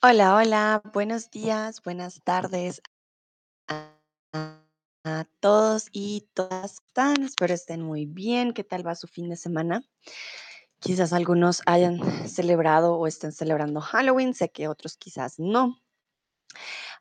Hola, 0.00 0.36
hola, 0.36 0.80
buenos 0.94 1.28
días, 1.28 1.82
buenas 1.82 2.22
tardes 2.22 2.80
a, 3.66 3.96
todos 5.40 5.88
y 5.90 6.28
todas. 6.34 6.78
¿Cómo 6.78 6.86
están? 6.86 7.22
Espero 7.24 7.52
estén 7.52 7.82
muy 7.82 8.06
bien. 8.06 8.52
¿Qué 8.52 8.62
tal 8.62 8.86
va 8.86 8.94
su 8.94 9.08
fin 9.08 9.28
de 9.28 9.36
semana? 9.36 9.82
Quizás 10.78 11.12
algunos 11.12 11.62
hayan 11.66 11.98
celebrado 12.28 12.94
o 12.94 13.08
estén 13.08 13.32
celebrando 13.32 13.80
Halloween, 13.80 14.34
sé 14.34 14.50
que 14.50 14.68
otros 14.68 14.96
quizás 14.96 15.40
no. 15.40 15.80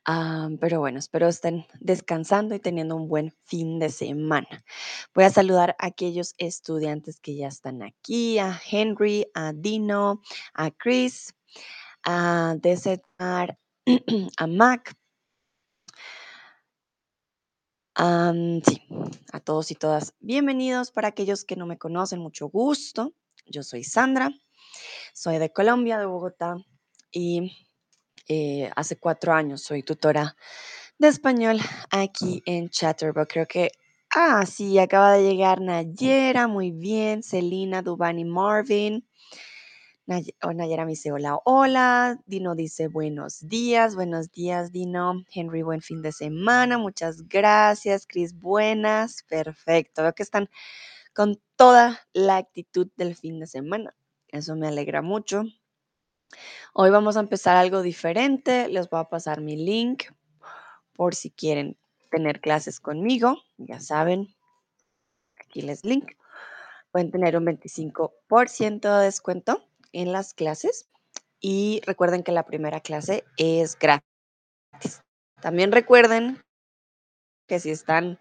Ah, 0.04 0.50
pero 0.60 0.80
bueno, 0.80 0.98
espero 0.98 1.28
estén 1.28 1.68
descansando 1.80 2.56
y 2.56 2.60
teniendo 2.60 2.96
un 2.96 3.08
buen 3.08 3.32
fin 3.44 3.78
de 3.78 3.90
semana. 3.90 4.66
Voy 5.14 5.26
a 5.26 5.30
saludar 5.30 5.76
a 5.78 5.86
aquellos 5.86 6.34
estudiantes 6.40 7.20
que 7.20 7.36
ya 7.36 7.48
están 7.48 7.84
aquí, 7.84 8.40
a 8.40 8.60
Henry, 8.72 9.28
a 9.36 9.54
Dino, 9.54 10.24
a 10.56 10.72
Chris, 10.72 11.36
a 12.04 12.56
Desetar, 12.60 13.58
a 14.38 14.48
Mac. 14.48 14.96
Sí, 18.66 18.82
a 19.34 19.40
todos 19.40 19.72
y 19.72 19.76
todas, 19.76 20.14
bienvenidos. 20.20 20.92
Para 20.92 21.10
aquellos 21.10 21.46
que 21.46 21.56
no 21.56 21.66
me 21.66 21.78
conocen, 21.78 22.20
mucho 22.20 22.48
gusto. 22.48 23.14
Yo 23.46 23.64
soy 23.64 23.84
Sandra, 23.84 24.30
soy 25.14 25.40
de 25.40 25.52
Colombia, 25.54 26.00
de 26.00 26.06
Bogotá, 26.06 26.58
y 27.12 27.54
eh, 28.28 28.72
hace 28.76 28.98
cuatro 29.00 29.34
años 29.34 29.62
soy 29.64 29.84
tutora 29.84 30.36
de 31.00 31.10
español 31.10 31.60
aquí 31.92 32.44
en 32.46 32.70
Chatterbox. 32.70 33.28
Creo 33.34 33.48
que, 33.48 33.72
ah, 34.16 34.46
sí, 34.46 34.80
acaba 34.80 35.14
de 35.14 35.24
llegar 35.24 35.62
Nayera, 35.62 36.48
muy 36.48 36.72
bien, 36.72 37.24
Celina, 37.24 37.82
Dubani, 37.82 38.26
Marvin. 38.26 39.07
Nay- 40.08 40.34
Nayera 40.56 40.86
me 40.86 40.92
dice 40.92 41.12
hola, 41.12 41.38
hola. 41.44 42.18
Dino 42.26 42.56
dice 42.56 42.88
buenos 42.88 43.46
días, 43.50 43.94
buenos 43.94 44.32
días, 44.32 44.72
Dino. 44.72 45.26
Henry, 45.34 45.64
buen 45.64 45.82
fin 45.82 46.02
de 46.02 46.14
semana, 46.14 46.78
muchas 46.78 47.28
gracias. 47.28 48.08
Chris, 48.08 48.34
buenas, 48.40 49.24
perfecto. 49.28 50.04
Veo 50.04 50.14
que 50.14 50.24
están 50.24 50.50
con 51.14 51.42
toda 51.58 52.00
la 52.14 52.38
actitud 52.38 52.88
del 52.96 53.18
fin 53.18 53.42
de 53.42 53.48
semana. 53.48 53.98
Eso 54.30 54.56
me 54.56 54.70
alegra 54.70 55.02
mucho. 55.02 55.44
Hoy 56.74 56.90
vamos 56.90 57.18
a 57.18 57.20
empezar 57.20 57.58
algo 57.58 57.82
diferente. 57.82 58.70
Les 58.70 58.90
voy 58.90 59.02
a 59.02 59.10
pasar 59.10 59.42
mi 59.42 59.58
link 59.58 60.04
por 60.94 61.16
si 61.16 61.32
quieren 61.32 61.78
tener 62.12 62.40
clases 62.40 62.80
conmigo. 62.80 63.36
Ya 63.58 63.82
saben, 63.82 64.34
aquí 65.38 65.62
les 65.64 65.84
link. 65.84 66.14
Pueden 66.94 67.12
tener 67.12 67.36
un 67.36 67.46
25% 67.46 69.00
de 69.00 69.04
descuento 69.06 69.67
en 69.92 70.12
las 70.12 70.34
clases. 70.34 70.90
Y 71.40 71.82
recuerden 71.86 72.24
que 72.24 72.32
la 72.32 72.46
primera 72.46 72.80
clase 72.80 73.24
es 73.38 73.78
gratis. 73.78 74.06
También 75.42 75.72
recuerden 75.72 76.44
que 77.48 77.60
si 77.60 77.70
están 77.70 78.20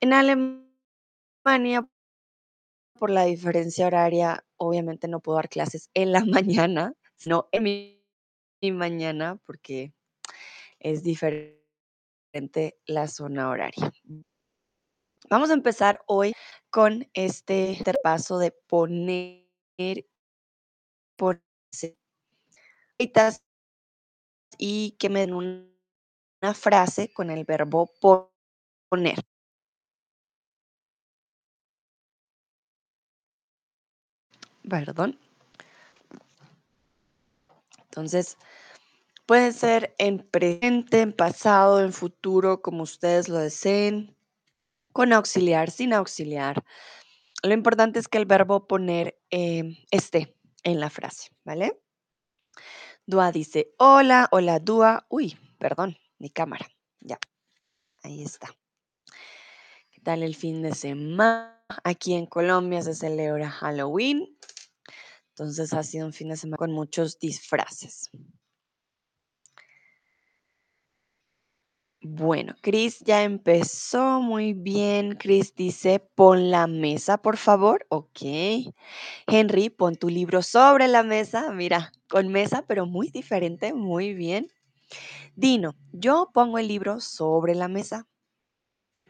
en 0.00 0.12
Alemania, 0.12 1.88
por 2.98 3.10
la 3.10 3.24
diferencia 3.24 3.88
horaria, 3.88 4.44
obviamente 4.58 5.08
no 5.08 5.18
puedo 5.20 5.36
dar 5.36 5.48
clases 5.48 5.90
en 5.94 6.12
la 6.12 6.24
mañana, 6.24 6.94
sino 7.16 7.48
en 7.50 7.62
mi, 7.64 8.72
mañana, 8.72 9.40
porque 9.44 9.92
es 10.78 11.02
diferente 11.02 12.78
la 12.86 13.08
zona 13.08 13.50
horaria. 13.50 13.92
Vamos 15.28 15.50
a 15.50 15.54
empezar 15.54 16.00
hoy 16.06 16.32
con 16.70 17.08
este 17.12 17.76
paso 18.04 18.38
de 18.38 18.52
poner, 18.52 19.48
ponerse 21.16 21.96
y 24.58 24.92
que 24.98 25.08
me 25.08 25.20
den 25.20 25.34
un- 25.34 25.72
una 26.42 26.54
frase 26.54 27.12
con 27.12 27.30
el 27.30 27.44
verbo 27.44 27.90
po- 28.00 28.32
poner. 28.88 29.20
Perdón. 34.68 35.18
Entonces, 37.84 38.36
puede 39.26 39.52
ser 39.52 39.94
en 39.98 40.18
presente, 40.20 41.00
en 41.02 41.12
pasado, 41.12 41.82
en 41.82 41.92
futuro, 41.92 42.62
como 42.62 42.82
ustedes 42.84 43.28
lo 43.28 43.38
deseen, 43.38 44.16
con 44.92 45.12
auxiliar, 45.12 45.70
sin 45.70 45.92
auxiliar. 45.94 46.64
Lo 47.42 47.54
importante 47.54 47.98
es 48.00 48.08
que 48.08 48.18
el 48.18 48.26
verbo 48.26 48.66
poner 48.68 49.18
em, 49.30 49.76
esté 49.90 50.36
en 50.62 50.80
la 50.80 50.90
frase, 50.90 51.30
¿vale? 51.44 51.80
Dua 53.06 53.32
dice, 53.32 53.74
hola, 53.78 54.28
hola 54.30 54.58
Dua. 54.60 55.06
Uy, 55.08 55.36
perdón, 55.58 55.96
mi 56.18 56.30
cámara. 56.30 56.66
Ya, 57.00 57.18
ahí 58.02 58.22
está. 58.22 58.54
¿Qué 59.90 60.00
tal 60.02 60.22
el 60.22 60.36
fin 60.36 60.62
de 60.62 60.74
semana? 60.74 61.64
Aquí 61.84 62.14
en 62.14 62.26
Colombia 62.26 62.82
se 62.82 62.94
celebra 62.94 63.50
Halloween. 63.50 64.38
Entonces 65.30 65.72
ha 65.72 65.82
sido 65.82 66.06
un 66.06 66.12
fin 66.12 66.28
de 66.28 66.36
semana 66.36 66.58
con 66.58 66.72
muchos 66.72 67.18
disfraces. 67.18 68.10
Bueno, 72.04 72.54
Chris 72.62 72.98
ya 73.00 73.22
empezó 73.22 74.20
muy 74.20 74.52
bien. 74.54 75.14
Chris 75.16 75.54
dice, 75.54 76.00
pon 76.14 76.50
la 76.50 76.66
mesa, 76.66 77.18
por 77.18 77.36
favor. 77.36 77.86
Ok. 77.90 78.20
Henry, 79.26 79.68
pon 79.70 79.96
tu 79.96 80.08
libro 80.08 80.42
sobre 80.42 80.88
la 80.88 81.02
mesa. 81.02 81.50
Mira, 81.52 81.92
con 82.08 82.28
mesa, 82.28 82.64
pero 82.66 82.86
muy 82.86 83.08
diferente. 83.08 83.72
Muy 83.74 84.14
bien. 84.14 84.48
Dino, 85.36 85.74
yo 85.92 86.30
pongo 86.34 86.58
el 86.58 86.68
libro 86.68 87.00
sobre 87.00 87.54
la 87.54 87.68
mesa. 87.68 88.06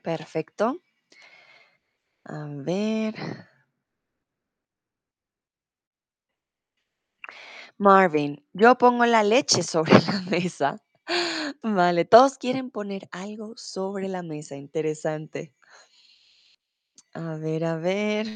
Perfecto. 0.03 0.67
A 2.27 2.39
ver. 2.67 3.15
Marvin, 7.79 8.43
yo 8.55 8.77
pongo 8.79 9.05
la 9.05 9.23
leche 9.23 9.63
sobre 9.63 9.93
la 10.07 10.21
mesa. 10.31 10.81
Vale, 11.63 12.05
todos 12.05 12.39
quieren 12.39 12.71
poner 12.71 13.09
algo 13.11 13.55
sobre 13.57 14.09
la 14.09 14.23
mesa. 14.23 14.57
Interesante. 14.57 15.55
A 17.15 17.37
ver, 17.37 17.65
a 17.65 17.77
ver. 17.77 18.27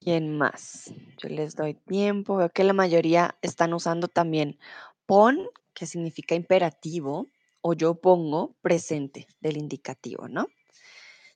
¿Quién 0.00 0.36
más? 0.36 0.92
Yo 1.18 1.28
les 1.28 1.56
doy 1.56 1.74
tiempo. 1.74 2.36
Veo 2.36 2.50
que 2.50 2.64
la 2.64 2.72
mayoría 2.72 3.36
están 3.42 3.74
usando 3.74 4.08
también 4.08 4.58
pon, 5.06 5.48
que 5.74 5.86
significa 5.86 6.34
imperativo, 6.34 7.26
o 7.60 7.74
yo 7.74 7.94
pongo 7.94 8.56
presente 8.62 9.26
del 9.40 9.56
indicativo, 9.56 10.28
¿no? 10.28 10.46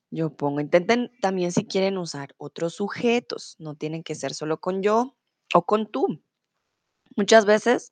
Yo 0.09 0.29
pongo. 0.29 0.61
Intenten 0.61 1.11
también 1.21 1.51
si 1.51 1.65
quieren 1.65 1.97
usar 1.97 2.33
otros 2.37 2.75
sujetos. 2.75 3.55
No 3.59 3.75
tienen 3.75 4.03
que 4.03 4.15
ser 4.15 4.33
solo 4.33 4.59
con 4.59 4.81
yo 4.81 5.15
o 5.53 5.65
con 5.65 5.91
tú. 5.91 6.21
Muchas 7.15 7.45
veces 7.45 7.91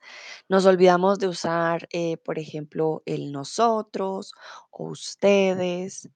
nos 0.50 0.66
olvidamos 0.66 1.20
de 1.20 1.28
usar, 1.28 1.88
eh, 1.92 2.18
por 2.18 2.40
ejemplo, 2.40 3.04
el 3.06 3.32
nosotros 3.32 4.34
o 4.72 4.86
ustedes 4.90 6.10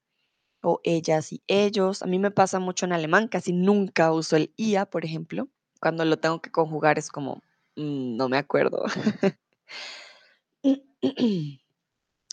o 0.63 0.81
ellas 0.83 1.33
y 1.33 1.43
ellos. 1.47 2.03
A 2.03 2.07
mí 2.07 2.19
me 2.19 2.31
pasa 2.31 2.59
mucho 2.59 2.85
en 2.85 2.93
alemán, 2.93 3.27
casi 3.29 3.53
nunca 3.53 4.13
uso 4.13 4.37
el 4.37 4.53
ia, 4.57 4.85
por 4.87 5.05
ejemplo. 5.05 5.49
Cuando 5.81 6.05
lo 6.05 6.17
tengo 6.19 6.41
que 6.41 6.51
conjugar 6.51 6.99
es 6.99 7.09
como, 7.09 7.37
mm, 7.77 8.17
no 8.17 8.29
me 8.29 8.37
acuerdo. 8.37 8.83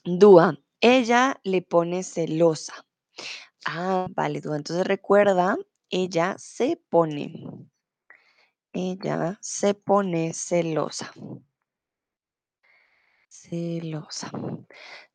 Dúa, 0.04 0.58
ella 0.80 1.40
le 1.44 1.62
pone 1.62 2.02
celosa. 2.02 2.74
Ah, 3.66 4.06
vale, 4.16 4.40
Dúa. 4.40 4.56
Entonces 4.56 4.86
recuerda, 4.86 5.56
ella 5.90 6.36
se 6.38 6.76
pone, 6.90 7.34
ella 8.74 9.38
se 9.40 9.74
pone 9.74 10.32
celosa. 10.34 11.12
Celosa. 13.28 14.30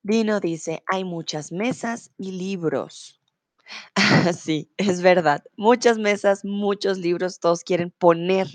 Dino 0.04 0.40
dice, 0.40 0.84
hay 0.88 1.04
muchas 1.04 1.52
mesas 1.52 2.12
y 2.18 2.32
libros. 2.32 3.22
Sí, 4.38 4.72
es 4.78 5.02
verdad. 5.02 5.44
Muchas 5.58 5.98
mesas, 5.98 6.46
muchos 6.46 6.98
libros, 7.00 7.40
todos 7.40 7.64
quieren 7.64 7.92
poner 7.92 8.48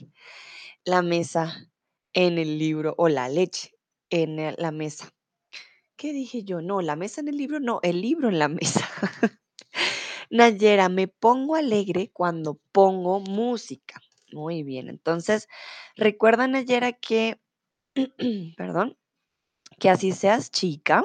la 0.84 1.02
mesa 1.02 1.70
en 2.14 2.38
el 2.38 2.58
libro 2.58 2.94
o 2.98 3.08
la 3.08 3.28
leche 3.28 3.74
en 4.10 4.36
la 4.58 4.70
mesa. 4.72 5.12
¿Qué 5.96 6.12
dije 6.12 6.44
yo? 6.44 6.62
No, 6.62 6.82
la 6.82 6.96
mesa 6.96 7.20
en 7.22 7.28
el 7.28 7.36
libro, 7.38 7.60
no, 7.60 7.80
el 7.82 8.00
libro 8.02 8.28
en 8.28 8.38
la 8.38 8.48
mesa. 8.48 8.88
Nayera, 10.30 10.88
me 10.88 11.06
pongo 11.08 11.54
alegre 11.56 12.10
cuando 12.12 12.58
pongo 12.72 13.20
música. 13.20 14.00
Muy 14.32 14.62
bien, 14.62 14.88
entonces 14.88 15.48
recuerda, 15.96 16.46
Nayera, 16.48 16.92
que, 16.92 17.40
perdón, 18.56 18.96
que 19.78 19.90
así 19.90 20.12
seas 20.12 20.50
chica, 20.50 21.04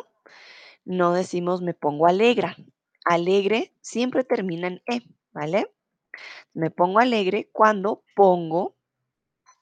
no 0.86 1.14
decimos 1.14 1.62
me 1.62 1.74
pongo 1.74 2.08
alegre. 2.08 2.56
Alegre 3.06 3.74
siempre 3.82 4.24
termina 4.24 4.68
en 4.68 4.82
E, 4.88 5.02
¿vale? 5.32 5.74
Me 6.54 6.72
pongo 6.72 7.00
alegre 7.00 7.50
cuando 7.52 8.04
pongo 8.16 8.78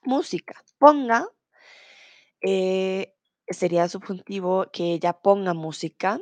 música. 0.03 0.63
Ponga 0.77 1.27
eh, 2.41 3.15
sería 3.47 3.87
subjuntivo 3.89 4.67
que 4.71 4.93
ella 4.93 5.13
ponga 5.13 5.53
música. 5.53 6.19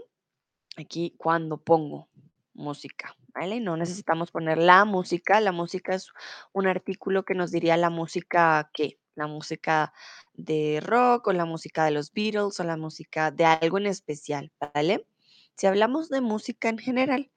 Aquí 0.78 1.16
cuando 1.18 1.58
pongo 1.58 2.08
música, 2.54 3.16
¿vale? 3.34 3.60
No 3.60 3.78
necesitamos 3.78 4.32
poner 4.32 4.58
la 4.58 4.86
música. 4.86 5.40
La 5.42 5.52
música 5.52 5.96
es 5.96 6.12
un 6.54 6.68
artículo 6.68 7.24
que 7.24 7.36
nos 7.36 7.52
diría 7.52 7.78
la 7.78 7.90
música 7.90 8.70
¿qué? 8.74 9.00
La 9.16 9.28
música 9.28 9.94
de 10.34 10.80
rock 10.84 11.28
o 11.28 11.34
la 11.34 11.46
música 11.46 11.86
de 11.86 11.92
los 11.92 12.12
Beatles 12.12 12.60
o 12.60 12.64
la 12.64 12.78
música 12.78 13.32
de 13.32 13.46
algo 13.46 13.78
en 13.78 13.88
especial, 13.88 14.52
¿vale? 14.74 15.06
Si 15.56 15.68
hablamos 15.68 16.10
de 16.10 16.22
música 16.22 16.70
en 16.70 16.80
general, 16.80 17.32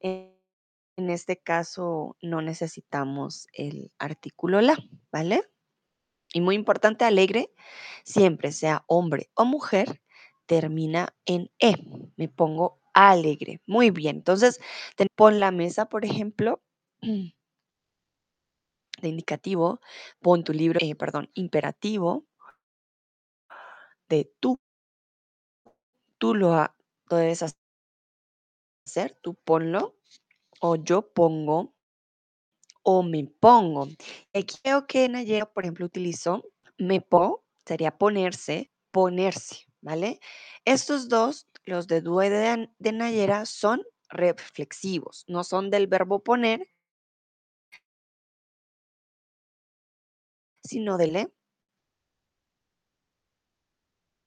eh, 0.00 0.36
en 0.96 1.10
este 1.10 1.36
caso 1.36 2.16
no 2.22 2.40
necesitamos 2.42 3.48
el 3.52 3.92
artículo 3.98 4.60
la, 4.60 4.78
¿vale? 5.12 5.42
Y 6.32 6.40
muy 6.40 6.54
importante, 6.54 7.04
alegre, 7.04 7.52
siempre 8.04 8.52
sea 8.52 8.84
hombre 8.86 9.30
o 9.34 9.44
mujer, 9.44 10.02
termina 10.46 11.14
en 11.24 11.50
e. 11.58 11.74
Me 12.16 12.28
pongo 12.28 12.80
alegre. 12.96 13.60
Muy 13.66 13.90
bien. 13.90 14.16
Entonces, 14.16 14.60
pon 15.16 15.40
la 15.40 15.50
mesa, 15.52 15.86
por 15.88 16.04
ejemplo, 16.04 16.62
de 17.02 17.34
indicativo, 19.08 19.80
pon 20.24 20.44
tu 20.44 20.52
libro, 20.52 20.78
eh, 20.82 20.94
perdón, 20.94 21.30
imperativo 21.34 22.26
de 24.08 24.24
tú. 24.40 24.58
Tú 26.18 26.34
lo 26.34 26.52
ha- 26.52 26.76
debes 27.08 27.42
hacer, 28.84 29.16
tú 29.22 29.34
ponlo, 29.34 29.94
o 30.60 30.76
yo 30.76 31.02
pongo, 31.14 31.74
o 32.82 33.02
me 33.02 33.24
pongo. 33.40 33.88
Aquí 34.34 34.56
creo 34.62 34.86
que 34.86 35.08
Nayera, 35.08 35.46
por 35.52 35.64
ejemplo, 35.64 35.86
utilizó 35.86 36.44
me 36.78 37.00
pongo, 37.00 37.44
sería 37.64 37.96
ponerse, 37.96 38.70
ponerse, 38.90 39.66
¿vale? 39.80 40.20
Estos 40.64 41.08
dos, 41.08 41.48
los 41.66 41.86
de 41.88 42.46
an- 42.48 42.74
de 42.78 42.92
Nayera, 42.92 43.46
son 43.46 43.82
reflexivos, 44.10 45.24
no 45.28 45.44
son 45.44 45.70
del 45.70 45.86
verbo 45.88 46.22
poner, 46.24 46.68
sino 50.62 50.98
del 50.98 51.12
le. 51.14 51.32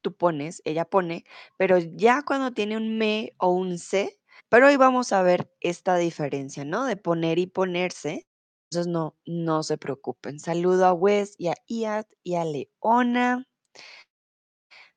Tú 0.02 0.16
pones, 0.16 0.62
ella 0.66 0.86
pone, 0.86 1.26
pero 1.58 1.78
ya 1.78 2.22
cuando 2.24 2.52
tiene 2.54 2.78
un 2.78 2.98
me 2.98 3.34
o 3.38 3.50
un 3.52 3.78
se, 3.78 4.18
pero 4.48 4.68
hoy 4.68 4.78
vamos 4.78 5.12
a 5.12 5.22
ver 5.24 5.52
esta 5.60 5.98
diferencia, 5.98 6.64
¿no? 6.66 6.86
De 6.86 6.96
poner 6.96 7.38
y 7.38 7.48
ponerse. 7.48 8.26
Entonces, 8.72 8.88
no, 8.92 9.18
no 9.26 9.62
se 9.64 9.78
preocupen. 9.78 10.40
Saludo 10.40 10.86
a 10.86 10.94
Wes 10.94 11.36
y 11.38 11.48
a 11.50 11.56
Iat 11.68 12.08
y 12.24 12.36
a 12.36 12.46
Leona. 12.46 13.46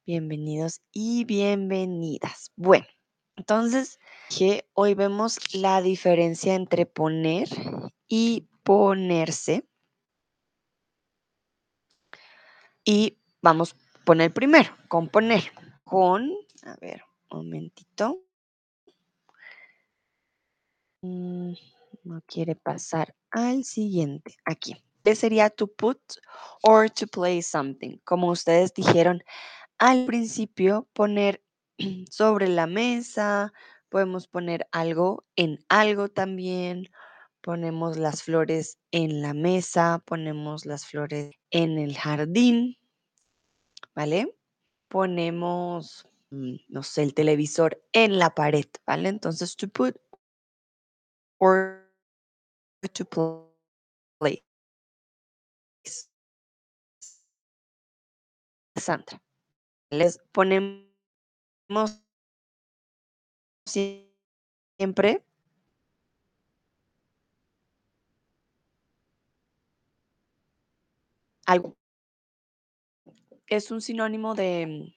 Bienvenidos 0.05 0.81
y 0.91 1.25
bienvenidas. 1.25 2.51
Bueno, 2.57 2.87
entonces, 3.37 4.01
que 4.37 4.69
hoy 4.73 4.95
vemos 4.95 5.39
la 5.55 5.81
diferencia 5.81 6.57
entre 6.57 6.87
poner 6.87 7.49
y 8.09 8.49
ponerse. 8.65 9.65
Y 12.85 13.21
vamos 13.43 13.75
a 13.75 14.05
poner 14.05 14.35
primero, 14.35 14.77
con 14.89 15.09
poner. 15.09 15.53
Con, 15.85 16.33
a 16.65 16.75
ver, 16.81 17.05
un 17.31 17.47
momentito. 17.47 18.19
Mm, 21.03 21.53
No 22.03 22.23
quiere 22.27 22.57
pasar 22.57 23.15
al 23.31 23.63
siguiente. 23.63 24.35
Aquí. 24.45 24.75
¿Qué 25.05 25.17
sería 25.17 25.51
to 25.51 25.67
put 25.67 26.01
or 26.63 26.89
to 26.91 27.07
play 27.07 27.43
something? 27.43 27.99
Como 28.05 28.31
ustedes 28.31 28.73
dijeron 28.73 29.23
al 29.79 30.07
principio, 30.07 30.89
poner 30.93 31.43
sobre 32.11 32.49
la 32.49 32.67
mesa, 32.67 33.53
podemos 33.89 34.27
poner 34.29 34.67
algo 34.73 35.25
en 35.37 35.59
algo 35.69 36.09
también, 36.09 36.89
ponemos 37.43 37.99
las 37.99 38.23
flores 38.23 38.79
en 38.91 39.21
la 39.21 39.35
mesa, 39.35 40.03
ponemos 40.07 40.65
las 40.65 40.87
flores 40.87 41.33
en 41.51 41.79
el 41.79 41.97
jardín, 41.97 42.79
¿vale? 43.95 44.35
Ponemos, 44.89 46.09
mm, 46.31 46.55
no 46.69 46.83
sé, 46.83 47.03
el 47.03 47.15
televisor 47.15 47.83
en 47.93 48.19
la 48.19 48.31
pared, 48.31 48.67
¿vale? 48.87 49.09
Entonces, 49.09 49.57
to 49.57 49.69
put 49.69 49.97
or 51.39 51.83
to 52.95 53.05
place. 54.19 54.43
Sandra, 58.79 59.21
les 59.93 60.19
ponemos 60.33 62.03
siempre 63.67 65.23
algo. 71.45 71.77
Es 73.47 73.71
un 73.71 73.83
sinónimo 73.83 74.35
de 74.35 74.95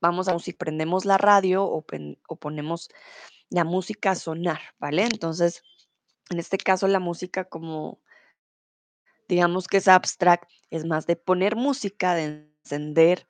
vamos 0.00 0.28
a 0.28 0.38
si 0.38 0.52
prendemos 0.52 1.04
la 1.04 1.18
radio 1.18 1.64
o, 1.64 1.84
o 2.28 2.36
ponemos 2.36 2.90
la 3.50 3.64
música 3.64 4.12
a 4.12 4.14
sonar, 4.14 4.60
¿vale? 4.78 5.02
Entonces, 5.04 5.64
en 6.30 6.38
este 6.38 6.58
caso, 6.58 6.86
la 6.86 7.00
música 7.00 7.44
como, 7.44 8.00
digamos 9.28 9.66
que 9.66 9.78
es 9.78 9.88
abstract, 9.88 10.50
es 10.70 10.84
más 10.84 11.06
de 11.06 11.16
poner 11.16 11.56
música, 11.56 12.14
de 12.14 12.48
encender 12.64 13.26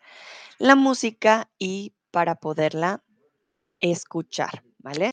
la 0.58 0.76
música 0.76 1.50
y 1.58 1.94
para 2.10 2.36
poderla 2.36 3.02
escuchar, 3.80 4.62
¿vale? 4.78 5.12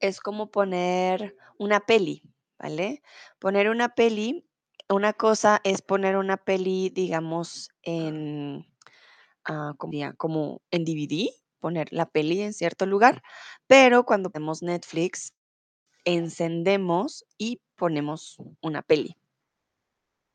Es 0.00 0.20
como 0.20 0.50
poner 0.50 1.36
una 1.58 1.80
peli, 1.80 2.22
¿vale? 2.58 3.02
Poner 3.38 3.70
una 3.70 3.94
peli, 3.94 4.46
una 4.88 5.12
cosa 5.12 5.60
es 5.64 5.82
poner 5.82 6.16
una 6.16 6.36
peli, 6.36 6.90
digamos, 6.90 7.70
en 7.82 8.66
ah, 9.44 9.74
como 9.78 9.92
como 10.16 10.62
en 10.70 10.84
DVD, 10.84 11.30
poner 11.60 11.88
la 11.92 12.06
peli 12.06 12.42
en 12.42 12.52
cierto 12.52 12.86
lugar, 12.86 13.22
pero 13.66 14.04
cuando 14.04 14.30
tenemos 14.30 14.62
Netflix, 14.62 15.32
encendemos 16.04 17.24
y 17.38 17.60
ponemos 17.76 18.36
una 18.60 18.82
peli, 18.82 19.16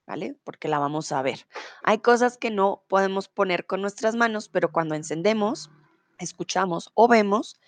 ¿vale? 0.10 0.36
Porque 0.44 0.68
la 0.68 0.80
vamos 0.80 1.12
a 1.12 1.22
ver. 1.22 1.48
Hay 1.84 2.00
cosas 2.00 2.38
que 2.38 2.50
no 2.50 2.84
podemos 2.90 3.30
poner 3.30 3.68
con 3.68 3.82
nuestras 3.82 4.16
manos, 4.16 4.50
pero 4.50 4.72
cuando 4.72 4.96
encendemos, 4.96 5.70
escuchamos 6.18 6.90
o 6.96 7.08
vemos, 7.08 7.60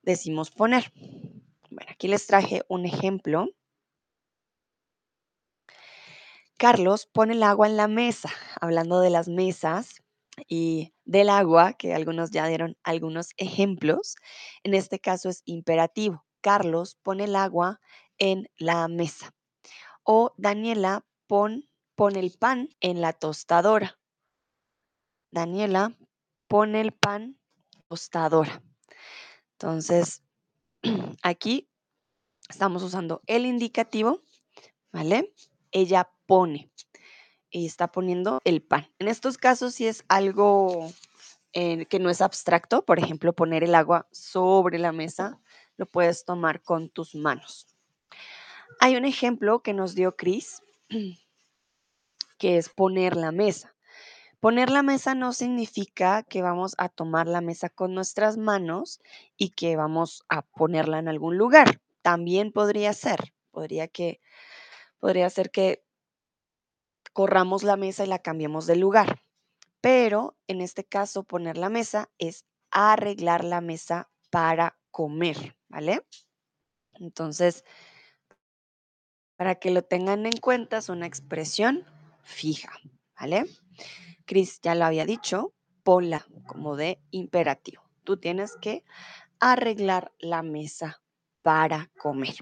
decimos 0.00 0.50
poner. 0.50 0.90
Bueno, 1.70 1.92
aquí 1.92 2.08
les 2.08 2.26
traje 2.26 2.62
un 2.68 2.86
ejemplo. 2.86 3.48
Carlos 6.56 7.04
pone 7.04 7.34
el 7.34 7.42
agua 7.42 7.66
en 7.66 7.76
la 7.76 7.86
mesa, 7.86 8.30
hablando 8.62 9.00
de 9.00 9.10
las 9.10 9.28
mesas 9.28 10.02
y 10.48 10.94
del 11.04 11.28
agua, 11.28 11.74
que 11.74 11.92
algunos 11.92 12.30
ya 12.30 12.46
dieron 12.46 12.78
algunos 12.82 13.28
ejemplos. 13.36 14.16
En 14.62 14.72
este 14.72 15.00
caso 15.00 15.28
es 15.28 15.42
imperativo. 15.44 16.24
Carlos 16.40 16.96
pone 17.02 17.24
el 17.24 17.36
agua 17.36 17.78
en 18.16 18.48
la 18.56 18.88
mesa. 18.88 19.34
O 20.02 20.32
Daniela 20.38 21.04
pon, 21.26 21.68
pone 21.94 22.20
el 22.20 22.32
pan 22.32 22.68
en 22.80 23.00
la 23.00 23.12
tostadora. 23.12 23.98
Daniela 25.30 25.96
pone 26.48 26.80
el 26.80 26.92
pan 26.92 27.38
tostadora. 27.88 28.62
Entonces, 29.52 30.22
aquí 31.22 31.68
estamos 32.48 32.82
usando 32.82 33.22
el 33.26 33.46
indicativo, 33.46 34.22
¿vale? 34.92 35.32
Ella 35.70 36.10
pone. 36.26 36.70
y 37.50 37.66
está 37.66 37.92
poniendo 37.92 38.40
el 38.44 38.62
pan. 38.62 38.88
En 38.98 39.06
estos 39.06 39.38
casos, 39.38 39.74
si 39.74 39.86
es 39.86 40.04
algo 40.08 40.92
eh, 41.52 41.86
que 41.86 42.00
no 42.00 42.10
es 42.10 42.20
abstracto, 42.20 42.84
por 42.84 42.98
ejemplo, 42.98 43.32
poner 43.32 43.62
el 43.62 43.76
agua 43.76 44.08
sobre 44.10 44.78
la 44.78 44.90
mesa, 44.90 45.38
lo 45.76 45.86
puedes 45.86 46.24
tomar 46.24 46.62
con 46.62 46.88
tus 46.88 47.14
manos. 47.14 47.68
Hay 48.80 48.96
un 48.96 49.04
ejemplo 49.04 49.62
que 49.62 49.72
nos 49.72 49.94
dio 49.94 50.16
Chris, 50.16 50.62
que 52.44 52.58
es 52.58 52.68
poner 52.68 53.16
la 53.16 53.32
mesa. 53.32 53.74
Poner 54.38 54.68
la 54.68 54.82
mesa 54.82 55.14
no 55.14 55.32
significa 55.32 56.22
que 56.24 56.42
vamos 56.42 56.74
a 56.76 56.90
tomar 56.90 57.26
la 57.26 57.40
mesa 57.40 57.70
con 57.70 57.94
nuestras 57.94 58.36
manos 58.36 59.00
y 59.38 59.52
que 59.52 59.76
vamos 59.76 60.26
a 60.28 60.42
ponerla 60.42 60.98
en 60.98 61.08
algún 61.08 61.38
lugar. 61.38 61.80
También 62.02 62.52
podría 62.52 62.92
ser, 62.92 63.32
podría 63.50 63.88
que 63.88 64.20
podría 64.98 65.30
ser 65.30 65.50
que 65.50 65.86
corramos 67.14 67.62
la 67.62 67.78
mesa 67.78 68.04
y 68.04 68.08
la 68.08 68.18
cambiemos 68.18 68.66
de 68.66 68.76
lugar. 68.76 69.22
Pero 69.80 70.36
en 70.46 70.60
este 70.60 70.84
caso, 70.84 71.24
poner 71.24 71.56
la 71.56 71.70
mesa 71.70 72.10
es 72.18 72.44
arreglar 72.70 73.42
la 73.42 73.62
mesa 73.62 74.10
para 74.28 74.76
comer, 74.90 75.56
¿vale? 75.70 76.06
Entonces, 76.92 77.64
Para 79.36 79.54
que 79.54 79.70
lo 79.70 79.82
tengan 79.82 80.26
en 80.26 80.36
cuenta, 80.36 80.76
es 80.76 80.90
una 80.90 81.06
expresión 81.06 81.93
fija, 82.24 82.72
¿vale? 83.18 83.44
Chris 84.24 84.60
ya 84.62 84.74
lo 84.74 84.84
había 84.84 85.04
dicho, 85.04 85.54
pola 85.82 86.26
como 86.46 86.76
de 86.76 87.00
imperativo. 87.10 87.82
Tú 88.04 88.16
tienes 88.16 88.56
que 88.60 88.84
arreglar 89.38 90.12
la 90.18 90.42
mesa 90.42 91.02
para 91.42 91.90
comer. 91.98 92.36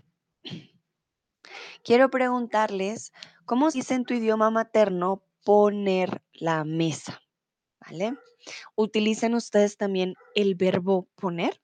Quiero 1.84 2.10
preguntarles, 2.10 3.12
¿cómo 3.44 3.70
se 3.70 3.78
dice 3.78 3.94
en 3.94 4.04
tu 4.04 4.14
idioma 4.14 4.50
materno 4.50 5.24
poner 5.44 6.22
la 6.32 6.64
mesa? 6.64 7.20
¿Vale? 7.80 8.16
¿Utilizan 8.76 9.34
ustedes 9.34 9.76
también 9.76 10.14
el 10.34 10.54
verbo 10.54 11.08
poner 11.16 11.60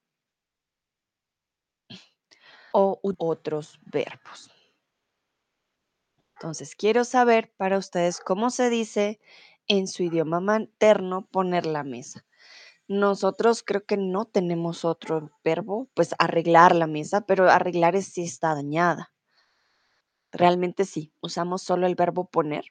o 2.72 2.98
otros 3.02 3.78
verbos? 3.86 4.50
Entonces, 6.40 6.76
quiero 6.76 7.04
saber 7.04 7.52
para 7.56 7.78
ustedes 7.78 8.20
cómo 8.20 8.50
se 8.50 8.70
dice 8.70 9.18
en 9.66 9.88
su 9.88 10.04
idioma 10.04 10.38
materno 10.40 11.26
poner 11.26 11.66
la 11.66 11.82
mesa. 11.82 12.24
Nosotros 12.86 13.64
creo 13.64 13.84
que 13.84 13.96
no 13.96 14.24
tenemos 14.24 14.84
otro 14.84 15.32
verbo, 15.44 15.88
pues 15.94 16.14
arreglar 16.18 16.76
la 16.76 16.86
mesa, 16.86 17.22
pero 17.22 17.50
arreglar 17.50 17.96
es 17.96 18.06
si 18.06 18.22
está 18.22 18.54
dañada. 18.54 19.12
Realmente 20.30 20.84
sí, 20.84 21.12
usamos 21.20 21.62
solo 21.62 21.86
el 21.86 21.96
verbo 21.96 22.30
poner 22.30 22.66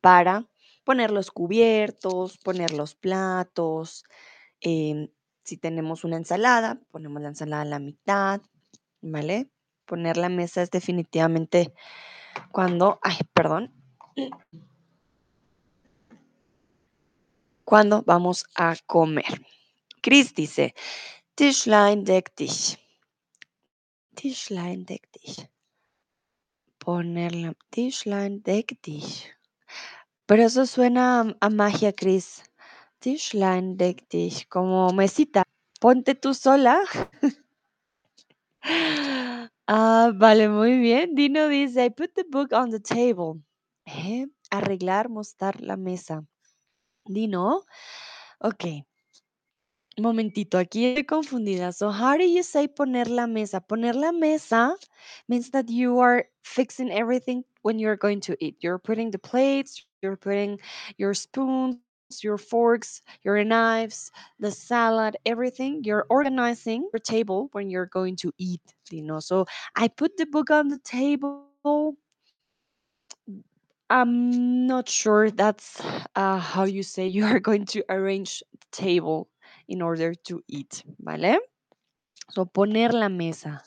para 0.00 0.48
poner 0.84 1.10
los 1.10 1.30
cubiertos, 1.30 2.38
poner 2.38 2.72
los 2.72 2.94
platos. 2.94 4.04
em, 4.60 5.10
si 5.44 5.58
tenemos 5.58 6.04
una 6.04 6.16
ensalada, 6.16 6.80
ponemos 6.90 7.22
la 7.22 7.28
ensalada 7.28 7.62
a 7.62 7.66
la 7.66 7.78
mitad, 7.78 8.40
¿vale? 9.02 9.50
Poner 9.86 10.16
la 10.16 10.28
mesa 10.30 10.62
es 10.62 10.70
definitivamente 10.70 11.74
cuando, 12.52 12.98
ay, 13.02 13.18
perdón, 13.32 13.72
cuando 17.64 18.02
vamos 18.02 18.44
a 18.54 18.76
comer. 18.86 19.40
Chris 20.00 20.34
dice, 20.34 20.74
Tischlein 21.34 22.04
deck 22.04 22.34
dich. 22.36 22.78
Tischlein 24.14 24.84
deck 24.84 25.10
dich. 25.12 25.48
Ponerla, 26.78 27.54
Tischlein 27.70 28.42
deck 28.42 28.78
dich. 28.82 29.32
Pero 30.26 30.44
eso 30.44 30.66
suena 30.66 31.36
a, 31.40 31.50
magia, 31.50 31.92
Chris. 31.92 32.42
Tischlein 33.00 33.76
deck 33.76 34.08
dich, 34.08 34.46
como 34.48 34.92
mesita. 34.92 35.42
Ponte 35.80 36.14
tú 36.14 36.34
sola. 36.34 36.80
Ah, 39.66 40.12
vale, 40.14 40.48
muy 40.48 40.78
bien. 40.78 41.14
Dino 41.14 41.48
dice, 41.48 41.84
I 41.86 41.90
put 41.90 42.12
the 42.14 42.24
book 42.24 42.52
on 42.52 42.70
the 42.70 42.80
table. 42.80 43.42
¿Eh? 43.86 44.26
Arreglar, 44.50 45.08
mostrar 45.08 45.60
la 45.62 45.76
mesa. 45.76 46.24
Dino, 47.06 47.64
ok. 48.40 48.64
Momentito, 49.96 50.58
aquí 50.58 50.86
estoy 50.86 51.04
confundida. 51.06 51.72
So, 51.72 51.90
how 51.92 52.16
do 52.18 52.24
you 52.24 52.42
say 52.42 52.68
poner 52.68 53.08
la 53.08 53.26
mesa? 53.26 53.60
Poner 53.60 53.94
la 53.94 54.12
mesa 54.12 54.76
means 55.28 55.50
that 55.52 55.66
you 55.68 56.00
are 56.00 56.28
fixing 56.42 56.90
everything 56.90 57.44
when 57.62 57.78
you're 57.78 57.96
going 57.96 58.20
to 58.22 58.36
eat. 58.40 58.56
You're 58.60 58.78
putting 58.80 59.10
the 59.12 59.18
plates, 59.18 59.86
you're 60.02 60.16
putting 60.16 60.58
your 60.98 61.14
spoons, 61.14 61.76
your 62.22 62.38
forks, 62.38 63.02
your 63.22 63.42
knives, 63.42 64.10
the 64.38 64.50
salad, 64.50 65.16
everything. 65.24 65.82
You're 65.84 66.06
organizing 66.10 66.88
your 66.92 67.00
table 67.00 67.48
when 67.52 67.70
you're 67.70 67.86
going 67.86 68.16
to 68.16 68.32
eat, 68.38 68.62
you 68.90 69.02
know. 69.02 69.20
So, 69.20 69.46
I 69.74 69.88
put 69.88 70.16
the 70.16 70.26
book 70.26 70.50
on 70.50 70.68
the 70.68 70.78
table. 70.78 71.96
I'm 73.90 74.66
not 74.66 74.88
sure 74.88 75.30
that's 75.30 75.80
uh, 76.16 76.38
how 76.38 76.64
you 76.64 76.82
say 76.82 77.06
you 77.06 77.24
are 77.24 77.40
going 77.40 77.64
to 77.66 77.84
arrange 77.88 78.42
the 78.52 78.66
table 78.72 79.28
in 79.68 79.82
order 79.82 80.14
to 80.26 80.42
eat, 80.48 80.82
¿vale? 81.02 81.38
So, 82.30 82.44
poner 82.46 82.92
la 82.92 83.08
mesa. 83.08 83.62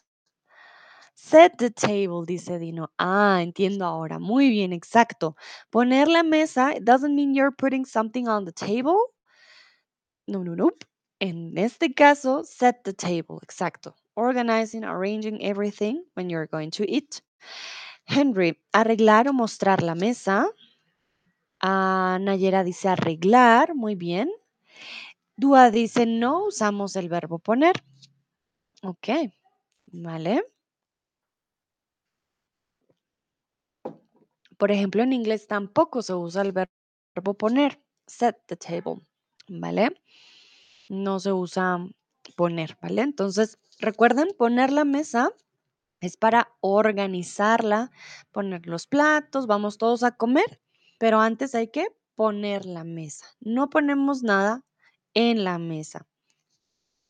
Set 1.20 1.58
the 1.58 1.72
table, 1.72 2.26
dice 2.26 2.60
Dino. 2.60 2.92
Ah, 3.00 3.40
entiendo 3.42 3.86
ahora. 3.86 4.20
Muy 4.20 4.50
bien, 4.52 4.72
exacto. 4.72 5.36
Poner 5.72 6.08
la 6.08 6.22
mesa 6.22 6.76
it 6.76 6.84
doesn't 6.84 7.16
mean 7.16 7.34
you're 7.34 7.52
putting 7.52 7.86
something 7.86 8.28
on 8.28 8.46
the 8.46 8.52
table. 8.52 8.96
No, 10.28 10.44
no, 10.44 10.56
no. 10.56 10.70
En 11.20 11.58
este 11.58 11.96
caso, 11.96 12.44
set 12.44 12.84
the 12.84 12.94
table, 12.94 13.40
exacto. 13.42 13.96
Organizing, 14.16 14.84
arranging 14.84 15.42
everything 15.42 16.04
when 16.14 16.30
you're 16.30 16.46
going 16.46 16.70
to 16.70 16.86
eat. 16.88 17.20
Henry, 18.06 18.60
arreglar 18.72 19.28
o 19.28 19.34
mostrar 19.34 19.82
la 19.82 19.96
mesa. 19.96 20.48
Ah, 21.60 22.20
Nayera 22.22 22.64
dice 22.64 22.90
arreglar, 22.90 23.74
muy 23.74 23.96
bien. 23.96 24.30
Dúa 25.36 25.72
dice 25.72 26.06
no 26.06 26.46
usamos 26.46 26.96
el 26.96 27.10
verbo 27.10 27.40
poner. 27.40 27.84
Ok, 28.84 29.08
vale. 29.88 30.44
Por 34.58 34.72
ejemplo, 34.72 35.04
en 35.04 35.14
inglés 35.14 35.48
tampoco 35.48 36.02
se 36.02 36.14
usa 36.14 36.42
el 36.42 36.52
verbo 36.52 37.34
poner. 37.36 37.82
Set 38.08 38.38
the 38.48 38.56
table, 38.56 39.02
¿vale? 39.48 40.02
No 40.90 41.20
se 41.20 41.34
usa 41.34 41.86
poner, 42.36 42.78
¿vale? 42.82 43.02
Entonces, 43.02 43.60
recuerden, 43.80 44.30
poner 44.38 44.72
la 44.72 44.86
mesa 44.86 45.32
es 46.00 46.18
para 46.18 46.56
organizarla, 46.62 47.92
poner 48.32 48.68
los 48.68 48.88
platos, 48.88 49.48
vamos 49.48 49.78
todos 49.78 50.04
a 50.04 50.12
comer, 50.12 50.62
pero 51.00 51.20
antes 51.20 51.56
hay 51.56 51.70
que 51.70 51.88
poner 52.16 52.66
la 52.66 52.84
mesa. 52.84 53.26
No 53.40 53.70
ponemos 53.70 54.24
nada 54.24 54.64
en 55.14 55.44
la 55.44 55.58
mesa. 55.58 56.08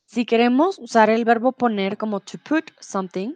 Si 0.06 0.26
queremos 0.26 0.80
usar 0.80 1.10
el 1.10 1.26
verbo 1.26 1.52
poner 1.52 1.98
como 1.98 2.22
to 2.22 2.38
put 2.38 2.72
something, 2.80 3.36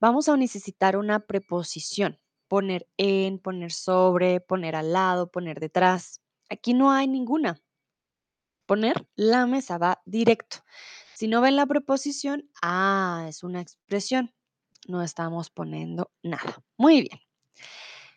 vamos 0.00 0.28
a 0.28 0.36
necesitar 0.36 0.96
una 0.96 1.20
preposición. 1.20 2.18
Poner 2.48 2.88
en, 2.96 3.38
poner 3.38 3.72
sobre, 3.72 4.40
poner 4.40 4.76
al 4.76 4.92
lado, 4.92 5.30
poner 5.30 5.60
detrás. 5.60 6.20
Aquí 6.50 6.74
no 6.74 6.92
hay 6.92 7.08
ninguna. 7.08 7.60
Poner 8.66 9.06
la 9.16 9.46
mesa 9.46 9.78
va 9.78 10.02
directo. 10.04 10.58
Si 11.14 11.28
no 11.28 11.40
ven 11.40 11.56
la 11.56 11.66
preposición, 11.66 12.50
ah, 12.62 13.26
es 13.28 13.42
una 13.42 13.60
expresión. 13.60 14.34
No 14.86 15.02
estamos 15.02 15.50
poniendo 15.50 16.10
nada. 16.22 16.62
Muy 16.76 17.02
bien. 17.02 17.20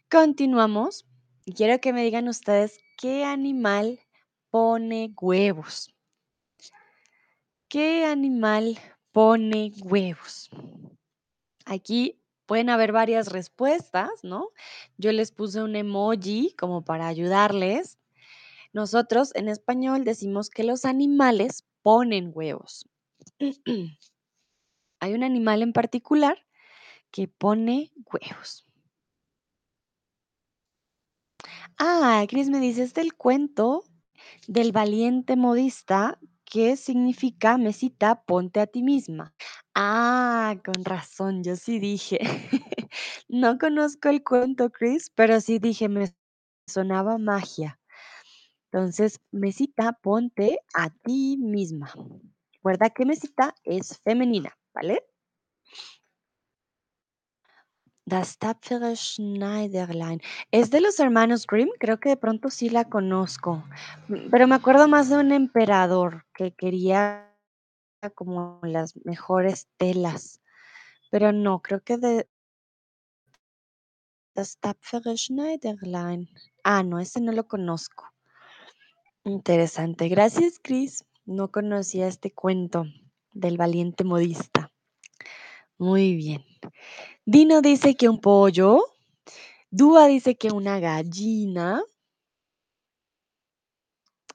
Continuamos. 0.10 1.06
Quiero 1.56 1.80
que 1.80 1.94
me 1.94 2.04
digan 2.04 2.28
ustedes 2.28 2.80
qué 2.98 3.24
animal 3.24 4.00
pone 4.50 5.14
huevos. 5.20 5.94
¿Qué 7.70 8.06
animal 8.06 8.80
pone 9.12 9.74
huevos? 9.82 10.50
Aquí 11.66 12.20
pueden 12.48 12.70
haber 12.72 12.92
varias 12.92 13.32
respuestas, 13.32 14.10
¿no? 14.24 14.50
Yo 14.98 15.12
les 15.12 15.32
puse 15.32 15.62
un 15.62 15.76
emoji 15.76 16.56
como 16.58 16.84
para 16.84 17.08
ayudarles. 17.08 18.00
Nosotros 18.74 19.36
en 19.36 19.50
español 19.50 20.04
decimos 20.04 20.50
que 20.50 20.64
los 20.64 20.86
animales 20.86 21.66
ponen 21.84 22.32
huevos. 22.34 22.88
Hay 25.00 25.14
un 25.14 25.24
animal 25.24 25.62
en 25.62 25.74
particular 25.74 26.44
que 27.12 27.28
pone 27.28 27.92
huevos. 28.12 28.66
Ah, 31.78 32.26
Cris 32.28 32.50
me 32.50 32.60
dice, 32.60 32.84
es 32.84 32.94
del 32.94 33.14
cuento 33.14 33.84
del 34.48 34.72
valiente 34.72 35.36
modista 35.36 36.18
¿Qué 36.50 36.78
significa 36.78 37.58
mesita? 37.58 38.24
Ponte 38.24 38.62
a 38.62 38.68
ti 38.68 38.82
misma. 38.82 39.34
Ah, 39.76 40.56
con 40.64 40.86
razón, 40.86 41.44
yo 41.44 41.56
sí 41.56 41.80
dije. 41.80 42.20
No 43.30 43.58
conozco 43.58 44.08
el 44.10 44.24
cuento, 44.24 44.72
Chris, 44.72 45.12
pero 45.14 45.42
sí 45.42 45.60
dije, 45.60 45.90
me 45.90 46.06
sonaba 46.68 47.18
magia. 47.18 47.80
Entonces, 48.72 49.20
mesita, 49.32 49.94
ponte 50.02 50.60
a 50.74 50.90
ti 50.92 51.38
misma. 51.38 51.92
Recuerda 52.54 52.90
que 52.92 53.06
mesita 53.06 53.56
es 53.64 54.00
femenina, 54.04 54.58
¿vale? 54.74 55.04
Das 58.08 58.38
tapfere 58.38 58.96
Schneiderlein. 58.96 60.22
Es 60.52 60.70
de 60.70 60.80
los 60.80 60.98
hermanos 60.98 61.46
Grimm, 61.46 61.68
creo 61.78 62.00
que 62.00 62.08
de 62.08 62.16
pronto 62.16 62.50
sí 62.50 62.70
la 62.70 62.86
conozco, 62.86 63.66
mm, 64.08 64.30
pero 64.32 64.48
me 64.48 64.56
acuerdo 64.56 64.88
más 64.88 65.10
de 65.10 65.18
un 65.18 65.34
emperador 65.34 66.26
que 66.34 66.54
quería 66.54 67.30
como 68.16 68.62
las 68.64 68.96
mejores 69.04 69.68
telas, 69.76 70.40
pero 71.12 71.34
no, 71.34 71.62
creo 71.62 71.82
que 71.82 71.98
de 71.98 72.30
Das 74.34 74.58
tapfere 74.60 75.18
Schneiderlein. 75.18 76.30
Ah, 76.64 76.84
no, 76.84 77.00
ese 77.00 77.20
no 77.20 77.34
lo 77.34 77.46
conozco. 77.46 78.06
Interesante. 79.26 80.08
Gracias, 80.08 80.60
Chris. 80.64 81.04
No 81.26 81.52
conocía 81.52 82.08
este 82.08 82.32
cuento 82.32 82.86
del 83.34 83.58
valiente 83.58 84.06
modista. 84.06 84.72
Muy 85.80 86.16
bien. 86.16 86.44
Dino 87.26 87.62
dice 87.62 87.96
que 87.96 88.10
un 88.10 88.20
pollo. 88.22 88.80
Dúa 89.72 90.08
dice 90.08 90.36
que 90.38 90.52
una 90.52 90.80
gallina. 90.80 91.84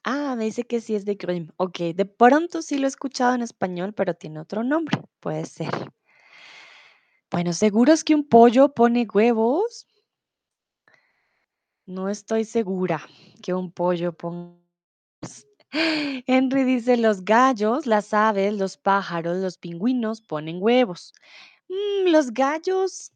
Ah, 0.05 0.35
me 0.37 0.45
dice 0.45 0.65
que 0.65 0.81
sí 0.81 0.95
es 0.95 1.05
de 1.05 1.15
Grimm. 1.15 1.49
Ok, 1.57 1.79
de 1.95 2.05
pronto 2.07 2.63
sí 2.63 2.79
lo 2.79 2.87
he 2.87 2.89
escuchado 2.89 3.35
en 3.35 3.43
español, 3.43 3.93
pero 3.95 4.15
tiene 4.15 4.41
otro 4.41 4.63
nombre. 4.65 5.01
Puede 5.21 5.45
ser. 5.47 5.71
Bueno, 7.33 7.53
¿seguro 7.55 7.93
es 7.95 8.05
que 8.05 8.15
un 8.15 8.29
pollo 8.29 8.75
pone 8.75 9.07
huevos? 9.13 9.87
No 11.87 12.09
estoy 12.09 12.45
segura 12.45 13.03
que 13.43 13.55
un 13.55 13.71
pollo 13.73 14.13
ponga. 14.13 14.57
Henry 16.26 16.64
dice, 16.64 16.97
los 16.99 17.25
gallos, 17.25 17.87
las 17.87 18.12
aves, 18.12 18.55
los 18.55 18.76
pájaros, 18.76 19.38
los 19.38 19.57
pingüinos 19.59 20.21
ponen 20.21 20.59
huevos. 20.62 21.14
Mm, 21.69 22.11
los 22.11 22.33
gallos 22.33 23.12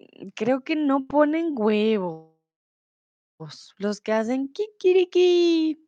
mm, 0.00 0.28
creo 0.34 0.62
que 0.62 0.76
no 0.76 1.06
ponen 1.06 1.54
huevos. 1.56 2.32
Los 3.78 4.00
que 4.00 4.12
hacen 4.12 4.48
kikiriki. 4.52 5.78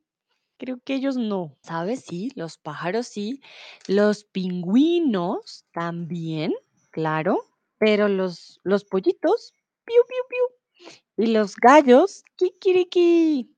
Creo 0.58 0.78
que 0.84 0.94
ellos 0.94 1.16
no, 1.16 1.56
¿sabes? 1.62 2.04
Sí, 2.06 2.30
los 2.36 2.58
pájaros 2.58 3.08
sí. 3.08 3.40
Los 3.88 4.24
pingüinos 4.24 5.64
también, 5.72 6.54
claro. 6.90 7.44
Pero 7.78 8.08
los, 8.08 8.60
los 8.64 8.84
pollitos, 8.84 9.54
piu, 9.84 10.02
piu, 10.08 10.24
piu. 10.28 11.24
Y 11.26 11.32
los 11.32 11.56
gallos, 11.56 12.24
kikiriki. 12.36 13.53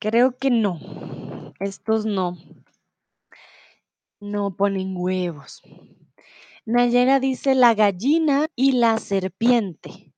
Creo 0.00 0.36
que 0.36 0.50
no. 0.50 0.78
Estos 1.58 2.06
no. 2.06 2.38
No 4.20 4.54
ponen 4.54 4.94
huevos. 4.96 5.62
Nayera 6.64 7.18
dice 7.18 7.54
la 7.54 7.74
gallina 7.74 8.48
y 8.54 8.72
la 8.72 8.98
serpiente. 8.98 10.12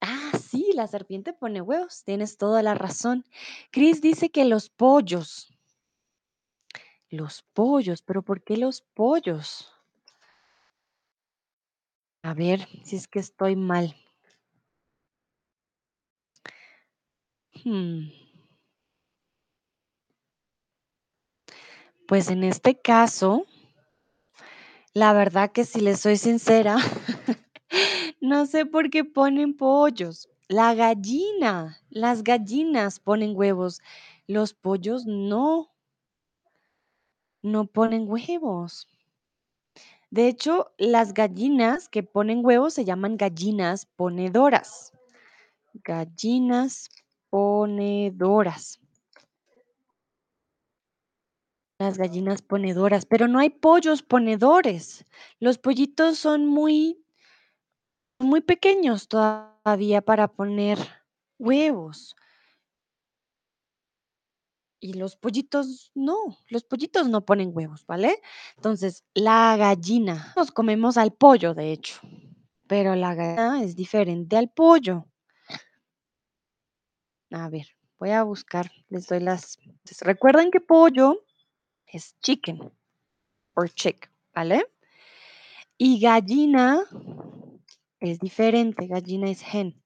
Ah, 0.00 0.32
sí, 0.38 0.72
la 0.74 0.86
serpiente 0.86 1.32
pone 1.32 1.62
huevos. 1.62 2.02
Tienes 2.04 2.36
toda 2.36 2.62
la 2.62 2.74
razón. 2.74 3.24
Chris 3.70 4.02
dice 4.02 4.30
que 4.30 4.44
los 4.44 4.68
pollos. 4.68 5.48
Los 7.08 7.42
pollos, 7.54 8.02
pero 8.02 8.22
¿por 8.22 8.42
qué 8.42 8.58
los 8.58 8.82
pollos? 8.82 9.72
A 12.22 12.34
ver 12.34 12.68
si 12.84 12.96
es 12.96 13.08
que 13.08 13.18
estoy 13.18 13.56
mal. 13.56 13.96
Hmm, 17.64 18.08
Pues 22.08 22.30
en 22.30 22.42
este 22.42 22.74
caso, 22.74 23.44
la 24.94 25.12
verdad 25.12 25.52
que 25.52 25.66
si 25.66 25.82
les 25.82 26.00
soy 26.00 26.16
sincera, 26.16 26.78
no 28.22 28.46
sé 28.46 28.64
por 28.64 28.88
qué 28.88 29.04
ponen 29.04 29.54
pollos. 29.54 30.30
La 30.48 30.72
gallina, 30.74 31.76
las 31.90 32.24
gallinas 32.24 32.98
ponen 32.98 33.36
huevos. 33.36 33.82
Los 34.26 34.54
pollos 34.54 35.04
no, 35.04 35.70
no 37.42 37.66
ponen 37.66 38.08
huevos. 38.08 38.88
De 40.10 40.28
hecho, 40.28 40.72
las 40.78 41.12
gallinas 41.12 41.90
que 41.90 42.02
ponen 42.02 42.42
huevos 42.42 42.72
se 42.72 42.86
llaman 42.86 43.18
gallinas 43.18 43.84
ponedoras. 43.84 44.94
Gallinas 45.84 46.88
ponedoras. 47.28 48.80
Las 51.78 51.96
gallinas 51.96 52.42
ponedoras, 52.42 53.06
pero 53.06 53.28
no 53.28 53.38
hay 53.38 53.50
pollos 53.50 54.02
ponedores. 54.02 55.04
Los 55.38 55.58
pollitos 55.58 56.18
son 56.18 56.44
muy, 56.46 57.04
muy 58.18 58.40
pequeños 58.40 59.06
todavía 59.06 60.02
para 60.02 60.26
poner 60.26 60.78
huevos. 61.38 62.16
Y 64.80 64.94
los 64.94 65.14
pollitos 65.14 65.92
no, 65.94 66.16
los 66.48 66.64
pollitos 66.64 67.08
no 67.08 67.24
ponen 67.24 67.50
huevos, 67.54 67.86
¿vale? 67.86 68.20
Entonces, 68.56 69.04
la 69.14 69.56
gallina, 69.56 70.32
nos 70.36 70.50
comemos 70.50 70.96
al 70.96 71.12
pollo, 71.12 71.54
de 71.54 71.72
hecho, 71.72 72.00
pero 72.66 72.96
la 72.96 73.14
gallina 73.14 73.62
es 73.62 73.76
diferente 73.76 74.36
al 74.36 74.50
pollo. 74.50 75.06
A 77.30 77.48
ver, 77.48 77.66
voy 77.98 78.10
a 78.10 78.22
buscar, 78.24 78.70
les 78.88 79.06
doy 79.06 79.20
las... 79.20 79.58
Recuerden 80.00 80.50
que 80.50 80.60
pollo 80.60 81.24
es 81.92 82.14
chicken 82.20 82.72
or 83.54 83.70
chick, 83.70 84.10
¿vale? 84.34 84.66
Y 85.78 86.00
gallina 86.00 86.84
es 88.00 88.18
diferente, 88.18 88.86
gallina 88.86 89.30
es 89.30 89.42
hen. 89.42 89.82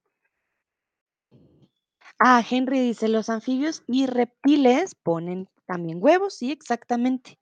Ah, 2.19 2.45
Henry 2.49 2.81
dice, 2.81 3.09
los 3.09 3.29
anfibios 3.29 3.83
y 3.89 4.07
reptiles 4.07 4.95
ponen 4.95 5.49
también 5.67 5.99
huevos, 6.01 6.35
sí, 6.37 6.53
exactamente. 6.53 7.39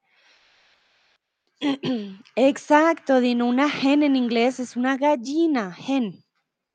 Exacto, 2.37 3.21
Dino, 3.21 3.47
una 3.47 3.69
hen 3.69 4.03
en 4.03 4.17
inglés 4.17 4.59
es 4.61 4.77
una 4.77 4.97
gallina, 4.97 5.77
hen. 5.77 6.25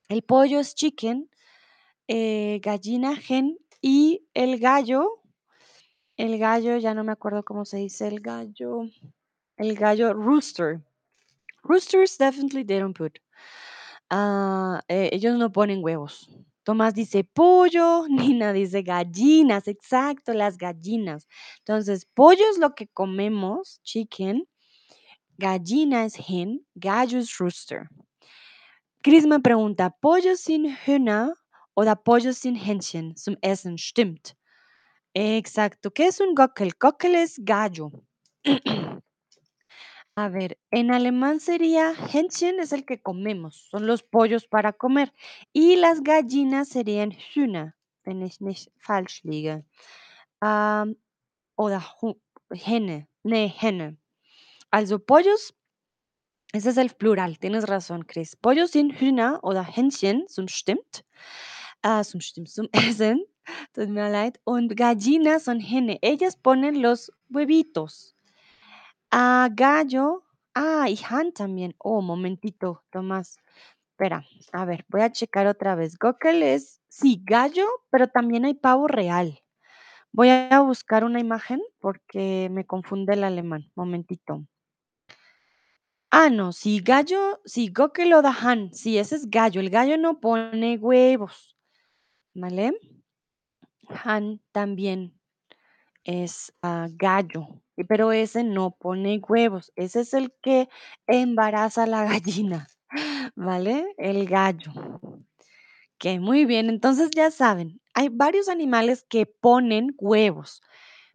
El 0.08 0.22
pollo 0.22 0.60
es 0.60 0.76
chicken, 0.76 1.30
eh, 2.08 2.60
gallina, 2.62 3.20
hen, 3.28 3.58
y 3.82 4.28
el 4.36 4.60
gallo, 4.60 5.22
el 6.18 6.38
gallo, 6.40 6.78
ya 6.78 6.94
no 6.94 7.04
me 7.04 7.12
acuerdo 7.12 7.44
cómo 7.44 7.66
se 7.66 7.78
dice 7.78 8.08
el 8.08 8.20
gallo, 8.22 8.84
el 9.58 9.76
gallo 9.76 10.14
rooster. 10.14 10.82
Roosters 11.64 12.18
definitely 12.18 12.64
they 12.64 12.80
don't 12.80 12.96
put. 12.96 13.20
Ah, 14.10 14.82
eh, 14.88 15.10
ellos 15.12 15.38
no 15.38 15.52
ponen 15.52 15.84
huevos. 15.84 16.30
Tomás 16.64 16.94
dice 16.94 17.24
pollo, 17.24 18.08
Nina 18.10 18.54
dice 18.54 18.82
gallinas, 18.82 19.68
exacto, 19.68 20.34
las 20.34 20.58
gallinas. 20.58 21.28
Entonces, 21.60 22.06
pollo 22.06 22.44
es 22.52 22.58
lo 22.58 22.76
que 22.76 22.88
comemos, 22.88 23.82
chicken, 23.84 24.48
gallina 25.38 26.06
es 26.06 26.16
hen, 26.18 26.66
gallo 26.76 27.20
es 27.20 27.38
rooster. 27.38 27.88
Chris 29.04 29.26
me 29.28 29.40
pregunta, 29.40 29.92
¿pollo 30.02 30.36
sin 30.36 30.76
Hühner 30.86 31.34
oder 31.76 31.96
Pollo 31.96 32.34
sin 32.34 32.56
Hähnchen 32.56 33.16
zum 33.16 33.38
Essen? 33.42 33.78
Stimmt. 33.78 34.36
Exacto. 35.18 35.92
¿Qué 35.92 36.08
es 36.08 36.20
un 36.20 36.36
Gockel? 36.36 36.74
Gockel 36.78 37.16
es 37.16 37.36
gallo. 37.40 37.90
A 40.18 40.30
ver, 40.30 40.58
en 40.72 40.92
alemán 40.92 41.40
sería 41.42 41.94
Hähnchen 41.94 42.60
es 42.62 42.72
el 42.74 42.86
que 42.86 43.02
comemos, 43.02 43.68
son 43.70 43.86
los 43.88 44.04
pollos 44.04 44.46
para 44.48 44.74
comer. 44.74 45.14
Y 45.54 45.76
las 45.78 46.02
gallinas 46.04 46.70
serían 46.70 47.12
Hühner, 47.12 47.76
wenn 48.06 48.22
ich 48.22 48.40
nicht 48.42 48.72
falsch 48.78 49.24
liege. 49.24 49.66
Oder 51.58 51.82
Henne, 52.52 53.08
nee, 53.24 53.48
Henne. 53.48 53.98
Also 54.72 55.00
pollos, 55.00 55.56
ese 56.54 56.70
es 56.72 56.78
el 56.78 56.92
plural, 56.92 57.40
tienes 57.40 57.68
razón, 57.68 58.04
Chris. 58.08 58.36
Pollos 58.38 58.72
sind 58.72 58.94
Hühner 59.00 59.40
oder 59.44 59.64
Hähnchen, 59.64 60.28
zum 60.30 60.48
stimmt. 60.50 61.06
Ah, 61.84 62.04
zum 62.04 62.22
stimmt, 62.22 62.50
zum 62.50 62.70
Essen. 62.74 63.26
Und 64.46 64.76
gallinas 64.76 65.44
son 65.44 65.60
Henne, 65.62 66.00
ellas 66.02 66.36
ponen 66.36 66.82
los 66.82 67.12
huevitos. 67.30 68.16
Ah, 69.12 69.50
gallo. 69.52 70.24
Ah, 70.54 70.90
y 70.90 70.98
Han 71.10 71.34
también. 71.34 71.76
Oh, 71.78 72.02
momentito, 72.02 72.84
Tomás. 72.92 73.38
Espera, 73.92 74.26
a 74.52 74.66
ver, 74.66 74.86
voy 74.90 75.02
a 75.02 75.12
checar 75.12 75.48
otra 75.48 75.76
vez. 75.76 75.98
Gockel 75.98 76.44
es, 76.44 76.82
sí, 76.90 77.22
gallo, 77.24 77.66
pero 77.90 78.08
también 78.08 78.46
hay 78.46 78.54
pavo 78.54 78.88
real. 78.88 79.40
Voy 80.12 80.30
a 80.30 80.60
buscar 80.62 81.04
una 81.04 81.20
imagen 81.20 81.62
porque 81.80 82.50
me 82.52 82.66
confunde 82.66 83.14
el 83.14 83.24
alemán. 83.24 83.72
Momentito. 83.76 84.46
Ah, 86.12 86.30
no, 86.30 86.54
sí, 86.54 86.80
gallo, 86.82 87.42
sí, 87.46 87.70
Gockel 87.70 88.14
o 88.14 88.22
da 88.22 88.32
Han. 88.32 88.74
Sí, 88.74 88.98
ese 88.98 89.16
es 89.18 89.30
gallo. 89.30 89.60
El 89.60 89.70
gallo 89.70 89.98
no 89.98 90.20
pone 90.20 90.78
huevos. 90.78 91.58
¿Vale? 92.34 92.74
Han 94.04 94.42
también 94.52 95.20
es 96.04 96.54
ah, 96.62 96.88
gallo, 96.92 97.48
pero 97.88 98.12
ese 98.12 98.44
no 98.44 98.72
pone 98.72 99.20
huevos, 99.28 99.72
ese 99.76 100.02
es 100.02 100.14
el 100.14 100.34
que 100.42 100.70
embaraza 101.08 101.84
a 101.84 101.88
la 101.88 102.06
gallina, 102.20 102.68
¿vale? 103.36 103.94
El 103.98 104.28
gallo. 104.28 104.72
Que 105.98 106.20
muy 106.20 106.46
bien, 106.46 106.70
entonces 106.70 107.10
ya 107.16 107.32
saben, 107.32 107.82
hay 107.94 108.10
varios 108.10 108.50
animales 108.50 109.06
que 109.08 109.26
ponen 109.26 109.96
huevos. 109.98 110.62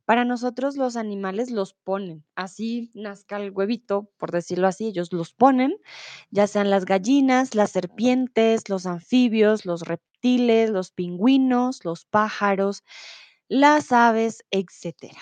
Para 0.06 0.24
nosotros 0.24 0.76
los 0.76 0.96
animales 0.96 1.52
los 1.52 1.72
ponen, 1.72 2.24
así 2.34 2.90
nazca 2.94 3.36
el 3.36 3.52
huevito, 3.52 4.10
por 4.18 4.32
decirlo 4.32 4.66
así, 4.66 4.88
ellos 4.88 5.12
los 5.12 5.32
ponen, 5.32 5.76
ya 6.30 6.48
sean 6.48 6.68
las 6.68 6.84
gallinas, 6.84 7.54
las 7.54 7.70
serpientes, 7.70 8.68
los 8.68 8.86
anfibios, 8.86 9.66
los 9.66 9.82
reptiles, 9.82 10.09
los 10.22 10.90
pingüinos, 10.92 11.84
los 11.84 12.04
pájaros, 12.04 12.84
las 13.48 13.92
aves, 13.92 14.44
etcétera. 14.50 15.20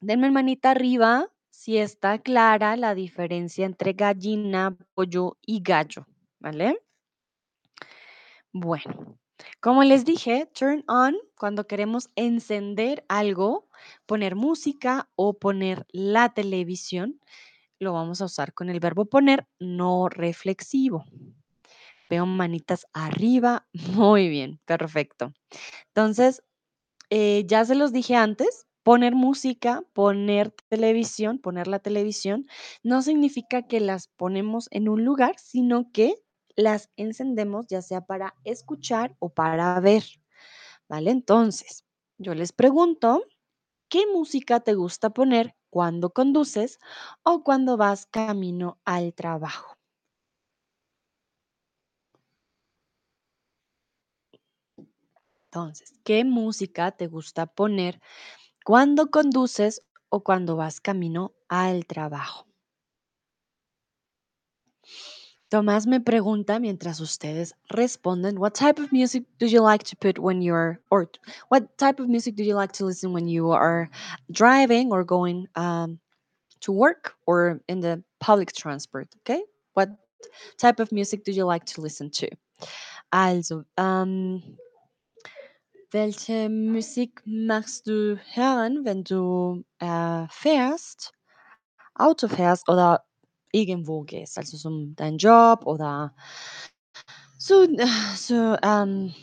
Denme 0.00 0.30
manita 0.30 0.70
arriba 0.70 1.28
si 1.50 1.76
está 1.76 2.18
clara 2.18 2.76
la 2.76 2.94
diferencia 2.94 3.66
entre 3.66 3.92
gallina, 3.92 4.76
pollo 4.94 5.36
y 5.44 5.60
gallo, 5.62 6.06
¿vale? 6.38 6.80
Bueno, 8.52 9.18
como 9.60 9.84
les 9.84 10.04
dije, 10.04 10.46
turn 10.54 10.84
on 10.88 11.16
cuando 11.36 11.66
queremos 11.66 12.08
encender 12.16 13.04
algo, 13.08 13.68
poner 14.06 14.36
música 14.36 15.10
o 15.16 15.34
poner 15.34 15.86
la 15.92 16.32
televisión, 16.32 17.20
lo 17.78 17.92
vamos 17.92 18.20
a 18.20 18.26
usar 18.26 18.52
con 18.54 18.70
el 18.70 18.80
verbo 18.80 19.04
poner 19.06 19.46
no 19.58 20.08
reflexivo. 20.08 21.04
Veo 22.10 22.26
manitas 22.26 22.86
arriba. 22.92 23.66
Muy 24.12 24.28
bien, 24.28 24.60
perfecto. 24.66 25.32
Entonces, 25.88 26.42
eh, 27.10 27.44
ya 27.46 27.64
se 27.64 27.74
los 27.74 27.92
dije 27.92 28.16
antes, 28.16 28.66
poner 28.82 29.14
música, 29.14 29.82
poner 29.94 30.52
televisión, 30.68 31.38
poner 31.38 31.68
la 31.68 31.80
televisión, 31.80 32.46
no 32.82 33.02
significa 33.02 33.62
que 33.68 33.80
las 33.80 34.08
ponemos 34.08 34.68
en 34.72 34.88
un 34.88 35.04
lugar, 35.04 35.36
sino 35.38 35.92
que 35.92 36.14
las 36.56 36.90
encendemos 36.96 37.66
ya 37.68 37.82
sea 37.82 38.02
para 38.02 38.34
escuchar 38.44 39.16
o 39.20 39.30
para 39.34 39.78
ver, 39.80 40.04
¿vale? 40.88 41.10
Entonces, 41.10 41.84
yo 42.18 42.34
les 42.34 42.52
pregunto, 42.52 43.24
¿qué 43.90 44.06
música 44.12 44.60
te 44.60 44.74
gusta 44.74 45.10
poner 45.10 45.56
cuando 45.70 46.10
conduces 46.12 46.78
o 47.24 47.44
cuando 47.44 47.76
vas 47.78 48.06
camino 48.06 48.80
al 48.84 49.14
trabajo? 49.14 49.76
Entonces, 55.52 55.92
¿qué 56.04 56.24
música 56.24 56.92
te 56.92 57.08
gusta 57.08 57.46
poner 57.46 58.00
cuando 58.64 59.10
conduces 59.10 59.82
o 60.08 60.22
cuando 60.22 60.54
vas 60.54 60.80
camino 60.80 61.32
al 61.48 61.86
trabajo? 61.86 62.46
Tomás 65.48 65.88
me 65.88 66.00
pregunta 66.00 66.60
mientras 66.60 67.00
ustedes 67.00 67.56
responden, 67.68 68.38
what 68.38 68.52
type 68.52 68.80
of 68.80 68.92
music 68.92 69.26
do 69.40 69.46
you 69.46 69.60
like 69.60 69.84
to 69.84 69.96
put 69.96 70.20
when 70.20 70.40
you're, 70.40 70.80
or 70.88 71.10
what 71.48 71.64
type 71.76 72.00
of 72.00 72.08
music 72.08 72.36
do 72.36 72.44
you 72.44 72.54
like 72.54 72.72
to 72.72 72.86
listen 72.86 73.12
when 73.12 73.26
you 73.26 73.50
are 73.50 73.90
driving 74.30 74.92
or 74.92 75.04
going 75.04 75.48
um, 75.56 75.98
to 76.60 76.70
work 76.70 77.16
or 77.26 77.60
in 77.66 77.80
the 77.80 78.00
public 78.20 78.52
transport? 78.52 79.08
Okay. 79.22 79.42
What 79.74 79.88
type 80.58 80.78
of 80.78 80.92
music 80.92 81.24
do 81.24 81.32
you 81.32 81.44
like 81.44 81.64
to 81.74 81.80
listen 81.80 82.08
to? 82.10 82.28
Also, 83.12 83.64
ähm, 83.76 84.40
welche 85.90 86.48
Musik 86.48 87.22
machst 87.26 87.86
du 87.86 88.18
hören, 88.34 88.84
wenn 88.84 89.04
du 89.04 89.64
äh, 89.78 90.26
fährst, 90.30 91.12
Auto 91.94 92.28
fährst 92.28 92.68
oder 92.68 93.04
irgendwo 93.52 94.02
gehst? 94.02 94.38
Also 94.38 94.56
so 94.56 94.70
dein 94.94 95.18
Job 95.18 95.66
oder 95.66 96.14
So, 97.42 97.66
so, 98.16 98.56
ähm, 98.62 99.14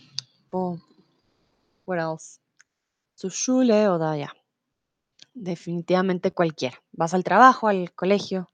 what 0.51 1.99
else? 1.99 2.39
Su 3.15 3.29
Schule 3.29 3.93
oder 3.93 4.15
ja, 4.15 4.31
definitivamente 5.35 6.31
cualquiera. 6.31 6.77
Vas 6.91 7.13
al 7.13 7.23
trabajo, 7.23 7.67
al 7.67 7.93
colegio. 7.93 8.49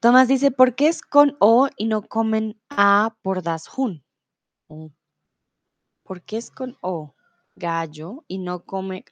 Tomás 0.00 0.28
dice, 0.28 0.50
¿por 0.50 0.74
qué 0.74 0.88
es 0.88 1.00
con 1.00 1.36
O 1.40 1.68
y 1.78 1.86
no 1.86 2.02
comen 2.02 2.60
A 2.68 3.16
por 3.22 3.42
das 3.42 3.68
Hun? 3.74 4.04
¿Por 6.04 6.22
qué 6.22 6.36
es 6.36 6.50
con 6.50 6.76
O? 6.82 7.14
Gallo 7.60 8.24
y 8.26 8.38
no 8.38 8.64
come. 8.64 9.04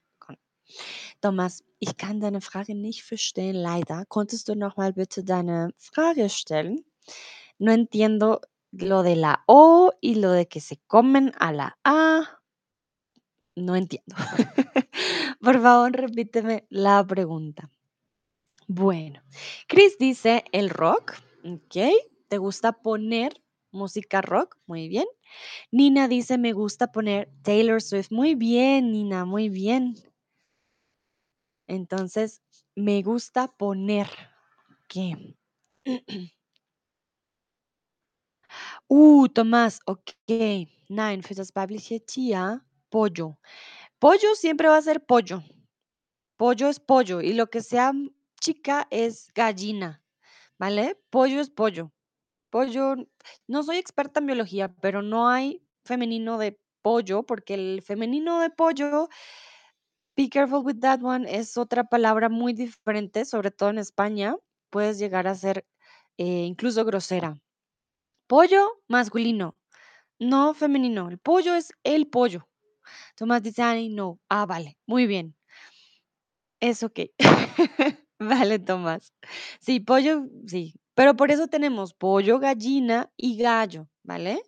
Tomás, 1.21 1.65
ich 1.79 1.97
kann 1.97 2.21
deine 2.21 2.41
Frage 2.41 2.75
nicht 2.75 3.03
verstehen, 3.05 3.55
leider. 3.55 4.05
Konntest 4.07 4.49
du 4.49 4.55
noch 4.55 4.77
mal 4.77 4.93
bitte 4.93 5.23
deine 5.25 5.71
Frage 5.79 6.29
stellen? 6.29 6.85
No 7.59 7.73
entiendo 7.73 8.41
lo 8.73 9.03
de 9.03 9.15
la 9.15 9.45
O 9.47 9.93
y 10.01 10.17
lo 10.17 10.33
de 10.33 10.47
que 10.47 10.61
se 10.61 10.79
comen 10.87 11.33
a 11.39 11.53
la 11.53 11.79
A. 11.85 12.41
No 13.57 13.75
entiendo. 13.75 14.15
Por 15.41 15.61
favor, 15.61 15.93
repíteme 15.93 16.67
la 16.71 17.05
pregunta. 17.07 17.71
Bueno, 18.67 19.23
Chris 19.67 19.97
dice 19.99 20.45
el 20.53 20.71
rock, 20.71 21.15
¿ok? 21.45 21.77
¿Te 22.29 22.39
gusta 22.39 22.73
poner 22.73 23.33
música 23.73 24.23
rock? 24.23 24.57
Muy 24.67 24.89
bien. 24.89 25.07
Nina 25.71 26.09
dice 26.09 26.39
me 26.39 26.53
gusta 26.53 26.93
poner 26.93 27.31
Taylor 27.43 27.83
Swift. 27.83 28.11
Muy 28.13 28.35
bien, 28.35 28.93
Nina, 28.93 29.25
muy 29.25 29.49
bien. 29.49 29.97
Entonces, 31.69 32.43
me 32.75 33.03
gusta 33.03 33.49
poner, 33.49 34.09
¿qué? 34.89 35.37
Uh, 38.91 39.29
Tomás, 39.29 39.81
ok. 39.87 40.15
Nein, 40.89 41.23
für 41.23 41.35
das 41.35 41.55
weibliche 41.55 42.01
pollo. 42.89 43.37
Pollo 43.99 44.35
siempre 44.35 44.69
va 44.69 44.79
a 44.79 44.83
ser 44.83 45.01
pollo. 45.05 45.43
Pollo 46.39 46.69
es 46.69 46.81
pollo 46.81 47.21
y 47.21 47.35
lo 47.35 47.49
que 47.49 47.61
sea 47.61 47.93
chica 48.41 48.87
es 48.91 49.29
gallina, 49.35 50.03
¿vale? 50.59 50.97
Pollo 51.11 51.41
es 51.41 51.51
pollo. 51.51 51.93
Pollo, 52.53 52.95
no 53.47 53.63
soy 53.63 53.77
experta 53.77 54.21
en 54.21 54.27
biología, 54.27 54.69
pero 54.81 55.03
no 55.03 55.29
hay 55.29 55.63
femenino 55.85 56.39
de 56.39 56.59
pollo 56.83 57.23
porque 57.25 57.55
el 57.55 57.83
femenino 57.83 58.41
de 58.41 58.51
pollo, 58.51 59.09
be 60.17 60.29
careful 60.29 60.63
with 60.65 60.81
that 60.81 61.01
one, 61.03 61.25
es 61.29 61.57
otra 61.57 61.85
palabra 61.85 62.29
muy 62.29 62.53
diferente, 62.53 63.25
sobre 63.25 63.51
todo 63.51 63.71
en 63.71 63.79
España, 63.79 64.37
puedes 64.71 64.99
llegar 64.99 65.27
a 65.29 65.35
ser 65.35 65.67
eh, 66.19 66.45
incluso 66.47 66.85
grosera. 66.85 67.39
Pollo 68.29 68.83
masculino, 68.89 69.57
no 70.21 70.55
femenino. 70.55 71.09
El 71.11 71.19
pollo 71.19 71.55
es 71.57 71.73
el 71.85 72.09
pollo. 72.09 72.49
Tomás 73.17 73.43
dice, 73.43 73.63
ay, 73.63 73.89
no. 73.91 74.21
Ah, 74.31 74.47
vale, 74.47 74.79
muy 74.87 75.07
bien. 75.07 75.37
Es 76.61 76.83
okey. 76.83 77.13
Vale, 78.21 78.59
Tomás. 78.59 79.13
Sí, 79.61 79.81
pollo, 79.81 80.27
sí, 80.47 80.75
pero 80.99 81.15
por 81.15 81.31
eso 81.31 81.47
tenemos 81.47 81.95
pollo, 81.95 82.41
gallina 82.41 83.09
y 83.17 83.37
gallo, 83.37 83.89
¿vale? 84.03 84.43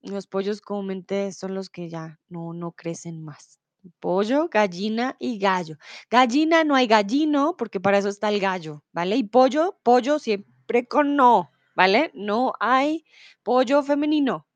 Los 0.00 0.28
pollos 0.28 0.60
comúnmente 0.60 1.32
son 1.32 1.56
los 1.56 1.68
que 1.70 1.88
ya 1.88 2.20
no 2.28 2.52
no 2.52 2.70
crecen 2.70 3.20
más. 3.24 3.58
Pollo, 3.98 4.48
gallina 4.48 5.16
y 5.18 5.40
gallo. 5.40 5.76
Gallina 6.08 6.62
no 6.62 6.76
hay 6.76 6.86
gallino, 6.86 7.56
porque 7.56 7.80
para 7.80 7.98
eso 7.98 8.08
está 8.08 8.28
el 8.28 8.38
gallo, 8.38 8.84
¿vale? 8.92 9.16
Y 9.16 9.24
pollo, 9.24 9.76
pollo 9.82 10.20
siempre 10.20 10.86
con 10.86 11.16
no, 11.16 11.50
¿vale? 11.74 12.12
No 12.14 12.52
hay 12.60 13.04
pollo 13.42 13.82
femenino. 13.82 14.46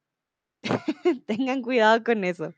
Tengan 1.26 1.62
cuidado 1.62 2.04
con 2.04 2.22
eso. 2.22 2.54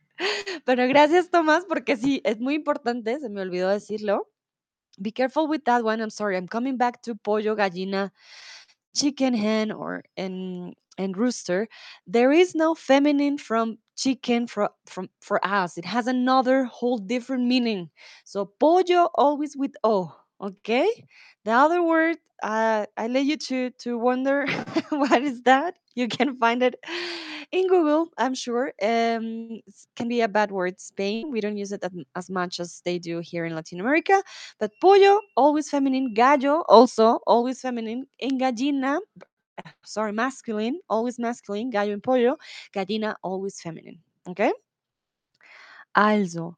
Pero 0.67 0.87
gracias, 0.89 1.31
Tomás, 1.31 1.65
porque 1.65 1.97
sí, 1.97 2.21
es 2.23 2.39
muy 2.39 2.55
importante, 2.57 3.19
se 3.19 3.31
me 3.31 3.41
olvidó 3.41 3.71
decirlo. 3.71 4.29
Be 5.01 5.11
careful 5.11 5.47
with 5.49 5.65
that 5.67 5.85
one. 5.85 6.01
I'm 6.01 6.11
sorry. 6.11 6.37
I'm 6.37 6.49
coming 6.49 6.77
back 6.77 7.03
to 7.03 7.15
pollo, 7.15 7.55
gallina, 7.57 8.11
chicken, 8.97 9.35
hen, 9.35 9.73
or 9.73 10.05
and 10.17 10.75
and 10.99 11.17
rooster. 11.17 11.69
There 12.07 12.33
is 12.33 12.55
no 12.55 12.75
feminine 12.75 13.39
from 13.39 13.79
chicken 13.97 14.47
for 14.47 14.71
from 14.87 15.11
for 15.21 15.45
us. 15.47 15.79
It 15.79 15.85
has 15.85 16.07
another 16.07 16.65
whole 16.65 16.99
different 16.99 17.45
meaning. 17.47 17.91
So 18.25 18.47
pollo 18.47 19.11
always 19.15 19.57
with 19.57 19.75
o. 19.85 20.15
Okay. 20.41 20.89
The 21.45 21.53
other 21.53 21.83
word, 21.83 22.17
uh, 22.43 22.87
I 22.97 23.07
let 23.09 23.25
you 23.25 23.37
to 23.49 23.71
to 23.85 23.99
wonder 23.99 24.47
what 24.91 25.23
is 25.23 25.43
that. 25.43 25.77
You 25.95 26.09
can 26.09 26.37
find 26.39 26.63
it 26.63 26.77
in 27.53 27.69
Google. 27.69 28.09
I'm 28.19 28.35
sure. 28.35 28.73
Um, 28.83 29.61
can 29.97 30.09
be 30.09 30.21
a 30.21 30.29
bad 30.29 30.51
word. 30.51 30.81
Spain. 30.81 31.31
We 31.31 31.41
don't 31.41 31.57
use 31.57 31.73
it 31.73 31.85
as 32.15 32.31
much 32.31 32.61
as 32.61 32.83
they 32.85 32.99
do 32.99 33.21
here 33.21 33.45
in 33.45 33.55
Latin 33.55 33.81
America 33.81 34.23
but 34.59 34.73
pollo, 34.81 35.21
always 35.37 35.69
feminine. 35.71 36.15
Gallo, 36.15 36.65
also 36.69 37.21
always 37.27 37.61
feminine. 37.61 38.07
En 38.21 38.39
gallina, 38.39 38.99
sorry, 39.85 40.13
masculine, 40.13 40.81
always 40.89 41.19
masculine. 41.19 41.71
Gallo 41.71 41.93
and 41.93 42.03
pollo. 42.03 42.37
Gallina, 42.73 43.17
always 43.23 43.61
feminine. 43.61 43.99
Okay? 44.29 44.53
Also, 45.95 46.57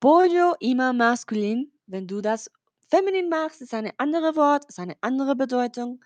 pollo 0.00 0.54
immer 0.60 0.92
maskulin. 0.92 1.68
Wenn 1.86 2.06
du 2.06 2.20
das 2.20 2.48
feminin 2.90 3.28
machst, 3.28 3.62
ist 3.62 3.74
eine 3.74 3.92
andere 3.98 4.36
Wort, 4.36 4.64
ist 4.68 4.78
eine 4.78 4.96
andere 5.00 5.34
Bedeutung. 5.34 6.00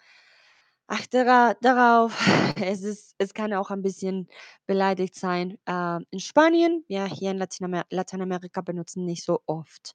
Achte 0.88 1.25
dara 1.25 1.55
darauf. 1.62 2.12
Es 2.62 2.83
ist 2.83 3.14
es 3.18 3.33
kann 3.35 3.53
auch 3.55 3.70
ein 3.70 3.83
bisschen 3.83 4.29
beleidigt 4.66 5.14
sein. 5.14 5.59
Ähm, 5.66 6.05
in 6.11 6.20
Spanien, 6.20 6.85
ja, 6.88 7.07
hier 7.07 7.31
in 7.31 7.38
Latinamer 7.38 7.85
Lateinamerika 7.90 8.61
benutzen 8.61 9.05
nicht 9.05 9.25
so 9.25 9.40
oft. 9.47 9.94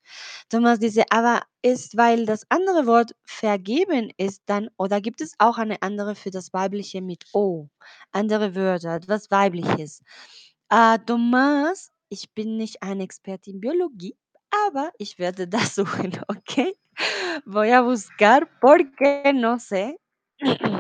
Thomas 0.50 0.80
dice, 0.80 1.04
aber 1.12 1.44
ist, 1.62 1.96
weil 1.96 2.26
das 2.26 2.46
andere 2.50 2.86
Wort 2.88 3.12
vergeben 3.26 4.12
ist, 4.18 4.42
dann 4.48 4.70
oder 4.78 5.00
gibt 5.00 5.22
es 5.22 5.34
auch 5.38 5.58
eine 5.58 5.82
andere 5.84 6.16
für 6.16 6.32
das 6.32 6.54
Weibliche 6.54 7.02
mit 7.02 7.26
O? 7.34 7.70
Andere 8.12 8.56
Wörter, 8.56 8.96
etwas 8.96 9.30
Weibliches. 9.32 10.02
Äh, 10.70 10.98
Thomas, 11.06 11.92
ich 12.10 12.34
bin 12.34 12.58
nicht 12.58 12.82
eine 12.82 13.04
Expertin 13.04 13.56
in 13.56 13.62
Biologie, 13.62 14.16
aber 14.68 14.92
ich 14.98 15.20
werde 15.20 15.48
das 15.48 15.76
suchen, 15.76 16.20
okay? 16.28 16.74
Voy 17.46 17.72
a 17.72 17.82
buscar 17.84 18.48
porque 18.60 19.32
no 19.34 19.58
sé. 19.60 19.96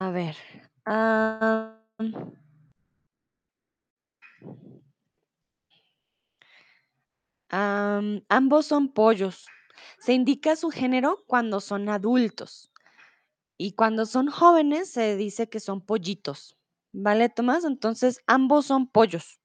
A 0.00 0.10
ver, 0.10 0.36
am, 0.86 1.76
am, 7.50 8.22
ambos 8.28 8.66
son 8.66 8.88
pollos. 8.92 9.46
Se 9.98 10.12
indica 10.12 10.56
su 10.56 10.70
género 10.70 11.22
cuando 11.26 11.60
son 11.60 11.88
adultos 11.88 12.70
y 13.58 13.72
cuando 13.72 14.06
son 14.06 14.28
jóvenes 14.30 14.90
se 14.90 15.16
dice 15.16 15.48
que 15.48 15.60
son 15.60 15.80
pollitos. 15.82 16.56
¿Vale, 16.92 17.28
Tomás? 17.28 17.64
Entonces, 17.64 18.20
ambos 18.26 18.66
son 18.66 18.88
pollos. 18.88 19.40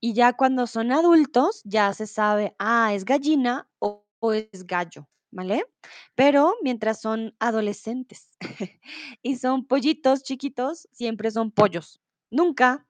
Y 0.00 0.14
ya 0.14 0.32
cuando 0.34 0.66
son 0.66 0.92
adultos, 0.92 1.62
ya 1.64 1.92
se 1.94 2.06
sabe, 2.06 2.54
ah, 2.58 2.94
es 2.94 3.04
gallina 3.04 3.68
o 3.78 4.04
es 4.32 4.66
gallo, 4.66 5.08
¿vale? 5.36 5.66
Pero 6.14 6.54
mientras 6.62 6.98
son 6.98 7.36
adolescentes 7.38 8.30
y 9.22 9.36
son 9.36 9.66
pollitos 9.66 10.22
chiquitos, 10.22 10.88
siempre 10.92 11.30
son 11.30 11.50
pollos, 11.50 12.00
nunca 12.30 12.86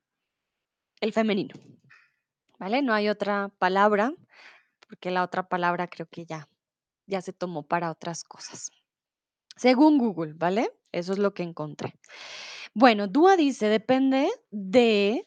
el 1.01 1.13
femenino, 1.13 1.57
¿vale? 2.57 2.83
No 2.83 2.95
hay 2.95 3.09
otra 3.09 3.51
palabra, 3.59 4.15
porque 4.89 5.11
la 5.11 5.25
otra 5.25 5.49
palabra 5.49 5.89
creo 5.89 6.07
que 6.07 6.25
ya, 6.25 6.49
ya 7.09 7.21
se 7.21 7.33
tomó 7.33 7.65
para 7.65 7.91
otras 7.91 8.23
cosas. 8.23 8.71
Según 9.57 9.99
Google, 9.99 10.35
¿vale? 10.35 10.71
Eso 10.93 11.13
es 11.15 11.19
lo 11.19 11.35
que 11.35 11.43
encontré. 11.43 11.99
Bueno, 12.75 13.09
Dúa 13.09 13.37
dice, 13.37 13.69
depende 13.69 14.31
de, 14.53 15.27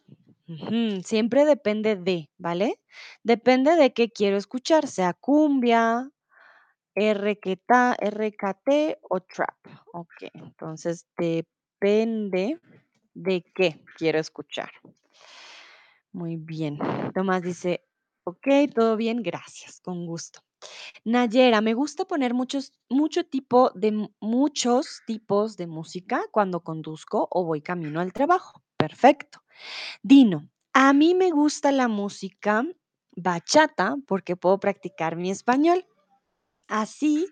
siempre 1.03 1.43
depende 1.43 1.97
de, 1.97 2.29
¿vale? 2.37 2.79
Depende 3.23 3.75
de 3.75 3.91
qué 3.91 4.09
quiero 4.09 4.37
escuchar, 4.37 4.87
sea 4.87 5.13
cumbia, 5.13 6.09
RKT, 6.99 7.71
RKT 7.99 8.99
o 9.09 9.21
trap. 9.21 9.55
Ok, 9.93 10.13
entonces 10.33 11.07
depende 11.17 12.59
de 13.13 13.43
qué 13.55 13.81
quiero 13.97 14.19
escuchar. 14.19 14.69
Muy 16.11 16.35
bien. 16.35 16.77
Tomás 17.13 17.41
dice, 17.41 17.85
ok, 18.23 18.47
todo 18.73 18.97
bien, 18.97 19.21
gracias, 19.23 19.79
con 19.81 20.05
gusto. 20.05 20.41
Nayera, 21.05 21.61
me 21.61 21.73
gusta 21.73 22.05
poner 22.05 22.33
muchos, 22.33 22.73
mucho 22.89 23.23
tipo 23.23 23.71
de, 23.75 23.91
mu- 23.93 24.09
muchos 24.19 25.01
tipos 25.07 25.55
de 25.55 25.67
música 25.67 26.23
cuando 26.31 26.61
conduzco 26.61 27.27
o 27.31 27.45
voy 27.45 27.61
camino 27.61 28.01
al 28.01 28.11
trabajo. 28.11 28.61
Perfecto. 28.75 29.41
Dino, 30.03 30.49
a 30.73 30.91
mí 30.93 31.15
me 31.15 31.29
gusta 31.31 31.71
la 31.71 31.87
música 31.87 32.65
bachata 33.15 33.95
porque 34.07 34.35
puedo 34.35 34.59
practicar 34.59 35.15
mi 35.15 35.31
español. 35.31 35.85
Así 36.69 37.27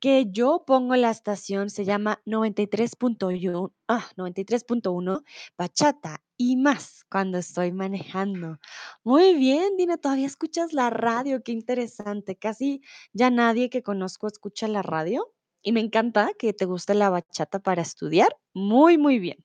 que 0.00 0.26
yo 0.30 0.64
pongo 0.66 0.96
la 0.96 1.10
estación, 1.10 1.70
se 1.70 1.84
llama 1.84 2.22
93.1, 2.24 3.74
ah, 3.88 4.06
93.1 4.16 5.24
bachata 5.58 6.22
y 6.36 6.56
más 6.56 7.04
cuando 7.10 7.38
estoy 7.38 7.72
manejando. 7.72 8.58
Muy 9.04 9.34
bien, 9.34 9.76
Dina, 9.76 9.96
todavía 9.98 10.26
escuchas 10.26 10.72
la 10.72 10.90
radio, 10.90 11.42
qué 11.42 11.52
interesante. 11.52 12.36
Casi 12.36 12.80
ya 13.12 13.30
nadie 13.30 13.70
que 13.70 13.82
conozco 13.82 14.28
escucha 14.28 14.68
la 14.68 14.82
radio 14.82 15.32
y 15.62 15.72
me 15.72 15.80
encanta 15.80 16.30
que 16.38 16.52
te 16.52 16.64
guste 16.64 16.94
la 16.94 17.10
bachata 17.10 17.58
para 17.58 17.82
estudiar. 17.82 18.36
Muy, 18.54 18.98
muy 18.98 19.18
bien. 19.18 19.44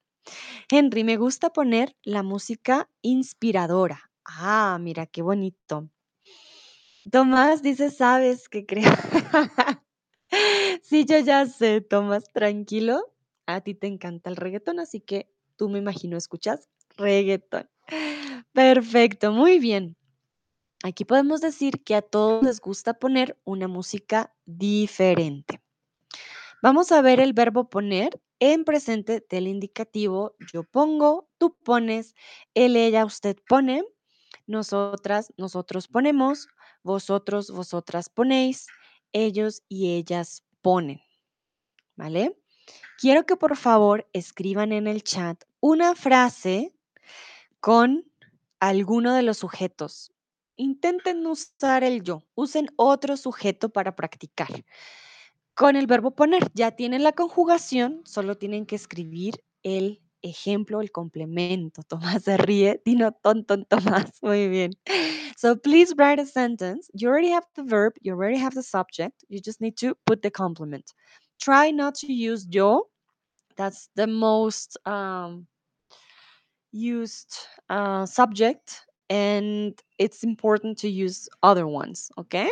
Henry, 0.72 1.04
me 1.04 1.18
gusta 1.18 1.52
poner 1.52 1.96
la 2.04 2.24
música 2.24 2.90
inspiradora. 3.02 4.12
Ah, 4.26 4.78
mira, 4.82 5.06
qué 5.08 5.22
bonito. 5.22 5.90
Tomás 7.10 7.62
dice, 7.62 7.90
sabes 7.90 8.50
que 8.50 8.66
creo. 8.66 8.92
Sí, 10.82 11.04
yo 11.06 11.20
ya 11.20 11.46
sé, 11.46 11.82
Tomás, 11.82 12.24
tranquilo. 12.32 13.14
A 13.46 13.60
ti 13.60 13.76
te 13.76 13.88
encanta 13.88 14.30
el 14.30 14.38
reggaetón, 14.38 14.80
así 14.80 15.02
que 15.02 15.30
tú 15.58 15.68
me 15.68 15.80
imagino 15.80 16.16
escuchas 16.16 16.70
reggaetón. 16.96 17.70
Perfecto, 18.54 19.34
muy 19.34 19.60
bien. 19.60 19.98
Aquí 20.84 21.06
podemos 21.06 21.42
decir 21.42 21.84
que 21.84 21.96
a 21.96 22.02
todos 22.02 22.44
les 22.44 22.60
gusta 22.60 22.94
poner 22.94 23.38
una 23.44 23.68
música 23.68 24.34
diferente. 24.46 25.62
Vamos 26.64 26.92
a 26.92 27.02
ver 27.02 27.20
el 27.20 27.34
verbo 27.34 27.70
poner 27.70 28.20
en 28.40 28.64
presente 28.64 29.26
del 29.30 29.48
indicativo. 29.48 30.36
Yo 30.52 30.64
pongo, 30.64 31.30
tú 31.38 31.58
pones, 31.64 32.16
él, 32.54 32.76
ella, 32.76 33.06
usted 33.06 33.38
pone, 33.48 33.84
nosotras, 34.48 35.34
nosotros 35.38 35.88
ponemos, 35.88 36.48
vosotros, 36.84 37.52
vosotras 37.52 38.10
ponéis, 38.10 38.68
ellos 39.14 39.64
y 39.68 39.96
ellas 39.96 40.44
ponen, 40.62 41.02
¿vale? 41.96 42.38
Quiero 42.98 43.26
que 43.26 43.36
por 43.36 43.58
favor 43.58 44.08
escriban 44.14 44.72
en 44.72 44.88
el 44.88 45.04
chat 45.04 45.44
una 45.60 45.96
frase 45.96 46.74
con 47.60 48.06
alguno 48.60 49.14
de 49.14 49.24
los 49.24 49.38
sujetos. 49.38 50.12
Intenten 50.56 51.26
usar 51.26 51.84
el 51.84 52.04
yo, 52.04 52.24
usen 52.36 52.68
otro 52.76 53.18
sujeto 53.18 53.70
para 53.70 53.96
practicar. 53.96 54.66
Con 55.54 55.76
el 55.76 55.88
verbo 55.88 56.12
poner, 56.12 56.52
ya 56.54 56.72
tienen 56.72 57.04
la 57.04 57.12
conjugación, 57.12 58.02
solo 58.06 58.38
tienen 58.38 58.66
que 58.66 58.76
escribir 58.76 59.44
el 59.64 60.01
ejemplo, 60.24 60.82
el 60.82 60.92
complemento. 60.92 61.82
Tomás 61.90 62.24
se 62.24 62.38
ríe, 62.38 62.82
Dino 62.86 63.12
tonto, 63.12 63.64
Tomás, 63.66 64.12
muy 64.22 64.48
bien. 64.50 64.72
So 65.38 65.56
please 65.56 65.94
write 65.98 66.22
a 66.22 66.26
sentence. 66.26 66.90
You 66.94 67.10
already 67.10 67.30
have 67.32 67.46
the 67.56 67.64
verb, 67.64 67.94
you 68.02 68.14
already 68.14 68.38
have 68.38 68.54
the 68.56 68.64
subject, 68.64 69.24
you 69.30 69.40
just 69.40 69.62
need 69.62 69.76
to 69.78 69.96
put 70.06 70.22
the 70.22 70.32
complement. 70.32 70.94
Try 71.40 71.72
not 71.72 71.96
to 71.96 72.14
use 72.14 72.46
yo, 72.50 72.88
that's 73.58 73.90
the 73.96 74.08
most 74.08 74.78
um, 74.86 75.48
used 76.72 77.36
uh, 77.70 78.06
subject, 78.06 78.86
and 79.10 79.80
it's 79.98 80.24
important 80.24 80.78
to 80.80 80.90
use 80.90 81.28
other 81.44 81.68
ones, 81.68 82.12
okay? 82.18 82.50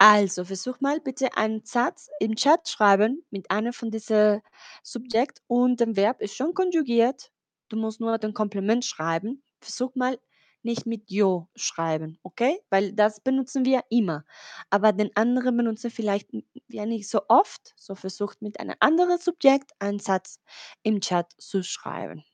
Also, 0.00 0.44
versuch 0.44 0.80
mal 0.80 1.00
bitte 1.00 1.36
einen 1.36 1.64
Satz 1.64 2.08
im 2.20 2.34
Chat 2.36 2.68
schreiben 2.68 3.24
mit 3.30 3.50
einer 3.50 3.72
von 3.72 3.90
diesen 3.90 4.40
Subjekt 4.82 5.42
und 5.46 5.80
dem 5.80 5.96
Verb 5.96 6.20
ist 6.20 6.34
schon 6.34 6.54
konjugiert. 6.54 7.30
Du 7.68 7.76
musst 7.76 8.00
nur 8.00 8.18
den 8.18 8.34
Komplement 8.34 8.84
schreiben. 8.84 9.42
Versuch 9.60 9.94
mal 9.94 10.18
nicht 10.64 10.86
mit 10.86 11.10
"jo" 11.10 11.48
schreiben, 11.56 12.18
okay? 12.22 12.60
Weil 12.70 12.92
das 12.92 13.20
benutzen 13.20 13.64
wir 13.64 13.82
immer. 13.90 14.24
Aber 14.70 14.92
den 14.92 15.10
anderen 15.16 15.56
benutzen 15.56 15.90
vielleicht 15.90 16.30
ja 16.68 16.84
nicht 16.86 17.08
so 17.08 17.20
oft. 17.28 17.72
So 17.76 17.94
versucht 17.94 18.42
mit 18.42 18.58
einem 18.60 18.74
anderen 18.80 19.18
Subjekt 19.18 19.70
einen 19.78 19.98
Satz 20.00 20.38
im 20.82 21.00
Chat 21.00 21.32
zu 21.38 21.62
schreiben. 21.62 22.24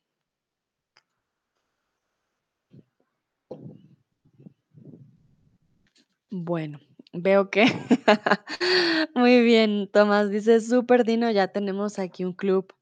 Bueno, 6.32 6.78
veo 7.12 7.50
que 7.50 7.64
muy 9.14 9.42
bien, 9.42 9.88
Tomás 9.92 10.30
dice: 10.30 10.60
"Súper, 10.60 11.04
Dino, 11.04 11.30
ya 11.30 11.48
tenemos 11.48 11.98
aquí 11.98 12.24
un 12.24 12.32
club 12.34 12.72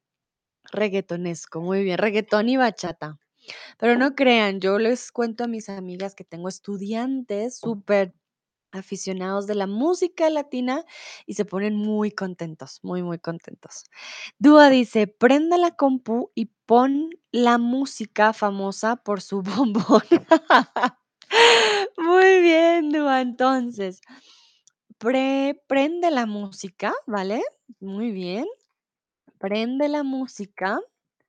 reguetonesco". 0.72 1.60
Muy 1.60 1.84
bien, 1.84 1.98
reguetón 1.98 2.48
y 2.48 2.56
bachata. 2.58 3.18
Pero 3.78 3.96
no 3.98 4.14
crean, 4.14 4.60
yo 4.60 4.78
les 4.78 5.12
cuento 5.12 5.44
a 5.44 5.48
mis 5.48 5.68
amigas 5.70 6.14
que 6.14 6.24
tengo 6.24 6.48
estudiantes 6.48 7.58
súper 7.58 8.14
aficionados 8.72 9.46
de 9.48 9.54
la 9.56 9.66
música 9.68 10.30
latina 10.30 10.84
y 11.26 11.34
se 11.34 11.44
ponen 11.46 11.76
muy 11.76 12.10
contentos, 12.12 12.80
muy, 12.84 13.02
muy 13.02 13.18
contentos. 13.20 13.84
Dúa 14.38 14.70
dice: 14.70 15.06
"Prende 15.08 15.58
la 15.58 15.72
compu 15.72 16.32
y 16.34 16.46
pon 16.66 17.10
la 17.32 17.58
música 17.58 18.32
famosa 18.34 18.96
por 18.96 19.22
su 19.22 19.42
bombón". 19.44 20.02
Muy 21.98 22.42
bien, 22.42 22.90
Dúa, 22.90 23.20
entonces, 23.22 24.00
pre 24.98 25.62
prende 25.68 26.11
la 26.11 26.26
música, 26.26 26.94
¿vale? 27.06 27.42
Muy 27.80 28.11
bien. 28.12 28.46
Prende 29.38 29.88
la 29.88 30.02
música. 30.04 30.80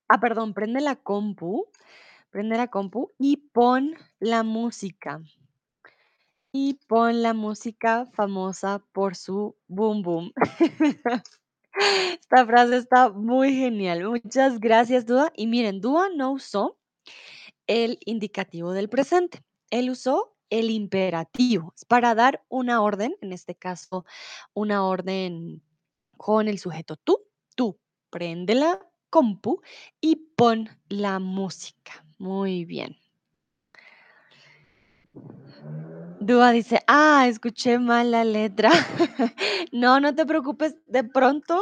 Ah, 0.09 0.19
perdón, 0.19 0.53
prende 0.53 0.81
la 0.81 0.95
compu, 0.97 1.65
prende 2.31 2.57
la 2.57 2.67
compu 2.69 3.11
y 3.19 3.37
pon 3.37 3.95
la 4.19 4.43
música. 4.43 5.21
Y 6.53 6.75
pon 6.87 7.21
la 7.21 7.33
música 7.33 8.05
famosa 8.13 8.83
por 8.93 9.15
su 9.15 9.55
boom 9.67 10.01
boom. 10.01 10.31
Esta 12.21 12.45
frase 12.45 12.77
está 12.77 13.09
muy 13.09 13.53
genial. 13.55 14.03
Muchas 14.09 14.59
gracias, 14.59 15.05
Dúa. 15.05 15.31
Y 15.35 15.47
miren, 15.47 15.81
Dúa 15.81 16.09
no 16.15 16.31
usó 16.31 16.77
el 17.67 17.99
indicativo 18.05 18.73
del 18.73 18.89
presente. 18.89 19.43
Él 19.71 19.89
usó 19.89 20.36
el 20.49 20.69
imperativo 20.71 21.73
Es 21.77 21.85
para 21.85 22.15
dar 22.15 22.43
una 22.49 22.81
orden, 22.81 23.15
en 23.21 23.33
este 23.33 23.55
caso, 23.55 24.05
una 24.53 24.85
orden 24.85 25.63
con 26.17 26.47
el 26.47 26.59
sujeto 26.59 26.97
tú. 26.97 27.19
Tú, 27.55 27.79
prende 28.11 28.55
la 28.55 28.79
compu 29.09 29.61
y 30.01 30.15
pon 30.37 30.69
la 30.89 31.19
música. 31.19 32.05
Muy 32.19 32.65
bien. 32.65 32.97
Dúa 36.19 36.51
dice: 36.51 36.79
"Ah, 36.87 37.27
escuché 37.27 37.77
mal 37.79 38.11
la 38.11 38.23
letra". 38.23 38.71
No, 39.71 39.99
no 39.99 40.15
te 40.15 40.25
preocupes, 40.25 40.75
de 40.87 41.03
pronto, 41.03 41.61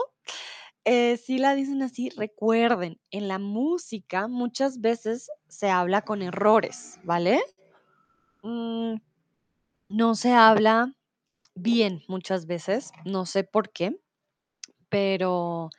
eh, 0.86 1.18
sí 1.18 1.40
la 1.40 1.56
dicen 1.56 1.82
así. 1.84 2.10
Recuerden, 2.12 3.00
en 3.12 3.28
la 3.28 3.40
música 3.40 4.28
muchas 4.28 4.82
veces 4.82 5.30
se 5.48 5.70
habla 5.70 6.02
con 6.04 6.22
errores, 6.22 7.00
¿vale? 7.04 7.42
Mm, 8.46 8.98
no 9.90 10.16
se 10.16 10.34
habla 10.34 10.94
bien 11.56 12.04
muchas 12.08 12.48
veces, 12.48 12.92
no 13.06 13.26
sé 13.26 13.44
por 13.44 13.72
qué, 13.72 14.00
pero 14.90 15.70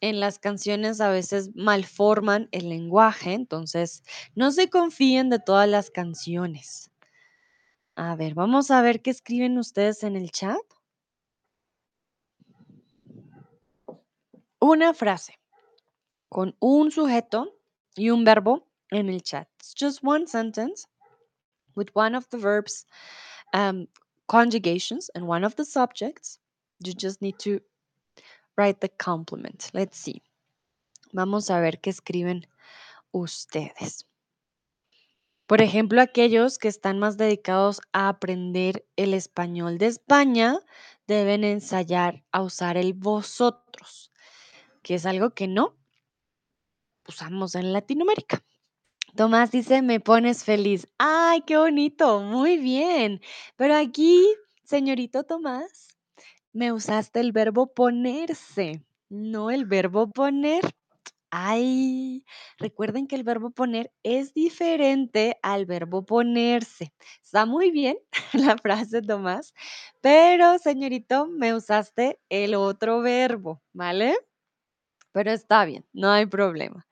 en 0.00 0.20
las 0.20 0.38
canciones 0.38 1.00
a 1.00 1.10
veces 1.10 1.50
malforman 1.56 2.48
el 2.52 2.68
lenguaje, 2.70 3.34
entonces 3.34 4.04
no 4.36 4.52
se 4.52 4.70
confíen 4.70 5.30
de 5.30 5.40
todas 5.40 5.68
las 5.68 5.90
canciones. 5.90 6.90
A 7.96 8.14
ver, 8.14 8.34
vamos 8.34 8.70
a 8.70 8.80
ver 8.80 9.02
qué 9.02 9.10
escriben 9.10 9.58
ustedes 9.58 10.04
en 10.04 10.14
el 10.14 10.30
chat. 10.30 10.60
Una 14.60 14.94
frase 14.94 15.38
con 16.28 16.56
un 16.60 16.92
sujeto 16.92 17.58
y 17.96 18.10
un 18.10 18.24
verbo 18.24 18.68
en 18.90 19.08
el 19.08 19.22
chat. 19.22 19.48
It's 19.58 19.74
just 19.78 20.00
one 20.04 20.28
sentence 20.28 20.86
with 21.74 21.88
one 21.94 22.14
of 22.14 22.28
the 22.30 22.38
verbs, 22.38 22.86
um, 23.52 23.86
conjugations, 24.28 25.10
and 25.14 25.26
one 25.26 25.44
of 25.44 25.56
the 25.56 25.64
subjects. 25.64 26.38
You 26.84 26.92
just 26.92 27.22
need 27.22 27.38
to 27.40 27.60
write 28.56 28.80
the 28.80 28.88
complement. 28.88 29.70
Let's 29.72 29.98
see. 29.98 30.22
Vamos 31.12 31.50
a 31.50 31.60
ver 31.60 31.80
qué 31.80 31.90
escriben 31.90 32.46
ustedes. 33.12 34.04
Por 35.46 35.60
ejemplo, 35.60 36.00
aquellos 36.00 36.58
que 36.58 36.68
están 36.68 36.98
más 36.98 37.16
dedicados 37.18 37.80
a 37.92 38.08
aprender 38.08 38.86
el 38.96 39.12
español 39.12 39.76
de 39.76 39.86
España 39.86 40.58
deben 41.06 41.44
ensayar 41.44 42.24
a 42.32 42.40
usar 42.40 42.78
el 42.78 42.94
vosotros, 42.94 44.10
que 44.82 44.94
es 44.94 45.04
algo 45.04 45.30
que 45.34 45.46
no 45.46 45.76
usamos 47.06 47.54
en 47.54 47.74
Latinoamérica. 47.74 48.42
Tomás 49.16 49.52
dice, 49.52 49.80
me 49.80 50.00
pones 50.00 50.44
feliz. 50.44 50.88
Ay, 50.98 51.42
qué 51.42 51.56
bonito, 51.56 52.20
muy 52.20 52.58
bien. 52.58 53.20
Pero 53.56 53.76
aquí, 53.76 54.26
señorito 54.64 55.22
Tomás, 55.22 55.88
me 56.52 56.72
usaste 56.72 57.20
el 57.20 57.32
verbo 57.32 57.68
ponerse, 57.74 58.84
no 59.08 59.50
el 59.50 59.66
verbo 59.66 60.10
poner. 60.10 60.62
Ay, 61.30 62.24
recuerden 62.58 63.06
que 63.06 63.16
el 63.16 63.24
verbo 63.24 63.50
poner 63.50 63.92
es 64.02 64.34
diferente 64.34 65.38
al 65.42 65.66
verbo 65.66 66.04
ponerse. 66.06 66.92
Está 67.22 67.46
muy 67.46 67.70
bien 67.70 67.98
la 68.32 68.58
frase, 68.58 69.02
Tomás, 69.02 69.54
pero 70.00 70.58
señorito, 70.58 71.28
me 71.28 71.54
usaste 71.54 72.20
el 72.30 72.54
otro 72.56 73.00
verbo, 73.00 73.62
¿vale? 73.72 74.16
Pero 75.14 75.30
está 75.30 75.64
bien, 75.64 75.86
no 75.92 76.10
hay 76.10 76.26
problema. 76.26 76.88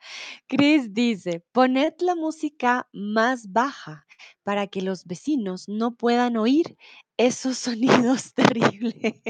Chris 0.47 0.95
dice, 0.95 1.45
poned 1.51 1.95
la 1.99 2.15
música 2.15 2.89
más 2.93 3.51
baja 3.53 4.07
para 4.45 4.69
que 4.69 4.81
los 4.81 5.07
vecinos 5.07 5.69
no 5.69 5.97
puedan 5.97 6.37
oír 6.37 6.77
esos 7.17 7.59
sonidos 7.67 8.33
terribles. 8.33 9.21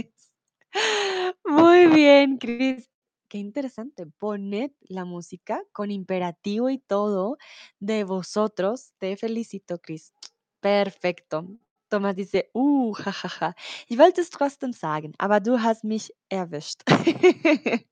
Muy 1.46 1.86
bien, 1.86 2.36
Chris. 2.36 2.90
Qué 3.28 3.38
interesante. 3.38 4.04
Poned 4.18 4.72
la 4.82 5.06
música 5.06 5.62
con 5.72 5.90
imperativo 5.90 6.68
y 6.68 6.76
todo 6.76 7.38
de 7.80 8.04
vosotros. 8.04 8.92
Te 8.98 9.16
felicito, 9.16 9.78
Chris. 9.78 10.12
Perfecto. 10.60 11.48
Tomás 11.88 12.14
dice, 12.14 12.50
uh, 12.52 12.92
jajaja. 12.92 13.56
Ich 13.88 13.98
wollte 13.98 14.20
es 14.20 14.28
trotzdem 14.28 14.74
sagen, 14.74 15.14
aber 15.18 15.40
du 15.40 15.56
hast 15.56 15.82
mich 15.82 16.12
erwischt. 16.28 16.82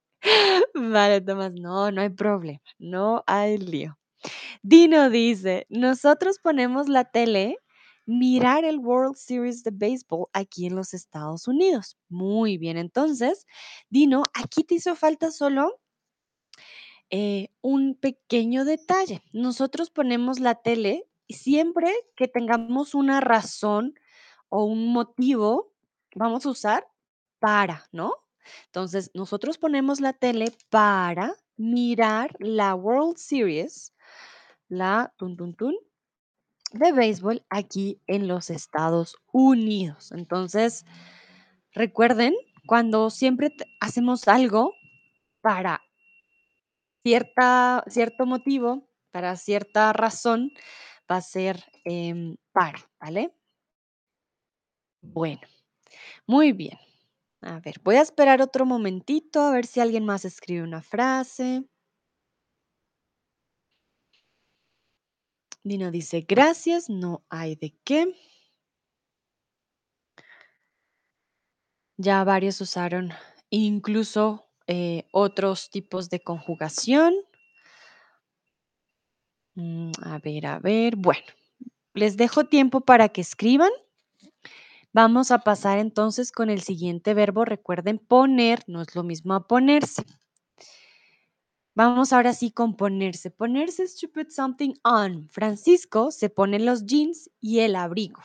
Vale, 0.74 1.20
Tomás, 1.20 1.52
no, 1.54 1.90
no 1.90 2.00
hay 2.00 2.11
problema, 2.11 2.61
no 2.78 3.22
hay 3.26 3.59
lío. 3.59 3.98
Dino 4.62 5.11
dice, 5.11 5.66
nosotros 5.70 6.38
ponemos 6.38 6.88
la 6.88 7.04
tele, 7.04 7.56
mirar 8.06 8.64
el 8.64 8.78
World 8.78 9.16
Series 9.16 9.62
de 9.62 9.70
béisbol 9.72 10.26
aquí 10.33 10.66
en 10.66 10.76
los 10.76 10.94
Estados 10.94 11.48
Unidos. 11.48 11.96
Muy 12.09 12.59
bien, 12.59 12.76
entonces, 12.76 13.46
Dino, 13.88 14.24
aquí 14.35 14.64
te 14.64 14.76
hizo 14.76 14.96
falta 14.96 15.30
solo 15.30 15.80
eh, 17.11 17.48
un 17.62 17.94
pequeño 17.94 18.64
detalle. 18.64 19.22
Nosotros 19.33 19.90
ponemos 19.90 20.40
la 20.40 20.56
tele 20.56 21.06
siempre 21.28 21.92
que 22.16 22.28
tengamos 22.28 22.94
una 22.94 23.20
razón 23.20 23.94
o 24.48 24.64
un 24.64 24.92
motivo, 24.92 25.72
vamos 26.14 26.46
a 26.46 26.50
usar 26.50 26.88
para, 27.38 27.88
¿no? 27.92 28.14
Entonces, 28.66 29.11
nosotros 29.14 29.59
ponemos 29.59 30.00
la 30.00 30.12
tele 30.12 30.53
para 30.68 31.35
mirar 31.57 32.35
la 32.38 32.74
World 32.74 33.16
Series, 33.16 33.92
la 34.68 35.12
tun, 35.16 35.37
de 36.72 36.92
béisbol 36.92 37.44
aquí 37.50 38.00
en 38.07 38.29
los 38.29 38.50
Estados 38.50 39.16
Unidos. 39.33 40.12
Entonces, 40.12 40.85
recuerden, 41.72 42.35
cuando 42.66 43.11
siempre 43.11 43.55
hacemos 43.81 44.29
algo 44.29 44.74
para 45.40 45.81
cierta, 47.03 47.83
cierto 47.88 48.26
motivo, 48.26 48.88
para 49.11 49.37
cierta 49.37 49.92
razón, 49.92 50.53
va 51.11 51.16
a 51.16 51.22
ser 51.22 51.64
em, 51.85 52.37
para, 52.53 52.79
¿vale? 53.00 53.33
Bueno, 55.03 55.40
muy 56.26 56.53
bien. 56.53 56.79
A 57.42 57.59
ver, 57.61 57.76
voy 57.83 57.96
a 57.96 58.03
esperar 58.03 58.42
otro 58.42 58.66
momentito 58.66 59.40
a 59.40 59.50
ver 59.50 59.64
si 59.66 59.81
alguien 59.81 60.05
más 60.05 60.24
escribe 60.24 60.62
una 60.62 60.83
frase. 60.83 61.64
Dino 65.62 65.90
dice, 65.90 66.24
gracias, 66.26 66.88
no 66.90 67.22
hay 67.29 67.55
de 67.57 67.74
qué. 67.85 68.14
Ya 71.98 72.24
varios 72.24 72.61
usaron 72.61 73.11
incluso 73.50 74.46
eh, 74.66 75.05
otros 75.12 75.70
tipos 75.70 76.09
de 76.09 76.20
conjugación. 76.20 77.14
Mm, 79.57 79.90
a 80.03 80.18
ver, 80.18 80.46
a 80.46 80.59
ver. 80.59 80.96
Bueno, 80.96 81.24
les 81.94 82.16
dejo 82.16 82.44
tiempo 82.46 82.81
para 82.83 83.09
que 83.11 83.20
escriban. 83.20 83.70
Vamos 84.92 85.31
a 85.31 85.38
pasar 85.38 85.79
entonces 85.79 86.33
con 86.33 86.50
el 86.50 86.62
siguiente 86.62 87.14
verbo. 87.14 87.44
Recuerden, 87.44 87.98
poner 87.98 88.64
no 88.66 88.83
es 88.83 88.96
lo 88.96 89.05
mismo 89.05 89.35
a 89.35 89.46
ponerse. 89.46 90.05
Vamos 91.76 92.12
ahora 92.12 92.35
sí 92.35 92.50
con 92.50 92.76
ponerse. 92.76 93.31
Ponerse 93.31 93.85
es 93.85 93.96
to 93.96 94.09
put 94.09 94.31
something 94.31 94.74
on. 94.83 95.29
Francisco 95.31 96.11
se 96.11 96.29
pone 96.29 96.59
los 96.59 96.85
jeans 96.87 97.31
y 97.40 97.61
el 97.61 97.76
abrigo. 97.76 98.20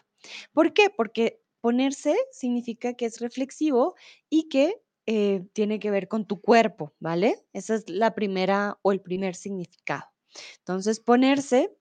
¿Por 0.54 0.73
qué? 0.73 0.89
Porque 0.89 1.39
ponerse 1.62 2.15
significa 2.32 2.95
que 2.95 3.06
es 3.06 3.19
reflexivo 3.19 3.95
y 4.30 4.49
que 4.49 4.82
eh, 5.06 5.45
tiene 5.54 5.80
que 5.80 5.91
ver 5.91 6.08
con 6.08 6.25
tu 6.25 6.41
cuerpo, 6.41 6.95
¿vale? 6.99 7.45
Esa 7.54 7.75
es 7.75 7.88
la 7.88 8.15
primera 8.15 8.80
o 8.82 8.91
el 8.91 9.01
primer 9.01 9.36
significado. 9.36 10.06
Entonces, 10.58 10.99
ponerse, 10.99 11.71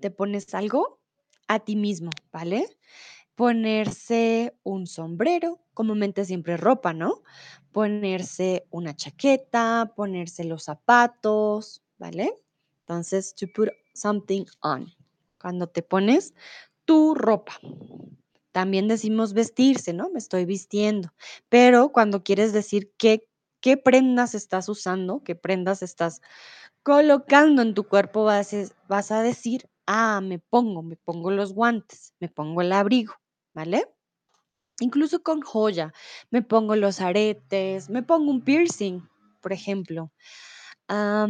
te 0.00 0.10
pones 0.10 0.54
algo 0.54 1.00
a 1.48 1.60
ti 1.60 1.76
mismo, 1.76 2.10
¿vale? 2.32 2.66
Ponerse 3.34 4.56
un 4.62 4.86
sombrero, 4.86 5.60
comúnmente 5.74 6.24
siempre 6.24 6.56
ropa, 6.56 6.92
¿no? 6.92 7.22
Ponerse 7.72 8.66
una 8.70 8.94
chaqueta, 8.94 9.92
ponerse 9.96 10.44
los 10.44 10.64
zapatos, 10.64 11.82
¿vale? 11.98 12.34
Entonces, 12.80 13.34
to 13.34 13.46
put 13.54 13.70
something 13.94 14.44
on. 14.60 14.92
Cuando 15.40 15.66
te 15.66 15.82
pones 15.82 16.34
tu 16.84 17.14
ropa. 17.14 17.54
También 18.52 18.86
decimos 18.86 19.32
vestirse, 19.32 19.94
¿no? 19.94 20.10
Me 20.10 20.18
estoy 20.18 20.44
vistiendo. 20.44 21.12
Pero 21.48 21.90
cuando 21.90 22.22
quieres 22.22 22.52
decir 22.52 22.92
qué, 22.98 23.26
prendas 23.82 24.34
estás 24.34 24.68
usando, 24.68 25.22
qué 25.24 25.34
prendas 25.34 25.82
estás 25.82 26.20
colocando 26.82 27.62
en 27.62 27.74
tu 27.74 27.84
cuerpo, 27.84 28.24
vas 28.24 29.12
a 29.12 29.22
decir, 29.22 29.70
ah, 29.86 30.20
me 30.20 30.38
pongo, 30.38 30.82
me 30.82 30.96
pongo 30.96 31.30
los 31.30 31.54
guantes, 31.54 32.14
me 32.20 32.28
pongo 32.28 32.60
el 32.60 32.72
abrigo, 32.72 33.14
¿vale? 33.54 33.86
Incluso 34.80 35.22
con 35.22 35.42
joya, 35.42 35.92
me 36.30 36.42
pongo 36.42 36.76
los 36.76 37.00
aretes, 37.00 37.90
me 37.90 38.02
pongo 38.02 38.30
un 38.30 38.42
piercing, 38.42 39.08
por 39.40 39.52
ejemplo. 39.52 40.10
Ah, 40.88 41.26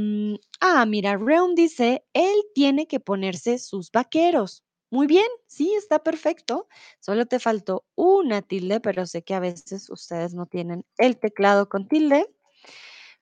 mira, 0.86 1.16
Reum 1.16 1.54
dice, 1.54 2.04
él 2.12 2.36
tiene 2.54 2.86
que 2.86 3.00
ponerse 3.00 3.58
sus 3.58 3.90
vaqueros. 3.92 4.64
Muy 4.90 5.06
bien, 5.06 5.26
sí, 5.46 5.72
está 5.74 6.00
perfecto. 6.02 6.68
Solo 7.00 7.26
te 7.26 7.38
faltó 7.38 7.84
una 7.94 8.42
tilde, 8.42 8.80
pero 8.80 9.06
sé 9.06 9.22
que 9.22 9.34
a 9.34 9.40
veces 9.40 9.88
ustedes 9.90 10.34
no 10.34 10.46
tienen 10.46 10.84
el 10.98 11.18
teclado 11.18 11.68
con 11.68 11.88
tilde. 11.88 12.26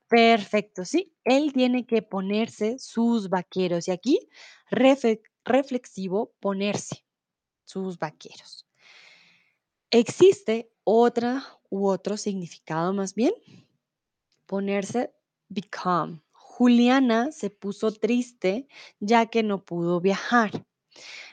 Perfecto, 0.09 0.84
sí, 0.84 1.14
él 1.24 1.53
tiene 1.53 1.86
que 1.86 2.03
ponerse 2.03 2.78
sus 2.78 3.28
vaqueros. 3.28 3.86
Y 3.88 3.92
aquí, 3.92 4.18
reflexivo, 5.44 6.32
ponerse 6.40 7.05
sus 7.64 7.98
vaqueros. 7.98 8.66
Existe 9.93 10.70
otra 10.84 11.45
u 11.68 11.88
otro 11.88 12.16
significado 12.16 12.93
más 12.93 13.14
bien. 13.14 13.32
Ponerse 14.47 15.12
become. 15.49 16.20
Juliana 16.32 17.32
se 17.32 17.51
puso 17.51 17.93
triste 17.93 18.68
ya 19.01 19.26
que 19.26 19.43
no 19.43 19.64
pudo 19.64 20.01
viajar. 20.01 20.64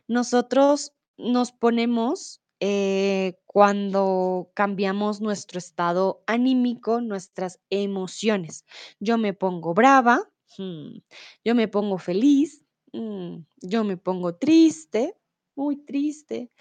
Nosotros 0.08 0.93
nos 1.18 1.51
ponemos 1.51 2.41
eh, 2.60 3.39
cuando 3.45 4.51
cambiamos 4.53 5.22
nuestro 5.22 5.60
estado 5.60 6.24
anímico, 6.26 7.01
nuestras 7.01 7.60
emociones. 7.70 8.66
Yo 8.99 9.18
me 9.18 9.34
pongo 9.34 9.74
brava, 9.74 10.32
hmm, 10.58 10.97
yo 11.43 11.55
me 11.55 11.68
pongo 11.68 11.97
feliz, 11.97 12.64
mm, 12.93 13.38
yo 13.62 13.84
me 13.84 13.97
pongo 13.97 14.36
triste, 14.36 15.16
muy 15.58 15.76
triste, 15.76 16.51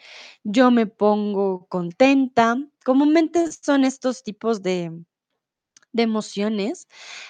yo 0.43 0.71
me 0.71 0.87
pongo 0.87 1.67
contenta. 1.69 2.57
Comúnmente 2.85 3.53
son 3.53 3.85
estos 3.85 4.23
tipos 4.23 4.63
de, 4.63 4.93
emociones. 5.93 6.89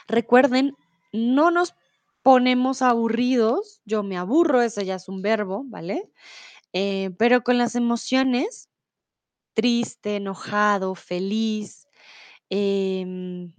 Recuerden, 0.08 0.74
no 1.12 1.52
nos 1.52 1.74
ponemos 2.22 2.82
aburridos, 2.82 3.80
yo 3.84 4.02
me 4.02 4.16
aburro, 4.16 4.60
ese 4.62 4.84
ya 4.84 4.96
es 4.96 5.08
un 5.08 5.22
verbo, 5.22 5.62
¿vale? 5.66 6.10
Eh, 6.72 7.10
pero 7.16 7.44
con 7.44 7.58
las 7.58 7.76
emociones, 7.76 8.68
triste, 9.54 10.16
enojado, 10.16 10.96
feliz, 10.96 11.86
em, 12.50 13.52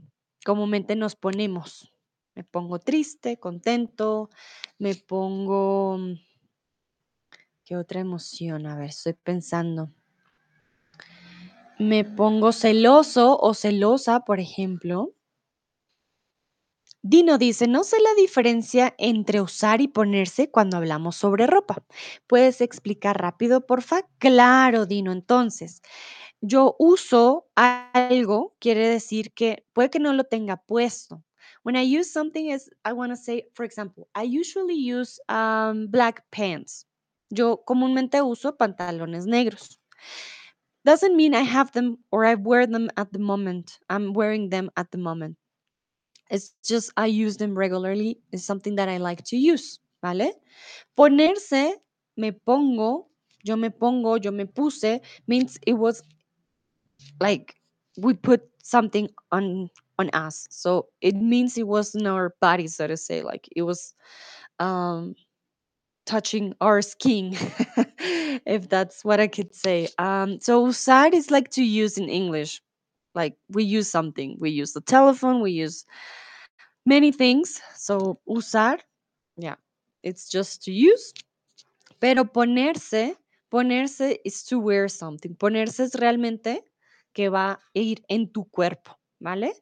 comúnmente 0.45 0.95
nos 0.97 1.16
ponemos. 1.16 1.93
Me 2.36 2.43
pongo 2.43 2.80
triste, 2.80 3.38
contento, 3.39 4.30
me 4.78 4.95
pongo... 4.95 5.97
¿Qué 7.68 7.76
otra 7.76 7.99
emoción? 7.99 8.65
A 8.65 8.78
ver, 8.78 8.91
estoy 8.91 9.11
pensando. 9.11 9.91
Me 11.78 12.05
pongo 12.05 12.53
celoso 12.53 13.38
o 13.38 13.53
celosa, 13.53 14.22
por 14.22 14.39
ejemplo. 14.39 15.13
Dino 17.01 17.38
dice, 17.38 17.68
no 17.68 17.84
sé 17.84 17.97
la 17.99 18.13
diferencia 18.15 18.95
entre 18.97 19.41
usar 19.41 19.82
y 19.82 19.89
ponerse 19.89 20.49
cuando 20.49 20.78
hablamos 20.78 21.18
sobre 21.18 21.45
ropa. 21.45 21.86
¿Puedes 22.26 22.61
explicar 22.61 23.20
rápido, 23.20 23.65
porfa? 23.65 24.03
Claro, 24.18 24.86
Dino. 24.86 25.11
Entonces, 25.11 25.82
yo 26.39 26.78
uso 26.80 27.49
algo, 27.55 28.55
quiere 28.59 28.88
decir 28.88 29.34
que 29.34 29.65
puede 29.74 29.89
que 29.89 29.99
no 29.99 30.13
lo 30.13 30.24
tenga 30.24 30.55
puesto. 30.55 31.22
When 31.65 31.76
I 31.76 31.99
use 31.99 32.09
something 32.13 32.45
is, 32.49 32.72
I 32.86 32.93
want 32.93 33.11
to 33.11 33.18
say, 33.18 33.49
for 33.53 33.65
example, 33.65 34.07
I 34.15 34.24
usually 34.24 34.78
use 34.78 35.20
um, 35.28 35.91
black 35.91 36.24
pants. 36.32 36.87
Yo 37.30 37.64
comúnmente 37.66 38.22
uso 38.22 38.56
pantalones 38.58 39.26
negros. 39.26 39.78
Doesn't 40.86 41.16
mean 41.18 41.36
I 41.36 41.42
have 41.42 41.72
them 41.74 41.98
or 42.12 42.26
I 42.26 42.36
wear 42.36 42.66
them 42.66 42.90
at 42.96 43.12
the 43.12 43.20
moment. 43.20 43.80
I'm 43.90 44.14
wearing 44.14 44.50
them 44.50 44.70
at 44.78 44.92
the 44.92 44.98
moment. 44.98 45.36
It's 46.30 46.54
just 46.66 46.92
I 46.98 47.08
use 47.08 47.38
them 47.38 47.58
regularly. 47.58 48.20
It's 48.32 48.46
something 48.46 48.76
that 48.76 48.90
I 48.90 48.98
like 48.98 49.24
to 49.26 49.38
use, 49.38 49.80
¿vale? 50.04 50.32
Ponerse, 50.98 51.74
me 52.18 52.32
pongo, 52.32 53.08
yo 53.44 53.56
me 53.56 53.70
pongo, 53.70 54.16
yo 54.16 54.32
me 54.32 54.46
puse, 54.46 55.02
means 55.28 55.58
it 55.68 55.74
was 55.74 56.04
like 57.20 57.56
we 57.98 58.14
put 58.14 58.42
something 58.64 59.10
on 59.32 59.70
on 60.00 60.10
us. 60.14 60.48
So 60.50 60.88
it 61.02 61.16
means 61.16 61.58
it 61.58 61.68
was 61.68 61.96
in 61.96 62.08
our 62.08 62.36
body, 62.42 62.68
so 62.68 62.88
to 62.88 62.98
say. 62.98 63.24
Like 63.24 63.48
it 63.56 63.64
was 63.64 63.94
um 64.60 65.16
touching 66.08 66.55
our 66.62 66.82
skin, 66.82 67.36
if 68.45 68.70
that's 68.70 69.03
what 69.03 69.20
I 69.20 69.28
could 69.28 69.53
say. 69.53 69.89
Um, 69.99 70.39
so 70.39 70.66
usar 70.66 71.14
is 71.14 71.30
like 71.30 71.51
to 71.51 71.64
use 71.64 71.97
in 71.97 72.10
English. 72.10 72.62
Like 73.14 73.36
we 73.49 73.64
use 73.64 73.89
something. 73.89 74.38
We 74.39 74.49
use 74.49 74.74
the 74.74 74.82
telephone, 74.82 75.41
we 75.41 75.51
use 75.51 75.86
many 76.86 77.12
things. 77.12 77.62
So 77.76 78.20
usar, 78.28 78.80
yeah, 79.38 79.55
it's 80.01 80.30
just 80.30 80.64
to 80.64 80.72
use. 80.72 81.14
Pero 81.99 82.24
ponerse, 82.24 83.16
ponerse 83.51 84.18
is 84.24 84.43
to 84.45 84.60
wear 84.60 84.88
something. 84.88 85.36
Ponerse 85.36 85.84
es 85.84 85.95
realmente 85.95 86.64
que 87.14 87.30
va 87.30 87.51
a 87.51 87.60
ir 87.74 88.03
en 88.08 88.32
tu 88.32 88.45
cuerpo, 88.45 88.97
¿vale? 89.20 89.53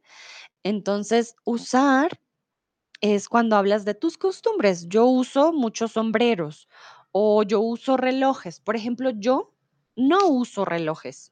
Entonces, 0.63 1.35
usar 1.45 2.19
es 3.13 3.29
cuando 3.29 3.55
hablas 3.55 3.85
de 3.85 3.93
tus 3.93 4.17
costumbres. 4.17 4.87
Yo 4.89 5.05
uso 5.05 5.53
muchos 5.53 5.93
sombreros 5.93 6.67
o 7.11 7.43
yo 7.43 7.61
uso 7.61 7.97
relojes. 7.97 8.59
Por 8.59 8.75
ejemplo, 8.75 9.11
yo 9.11 9.53
no 9.95 10.27
uso 10.27 10.65
relojes. 10.65 11.31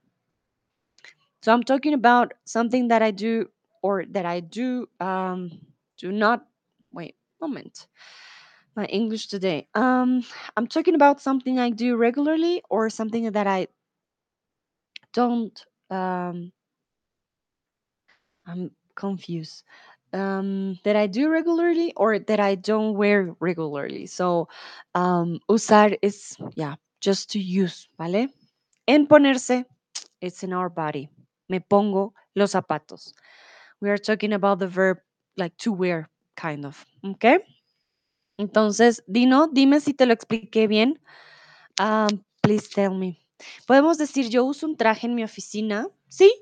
So 1.41 1.51
I'm 1.51 1.63
talking 1.63 1.93
about 1.93 2.33
something 2.45 2.87
that 2.87 3.01
I 3.01 3.11
do 3.11 3.47
or 3.81 4.05
that 4.11 4.25
I 4.25 4.39
do 4.41 4.87
um, 4.99 5.51
do 5.97 6.11
not 6.11 6.45
wait 6.91 7.15
moment 7.41 7.87
my 8.75 8.85
english 8.85 9.27
today 9.27 9.67
um 9.75 10.23
i'm 10.57 10.67
talking 10.67 10.95
about 10.95 11.19
something 11.21 11.59
i 11.59 11.69
do 11.69 11.95
regularly 11.95 12.61
or 12.69 12.89
something 12.89 13.31
that 13.31 13.47
i 13.47 13.67
don't 15.13 15.65
um 15.89 16.51
i'm 18.45 18.71
confused 18.95 19.63
um 20.13 20.77
that 20.83 20.95
i 20.95 21.07
do 21.07 21.29
regularly 21.29 21.93
or 21.95 22.19
that 22.19 22.39
i 22.39 22.55
don't 22.55 22.95
wear 22.95 23.33
regularly 23.39 24.05
so 24.05 24.47
um 24.95 25.39
usar 25.49 25.97
is 26.01 26.37
yeah 26.55 26.75
just 27.01 27.31
to 27.31 27.39
use 27.39 27.89
vale 27.97 28.27
en 28.87 29.07
ponerse 29.07 29.65
it's 30.21 30.43
in 30.43 30.53
our 30.53 30.69
body 30.69 31.09
me 31.49 31.59
pongo 31.59 32.13
los 32.35 32.51
zapatos 32.53 33.13
we 33.81 33.89
are 33.89 33.97
talking 33.97 34.33
about 34.33 34.59
the 34.59 34.67
verb 34.67 34.97
like 35.37 35.55
to 35.57 35.71
wear 35.71 36.09
kind 36.35 36.65
of 36.65 36.85
okay 37.05 37.39
Entonces, 38.37 39.03
Dino, 39.07 39.47
dime 39.47 39.79
si 39.79 39.93
te 39.93 40.05
lo 40.05 40.13
expliqué 40.13 40.67
bien. 40.67 40.99
Um, 41.79 42.23
please 42.41 42.67
tell 42.67 42.93
me. 42.95 43.19
Podemos 43.67 43.97
decir, 43.97 44.29
yo 44.29 44.43
uso 44.45 44.65
un 44.65 44.75
traje 44.75 45.07
en 45.07 45.15
mi 45.15 45.23
oficina. 45.23 45.87
Sí, 46.09 46.33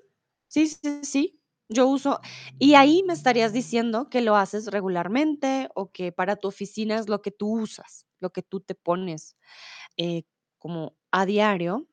sí, 0.47 0.67
sí, 0.67 1.03
sí. 1.03 1.40
Yo 1.73 1.87
uso, 1.87 2.19
y 2.59 2.73
ahí 2.75 3.01
me 3.07 3.13
estarías 3.13 3.53
diciendo 3.53 4.09
que 4.09 4.21
lo 4.21 4.35
haces 4.35 4.67
regularmente 4.67 5.69
o 5.73 5.89
que 5.91 6.11
para 6.11 6.35
tu 6.35 6.49
oficina 6.49 6.99
es 6.99 7.07
lo 7.07 7.21
que 7.21 7.31
tú 7.31 7.61
usas, 7.61 8.05
lo 8.19 8.31
que 8.31 8.43
tú 8.43 8.59
te 8.59 8.75
pones 8.75 9.37
eh, 9.97 10.23
como 10.59 10.95
a 11.11 11.25
diario. 11.25 11.87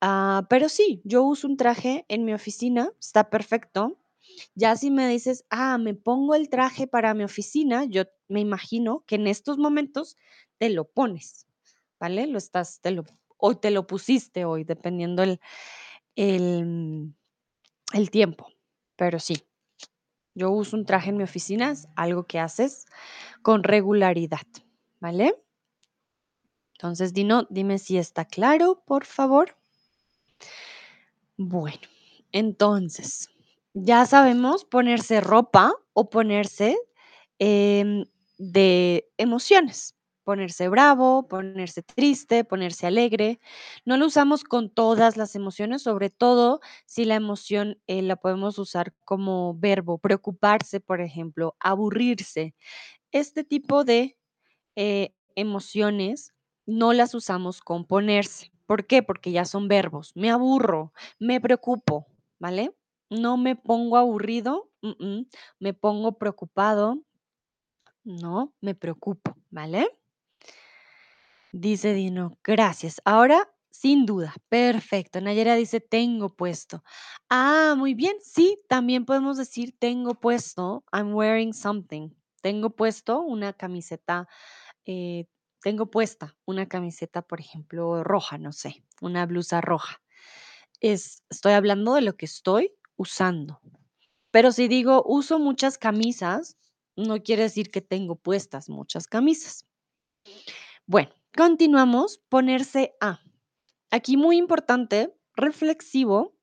Ah, 0.00 0.46
pero 0.50 0.68
sí, 0.68 1.02
yo 1.04 1.24
uso 1.24 1.48
un 1.48 1.56
traje 1.56 2.06
en 2.08 2.24
mi 2.24 2.34
oficina, 2.34 2.92
está 3.00 3.30
perfecto. 3.30 3.98
Ya 4.54 4.76
si 4.76 4.90
me 4.90 5.08
dices, 5.08 5.44
ah, 5.50 5.78
me 5.78 5.94
pongo 5.94 6.34
el 6.36 6.50
traje 6.50 6.86
para 6.86 7.14
mi 7.14 7.24
oficina, 7.24 7.84
yo 7.86 8.04
me 8.28 8.40
imagino 8.40 9.04
que 9.06 9.16
en 9.16 9.26
estos 9.28 9.58
momentos 9.58 10.16
te 10.58 10.70
lo 10.70 10.86
pones, 10.90 11.46
¿vale? 12.00 12.26
Lo 12.28 12.38
estás, 12.38 12.80
te 12.82 12.92
lo, 12.92 13.04
o 13.38 13.56
te 13.58 13.70
lo 13.72 13.86
pusiste 13.86 14.44
hoy, 14.44 14.64
dependiendo 14.64 15.22
el, 15.24 15.40
el, 16.16 17.14
el 17.94 18.10
tiempo. 18.10 18.48
Pero 18.96 19.18
sí, 19.20 19.44
yo 20.34 20.50
uso 20.50 20.76
un 20.76 20.86
traje 20.86 21.10
en 21.10 21.18
mi 21.18 21.24
oficina, 21.24 21.72
es 21.72 21.88
algo 21.96 22.26
que 22.26 22.38
haces 22.40 22.86
con 23.42 23.64
regularidad, 23.64 24.46
¿vale? 25.00 25.36
Entonces, 26.74 27.14
Dino, 27.14 27.46
dime 27.50 27.78
si 27.78 27.96
está 27.98 28.24
claro, 28.26 28.82
por 28.86 29.06
favor. 29.06 29.56
Bueno, 31.38 31.80
entonces, 32.32 33.28
ya 33.74 34.06
sabemos 34.06 34.64
ponerse 34.64 35.20
ropa 35.20 35.74
o 35.92 36.10
ponerse 36.10 36.78
em, 37.38 38.04
de 38.38 39.08
emociones. 39.18 39.95
Ponerse 40.26 40.68
bravo, 40.68 41.28
ponerse 41.28 41.82
triste, 41.84 42.42
ponerse 42.42 42.84
alegre. 42.88 43.38
No 43.84 43.96
lo 43.96 44.06
usamos 44.06 44.42
con 44.42 44.70
todas 44.70 45.16
las 45.16 45.36
emociones, 45.36 45.82
sobre 45.82 46.10
todo 46.10 46.58
si 46.84 47.04
la 47.04 47.14
emoción 47.14 47.78
eh, 47.86 48.02
la 48.02 48.16
podemos 48.16 48.58
usar 48.58 48.92
como 49.04 49.54
verbo. 49.56 49.98
Preocuparse, 49.98 50.80
por 50.80 51.00
ejemplo, 51.00 51.54
aburrirse. 51.60 52.56
Este 53.12 53.44
tipo 53.44 53.84
de 53.84 54.16
eh, 54.76 55.14
emociones 55.36 56.34
no 56.66 56.92
las 56.92 57.14
usamos 57.14 57.60
con 57.60 57.84
ponerse. 57.84 58.50
¿Por 58.66 58.86
qué? 58.86 59.04
Porque 59.04 59.30
ya 59.30 59.44
son 59.44 59.68
verbos. 59.68 60.10
Me 60.16 60.30
aburro, 60.30 60.92
me 61.20 61.40
preocupo, 61.40 62.08
¿vale? 62.40 62.74
No 63.10 63.36
me 63.36 63.54
pongo 63.54 63.96
aburrido, 63.96 64.70
mm, 64.82 65.04
mm, 65.06 65.26
me 65.60 65.72
pongo 65.72 66.18
preocupado, 66.18 67.00
no, 68.04 68.54
me 68.60 68.74
preocupo, 68.74 69.36
¿vale? 69.50 69.88
Dice 71.52 71.94
Dino, 71.94 72.38
gracias. 72.44 73.00
Ahora, 73.04 73.48
sin 73.70 74.06
duda, 74.06 74.34
perfecto. 74.48 75.20
Nayera 75.20 75.54
dice, 75.56 75.80
tengo 75.80 76.34
puesto. 76.34 76.82
Ah, 77.28 77.74
muy 77.76 77.94
bien, 77.94 78.16
sí, 78.22 78.58
también 78.68 79.04
podemos 79.04 79.36
decir, 79.36 79.74
tengo 79.78 80.14
puesto, 80.14 80.84
I'm 80.92 81.14
wearing 81.14 81.54
something. 81.54 82.10
Tengo 82.42 82.70
puesto 82.70 83.20
una 83.20 83.52
camiseta 83.52 84.28
eh, 84.86 85.26
tengo 85.62 85.90
puesta 85.90 86.36
una 86.46 86.68
camiseta, 86.68 87.22
por 87.22 87.40
ejemplo, 87.40 88.04
roja, 88.04 88.38
no 88.38 88.52
sé, 88.52 88.84
una 89.00 89.26
blusa 89.26 89.60
roja. 89.60 90.00
es 90.80 91.24
estoy 91.30 91.52
hablando 91.54 91.94
de 91.94 92.02
lo 92.02 92.16
que 92.16 92.26
estoy 92.26 92.72
usando. 92.96 93.60
Pero 94.30 94.52
si 94.52 94.68
digo 94.68 95.02
uso 95.06 95.38
muchas 95.38 95.78
camisas, 95.78 96.56
no 96.96 97.22
quiere 97.22 97.44
decir 97.44 97.70
que 97.70 97.80
tengo 97.82 98.16
puestas 98.16 98.68
muchas 98.68 99.06
camisas. 99.08 99.66
Bueno, 100.86 101.10
continuamos. 101.36 102.18
Ponerse 102.28 102.96
a. 103.00 103.20
Aquí 103.90 104.16
muy 104.16 104.38
importante, 104.38 105.14
reflexivo 105.34 106.34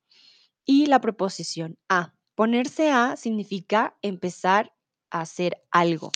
y 0.66 0.86
la 0.86 1.02
preposición 1.02 1.78
a. 1.90 2.14
Ponerse 2.36 2.92
a 2.92 3.18
significa 3.18 3.98
empezar 4.02 4.74
a 5.10 5.22
hacer 5.22 5.62
algo 5.72 6.12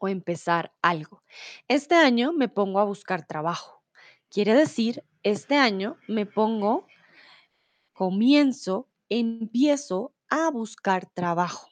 o 0.00 0.08
empezar 0.08 0.72
algo. 0.80 1.22
Este 1.68 1.94
año 1.94 2.32
me 2.32 2.48
pongo 2.48 2.80
a 2.80 2.84
buscar 2.84 3.26
trabajo. 3.26 3.82
Quiere 4.30 4.54
decir, 4.54 5.04
este 5.22 5.56
año 5.56 5.98
me 6.08 6.24
pongo, 6.24 6.86
comienzo, 7.92 8.88
empiezo 9.08 10.14
a 10.28 10.50
buscar 10.50 11.10
trabajo. 11.10 11.68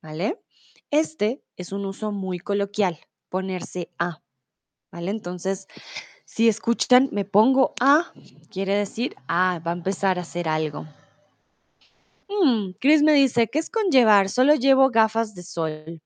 ¿Vale? 0.00 0.40
Este 0.90 1.44
es 1.56 1.72
un 1.72 1.84
uso 1.84 2.10
muy 2.10 2.38
coloquial, 2.38 2.98
ponerse 3.28 3.92
a. 3.98 4.22
Entonces, 4.92 5.68
si 6.24 6.48
escuchan, 6.48 7.08
me 7.12 7.24
pongo 7.24 7.74
a, 7.80 8.12
quiere 8.50 8.74
decir, 8.74 9.16
ah, 9.28 9.60
va 9.66 9.72
a 9.72 9.74
empezar 9.74 10.18
a 10.18 10.22
hacer 10.22 10.48
algo. 10.48 10.86
Mm, 12.28 12.72
Chris 12.80 13.02
me 13.02 13.12
dice, 13.12 13.48
¿qué 13.48 13.58
es 13.58 13.70
conllevar? 13.70 14.28
Solo 14.28 14.54
llevo 14.54 14.90
gafas 14.90 15.34
de 15.34 15.42
sol. 15.42 16.00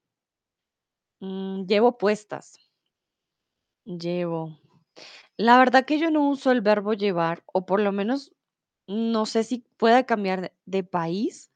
Mm, 1.20 1.66
llevo 1.66 1.98
puestas. 1.98 2.58
Llevo. 3.84 4.58
La 5.36 5.58
verdad 5.58 5.84
que 5.84 5.98
yo 5.98 6.10
no 6.10 6.28
uso 6.28 6.52
el 6.52 6.60
verbo 6.60 6.94
llevar, 6.94 7.42
o 7.52 7.66
por 7.66 7.80
lo 7.80 7.92
menos 7.92 8.32
no 8.86 9.26
sé 9.26 9.44
si 9.44 9.64
pueda 9.76 10.04
cambiar 10.04 10.40
de, 10.40 10.52
de 10.66 10.84
país, 10.84 11.50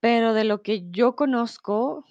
pero 0.00 0.34
de 0.34 0.44
lo 0.44 0.62
que 0.62 0.90
yo 0.90 1.16
conozco, 1.16 2.04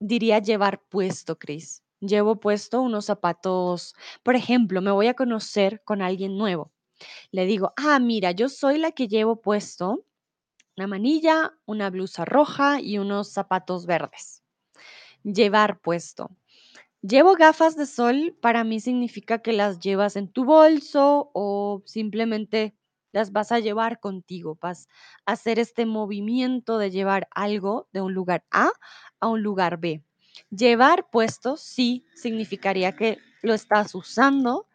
diría 0.00 0.38
llevar 0.38 0.82
puesto, 0.88 1.38
Chris. 1.38 1.83
Llevo 2.06 2.36
puesto 2.40 2.82
unos 2.82 3.06
zapatos, 3.06 3.94
por 4.22 4.36
ejemplo, 4.36 4.82
me 4.82 4.90
voy 4.90 5.06
a 5.06 5.14
conocer 5.14 5.82
con 5.84 6.02
alguien 6.02 6.36
nuevo. 6.36 6.72
Le 7.32 7.46
digo, 7.46 7.72
ah, 7.76 7.98
mira, 8.00 8.32
yo 8.32 8.48
soy 8.48 8.78
la 8.78 8.92
que 8.92 9.08
llevo 9.08 9.40
puesto 9.40 10.04
una 10.76 10.86
manilla, 10.88 11.54
una 11.66 11.90
blusa 11.90 12.24
roja 12.24 12.80
y 12.80 12.98
unos 12.98 13.30
zapatos 13.32 13.86
verdes. 13.86 14.42
Llevar 15.24 15.80
puesto. 15.80 16.30
Llevo 17.02 17.34
gafas 17.36 17.76
de 17.76 17.86
sol, 17.86 18.36
para 18.40 18.64
mí 18.64 18.80
significa 18.80 19.40
que 19.40 19.52
las 19.52 19.80
llevas 19.80 20.16
en 20.16 20.28
tu 20.32 20.44
bolso 20.44 21.30
o 21.34 21.82
simplemente 21.86 22.76
las 23.12 23.32
vas 23.32 23.52
a 23.52 23.60
llevar 23.60 24.00
contigo, 24.00 24.58
vas 24.60 24.88
a 25.26 25.32
hacer 25.32 25.58
este 25.60 25.86
movimiento 25.86 26.78
de 26.78 26.90
llevar 26.90 27.28
algo 27.32 27.88
de 27.92 28.00
un 28.02 28.14
lugar 28.14 28.44
A 28.50 28.70
a 29.20 29.28
un 29.28 29.42
lugar 29.42 29.78
B. 29.80 30.02
Llevar 30.50 31.08
puesto 31.10 31.56
sí 31.56 32.04
significaría 32.14 32.96
que 32.96 33.18
lo 33.42 33.54
estás 33.54 33.94
usando. 33.94 34.66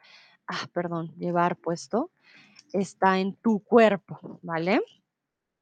Ah, 0.47 0.67
perdón, 0.73 1.13
llevar 1.17 1.57
puesto 1.57 2.11
está 2.73 3.19
en 3.19 3.35
tu 3.35 3.59
cuerpo, 3.59 4.39
¿vale? 4.41 4.81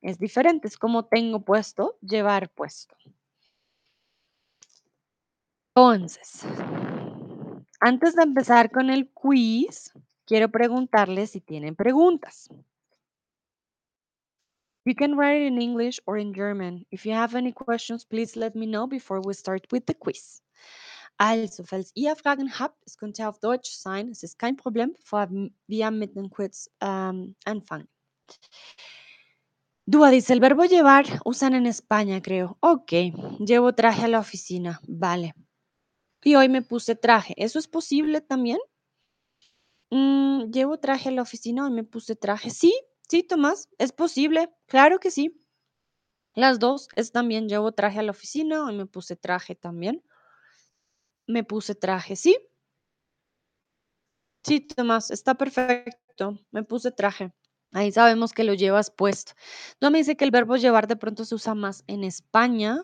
Es 0.02 0.20
diferente, 0.20 0.68
es 0.68 0.78
como 0.78 1.06
tengo 1.06 1.42
puesto, 1.42 1.98
llevar 2.02 2.50
puesto. 2.50 2.96
Entonces, 5.76 6.44
antes 7.80 8.16
de 8.16 8.24
empezar 8.24 8.72
con 8.72 8.90
el 8.90 9.10
quiz, 9.10 9.94
quiero 10.26 10.50
preguntarles 10.50 11.32
si 11.32 11.42
tienen 11.42 11.76
preguntas. 11.76 12.50
You 14.88 14.96
can 14.96 15.18
write 15.18 15.42
it 15.42 15.48
in 15.48 15.60
English 15.60 16.00
or 16.08 16.16
in 16.16 16.34
German. 16.34 16.86
If 16.92 17.06
you 17.06 17.12
have 17.12 17.36
any 17.36 17.52
questions, 17.52 18.06
please 18.06 18.38
let 18.38 18.56
me 18.56 18.66
know 18.66 18.88
before 18.88 19.20
we 19.20 19.34
start 19.34 19.68
with 19.70 19.86
the 19.86 19.94
quiz. 19.94 20.42
Also, 21.20 21.66
falls 21.66 21.92
ihr 21.94 22.16
Fragen 22.16 22.58
habt, 22.58 22.82
es 22.86 22.98
könnte 22.98 23.28
auf 23.28 23.40
Deutsch 23.40 23.72
sein, 23.72 24.08
es 24.12 24.24
ist 24.24 24.40
kein 24.40 24.56
Problem, 24.56 24.94
bevor 24.94 25.28
wir 25.68 25.92
mit 25.92 26.16
dem 26.16 26.30
Quiz 26.30 26.70
ähm, 26.80 27.36
anfangen. 27.44 27.90
Dúa 29.86 30.10
dice, 30.10 30.32
el 30.32 30.40
verbo 30.40 30.64
llevar 30.64 31.04
usan 31.26 31.56
en 31.56 31.66
España, 31.66 32.22
creo. 32.22 32.58
Ok, 32.62 32.94
llevo 33.40 33.74
traje 33.74 34.06
a 34.06 34.08
la 34.08 34.20
oficina, 34.20 34.80
vale. 34.88 35.34
Y 36.24 36.36
hoy 36.36 36.48
me 36.48 36.62
puse 36.62 36.96
traje, 36.96 37.34
¿eso 37.36 37.60
es 37.60 37.68
posible 37.68 38.22
también? 38.22 38.60
Mm, 39.90 40.50
llevo 40.50 40.80
traje 40.80 41.10
a 41.10 41.12
la 41.12 41.24
oficina, 41.24 41.66
hoy 41.66 41.72
me 41.72 41.84
puse 41.84 42.16
traje. 42.16 42.52
Sí, 42.52 42.74
sí, 43.10 43.24
Tomás, 43.24 43.70
es 43.78 43.92
posible, 43.92 44.50
claro 44.68 45.00
que 45.00 45.12
sí. 45.12 45.40
Las 46.36 46.60
dos 46.60 46.90
es 46.96 47.12
también, 47.12 47.50
llevo 47.50 47.74
traje 47.74 48.00
a 48.00 48.04
la 48.04 48.12
oficina, 48.12 48.66
hoy 48.66 48.76
me 48.78 48.86
puse 48.86 49.16
traje 49.18 49.56
también. 49.56 50.04
Me 51.28 51.44
puse 51.44 51.76
traje, 51.76 52.16
¿sí? 52.16 52.38
Sí, 54.44 54.62
Tomás, 54.62 55.12
está 55.12 55.36
perfecto, 55.36 56.40
me 56.52 56.64
puse 56.64 56.92
traje. 56.92 57.34
Ahí 57.74 57.92
sabemos 57.92 58.32
que 58.34 58.44
lo 58.46 58.54
llevas 58.54 58.90
puesto. 58.92 59.34
No 59.82 59.92
me 59.92 59.98
dice 60.00 60.16
que 60.16 60.24
el 60.26 60.32
verbo 60.32 60.56
llevar 60.56 60.88
de 60.88 60.96
pronto 60.96 61.26
se 61.26 61.36
usa 61.36 61.54
más 61.54 61.84
en 61.88 62.04
España. 62.04 62.84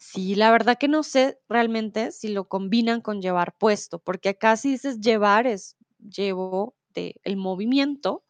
Sí, 0.00 0.36
la 0.36 0.50
verdad 0.52 0.78
que 0.78 0.86
no 0.88 1.02
sé 1.02 1.40
realmente 1.48 2.12
si 2.12 2.28
lo 2.28 2.48
combinan 2.48 3.00
con 3.00 3.20
llevar 3.20 3.56
puesto, 3.58 3.98
porque 3.98 4.28
acá 4.30 4.56
si 4.56 4.70
dices 4.72 5.00
llevar 5.00 5.46
es 5.48 5.76
llevo 5.98 6.76
de 6.98 7.14
el 7.24 7.36
movimiento, 7.36 8.24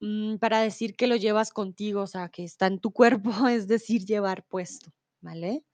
mm, 0.00 0.36
para 0.36 0.60
decir 0.60 0.96
que 0.96 1.06
lo 1.06 1.16
llevas 1.16 1.52
contigo, 1.52 2.02
o 2.02 2.06
sea, 2.06 2.28
que 2.28 2.44
está 2.44 2.66
en 2.66 2.78
tu 2.80 2.92
cuerpo, 2.92 3.30
es 3.48 3.68
decir, 3.68 4.04
llevar 4.04 4.44
puesto, 4.44 4.92
¿vale? 5.20 5.64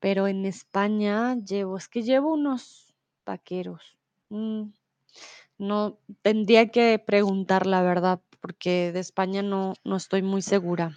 Pero 0.00 0.28
en 0.28 0.46
España 0.46 1.36
llevo, 1.36 1.76
es 1.76 1.88
que 1.88 2.02
llevo 2.02 2.34
unos 2.34 2.94
vaqueros. 3.26 3.98
Mm, 4.30 4.70
no, 5.58 5.98
tendría 6.22 6.70
que 6.70 6.98
preguntar 6.98 7.66
la 7.66 7.82
verdad, 7.82 8.20
porque 8.40 8.92
de 8.92 9.00
España 9.00 9.42
no, 9.42 9.74
no 9.84 9.96
estoy 9.96 10.22
muy 10.22 10.42
segura. 10.42 10.96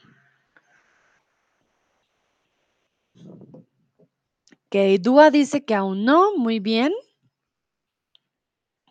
Que 4.69 4.97
Dúa 4.99 5.31
dice 5.31 5.65
que 5.65 5.75
aún 5.75 6.05
no, 6.05 6.37
muy 6.37 6.59
bien. 6.59 6.93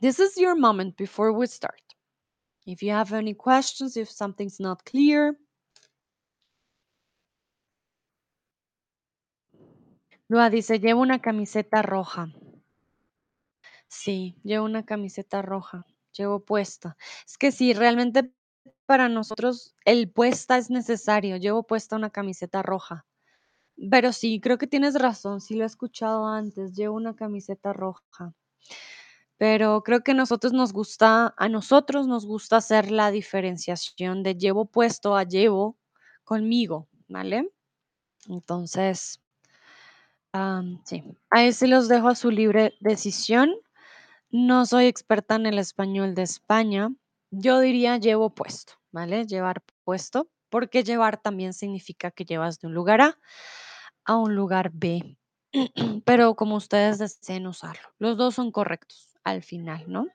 This 0.00 0.18
is 0.18 0.38
your 0.38 0.56
moment 0.56 0.96
before 0.96 1.30
we 1.30 1.46
start. 1.46 1.82
If 2.64 2.82
you 2.82 2.92
have 2.92 3.12
any 3.12 3.34
questions, 3.34 3.98
if 3.98 4.10
something's 4.10 4.58
not 4.58 4.82
clear. 4.84 5.36
Dúa 10.26 10.48
dice, 10.48 10.78
llevo 10.78 11.02
una 11.02 11.20
camiseta 11.20 11.82
roja. 11.82 12.32
Sí, 13.88 14.38
llevo 14.42 14.64
una 14.64 14.86
camiseta 14.86 15.42
roja, 15.42 15.84
llevo 16.12 16.44
puesta. 16.46 16.96
Es 17.26 17.36
que 17.36 17.52
sí, 17.52 17.74
realmente 17.74 18.32
para 18.86 19.10
nosotros 19.10 19.74
el 19.84 20.10
puesta 20.10 20.56
es 20.56 20.70
necesario. 20.70 21.36
Llevo 21.36 21.66
puesta 21.66 21.96
una 21.96 22.08
camiseta 22.08 22.62
roja. 22.62 23.04
Pero 23.90 24.12
sí, 24.12 24.40
creo 24.40 24.56
que 24.56 24.66
tienes 24.66 24.94
razón, 24.94 25.42
sí 25.42 25.56
lo 25.56 25.64
he 25.64 25.66
escuchado 25.66 26.26
antes, 26.26 26.74
llevo 26.74 26.96
una 26.96 27.14
camiseta 27.14 27.72
roja. 27.74 28.34
Pero 29.40 29.82
creo 29.82 30.02
que 30.02 30.12
nosotros 30.12 30.52
nos 30.52 30.74
gusta, 30.74 31.32
a 31.38 31.48
nosotros 31.48 32.06
nos 32.06 32.26
gusta 32.26 32.58
hacer 32.58 32.90
la 32.90 33.10
diferenciación 33.10 34.22
de 34.22 34.34
llevo 34.34 34.66
puesto 34.66 35.16
a 35.16 35.22
llevo 35.24 35.78
conmigo, 36.24 36.88
¿vale? 37.08 37.50
Entonces, 38.28 39.18
sí, 40.84 41.02
ahí 41.30 41.54
sí 41.54 41.66
los 41.68 41.88
dejo 41.88 42.08
a 42.08 42.16
su 42.16 42.30
libre 42.30 42.74
decisión. 42.80 43.54
No 44.30 44.66
soy 44.66 44.84
experta 44.84 45.36
en 45.36 45.46
el 45.46 45.58
español 45.58 46.14
de 46.14 46.24
España. 46.24 46.92
Yo 47.30 47.60
diría 47.60 47.96
llevo 47.96 48.34
puesto, 48.34 48.74
¿vale? 48.92 49.24
Llevar 49.24 49.62
puesto, 49.84 50.28
porque 50.50 50.84
llevar 50.84 51.16
también 51.16 51.54
significa 51.54 52.10
que 52.10 52.26
llevas 52.26 52.60
de 52.60 52.66
un 52.66 52.74
lugar 52.74 53.00
A 53.00 53.18
a 54.04 54.16
un 54.18 54.34
lugar 54.34 54.70
B. 54.74 55.16
Pero 56.04 56.34
como 56.34 56.56
ustedes 56.56 56.98
deseen 56.98 57.46
usarlo. 57.46 57.88
Los 57.98 58.18
dos 58.18 58.34
son 58.34 58.52
correctos 58.52 59.09
al 59.24 59.42
final, 59.42 59.84
¿no? 59.88 60.08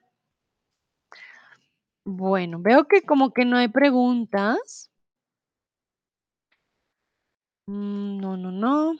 Bueno, 2.08 2.58
veo 2.60 2.88
que 2.88 3.04
como 3.04 3.32
que 3.32 3.46
no 3.46 3.58
hay 3.58 3.68
preguntas. 3.68 4.90
Mm, 7.70 8.18
no, 8.22 8.36
no, 8.38 8.52
no. 8.52 8.96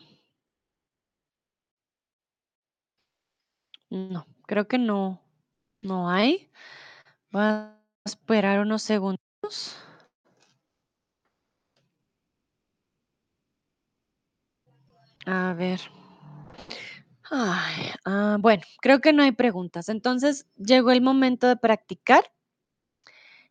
No, 3.90 4.26
creo 4.46 4.68
que 4.68 4.78
no, 4.78 5.22
no 5.82 6.10
hay. 6.10 6.52
Voy 7.32 7.44
a 7.44 7.80
esperar 8.06 8.62
unos 8.62 8.84
segundos. 8.84 9.78
A 15.28 15.54
ver. 15.54 15.82
Ay, 17.30 17.92
ah, 18.06 18.38
bueno, 18.40 18.64
creo 18.82 19.00
que 19.02 19.14
no 19.14 19.22
hay 19.24 19.32
preguntas. 19.32 19.90
Entonces 19.90 20.48
llegó 20.58 20.92
el 20.92 21.02
momento 21.02 21.48
de 21.48 21.56
practicar. 21.58 22.24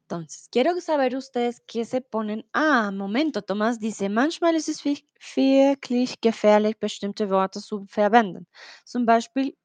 Entonces, 0.03 0.49
quiero 0.51 0.79
saber 0.81 1.17
ustedes 1.17 1.63
qué 1.67 1.85
se 1.85 2.01
ponen. 2.01 2.47
Ah, 2.53 2.91
Momento, 2.93 3.43
Tomás 3.43 3.79
dice, 3.81 4.09
manchmal 4.09 4.55
ist 4.55 4.69
es 4.69 4.85
wi- 4.85 5.05
wirklich 5.37 6.21
gefährlich, 6.21 6.79
bestimmte 6.79 7.29
Worte 7.31 7.61
zu 7.61 7.87
verwenden. 7.87 8.47
Zum 8.85 9.07
Beispiel, 9.07 9.57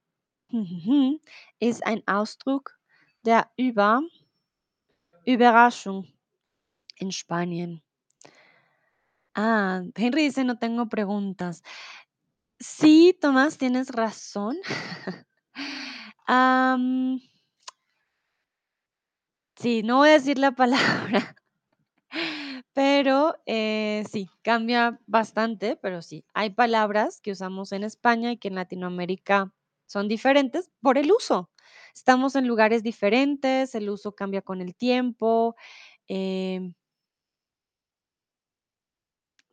ist 1.59 1.85
ein 1.85 2.03
Ausdruck 2.07 2.77
der 3.25 3.49
Über 3.57 4.01
Überraschung 5.25 6.05
en 6.99 7.11
Spanien. 7.11 7.81
Ah, 9.35 9.83
Henry 9.95 10.23
dice, 10.25 10.43
no 10.43 10.57
tengo 10.57 10.87
preguntas. 10.89 11.63
Sí, 12.59 13.17
Tomás, 13.19 13.57
tienes 13.57 13.89
razón. 13.89 14.57
Sí, 19.55 19.83
no 19.83 19.97
voy 19.97 20.09
a 20.09 20.13
decir 20.13 20.39
la 20.39 20.51
palabra, 20.53 21.35
pero 22.73 23.35
eh, 23.45 24.03
sí, 24.11 24.29
cambia 24.43 24.99
bastante, 25.07 25.75
pero 25.77 26.01
sí, 26.01 26.25
hay 26.33 26.51
palabras 26.51 27.21
que 27.21 27.31
usamos 27.31 27.71
en 27.71 27.83
España 27.83 28.31
y 28.31 28.37
que 28.37 28.47
en 28.49 28.55
Latinoamérica 28.55 29.53
son 29.87 30.07
diferentes 30.07 30.71
por 30.81 30.97
el 30.97 31.11
uso. 31.11 31.49
Estamos 31.95 32.35
en 32.35 32.47
lugares 32.47 32.83
diferentes, 32.83 33.73
el 33.75 33.89
uso 33.89 34.13
cambia 34.15 34.41
con 34.41 34.61
el 34.61 34.75
tiempo. 34.75 35.55
em, 36.07 36.73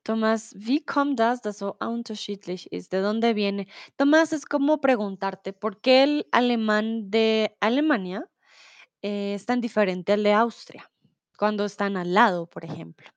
Tomás, 0.07 0.55
wie 0.57 0.85
kommt 0.85 1.19
das, 1.19 1.41
dass 1.41 1.59
so 1.59 1.75
unterschiedlich? 1.81 2.69
¿De 2.71 3.01
dónde 3.01 3.35
viene? 3.35 3.67
Tomás, 3.97 4.33
es 4.33 4.45
como 4.47 4.81
preguntarte, 4.81 5.53
¿por 5.53 5.81
qué 5.81 6.05
el 6.05 6.29
alemán 6.31 7.11
de 7.11 7.57
Alemania 7.59 8.25
eh, 9.03 9.35
es 9.35 9.47
tan 9.47 9.61
diferente 9.61 10.13
al 10.13 10.23
de 10.23 10.33
Austria 10.33 10.89
cuando 11.37 11.65
están 11.65 11.97
al 11.97 12.15
lado, 12.15 12.47
por 12.47 12.65
ejemplo? 12.65 13.09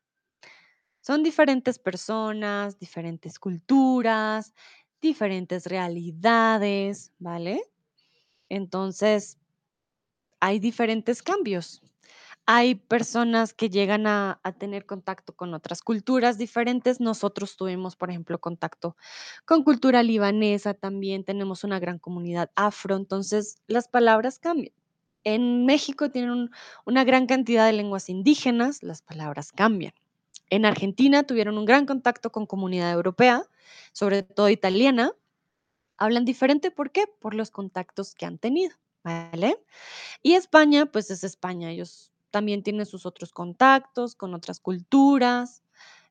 Son 1.02 1.22
diferentes 1.22 1.78
personas, 1.78 2.80
diferentes 2.80 3.38
culturas, 3.38 4.56
diferentes 5.00 5.68
realidades, 5.68 7.12
¿vale? 7.20 7.62
Entonces, 8.50 9.38
hay 10.40 10.60
diferentes 10.60 11.22
cambios. 11.22 11.82
Hay 12.52 12.74
personas 12.74 13.54
que 13.54 13.70
llegan 13.70 14.08
a, 14.08 14.42
tener 14.58 14.88
contacto 14.88 15.36
con 15.36 15.54
otras 15.54 15.84
culturas 15.84 16.40
diferentes. 16.40 17.00
Nosotros 17.00 17.56
tuvimos, 17.56 17.96
por 17.96 18.10
ejemplo, 18.10 18.40
contacto 18.40 18.98
con 19.46 19.64
cultura 19.64 20.02
libanesa 20.02 20.74
también. 20.74 21.24
Tenemos 21.24 21.64
una 21.64 21.78
gran 21.78 22.00
comunidad 22.00 22.50
afro. 22.56 22.96
Entonces, 22.96 23.62
las 23.68 23.88
palabras 23.88 24.40
cambian. 24.40 24.74
En 25.24 25.68
México 25.68 26.10
tienen 26.10 26.32
un- 26.32 26.52
una 26.88 27.04
gran 27.04 27.28
cantidad 27.28 27.68
de 27.68 27.74
lenguas 27.74 28.10
indígenas. 28.10 28.82
Las 28.82 29.04
palabras 29.04 29.52
cambian. 29.52 29.94
En 30.50 30.66
Argentina 30.66 31.22
tuvieron 31.22 31.56
un 31.56 31.66
gran 31.66 31.86
contacto 31.86 32.32
con 32.32 32.48
comunidad 32.48 32.92
europea, 32.92 33.44
sobre 33.94 34.24
todo 34.24 34.50
italiana. 34.50 35.12
Hablan 35.98 36.26
diferente. 36.26 36.72
¿Por 36.72 36.90
qué? 36.92 37.06
Por 37.06 37.36
los 37.36 37.52
contactos 37.52 38.16
que 38.16 38.26
han 38.26 38.40
tenido. 38.40 38.76
¿Vale? 39.04 39.64
Y 40.24 40.34
España, 40.34 40.88
pues 40.88 41.12
es 41.12 41.24
España, 41.24 41.70
ellos 41.70 42.09
también 42.32 42.64
tienen 42.64 42.86
sus 42.86 43.06
otros 43.06 43.32
contactos 43.32 44.16
con 44.16 44.34
otras 44.34 44.60
culturas, 44.60 45.64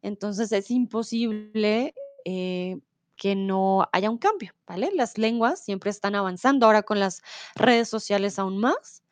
entonces 0.02 0.52
es 0.52 0.70
imposible 0.70 1.94
eh, 2.24 2.78
que 3.16 3.34
no 3.34 3.88
haya 3.92 4.10
un 4.10 4.18
cambio, 4.18 4.54
¿vale? 4.66 4.90
Las 4.94 5.18
lenguas 5.18 5.64
siempre 5.64 5.90
están 5.90 6.14
avanzando, 6.14 6.66
ahora 6.66 6.82
con 6.82 7.00
las 7.00 7.22
redes 7.54 7.88
sociales 7.88 8.38
aún 8.38 8.58
más, 8.58 9.02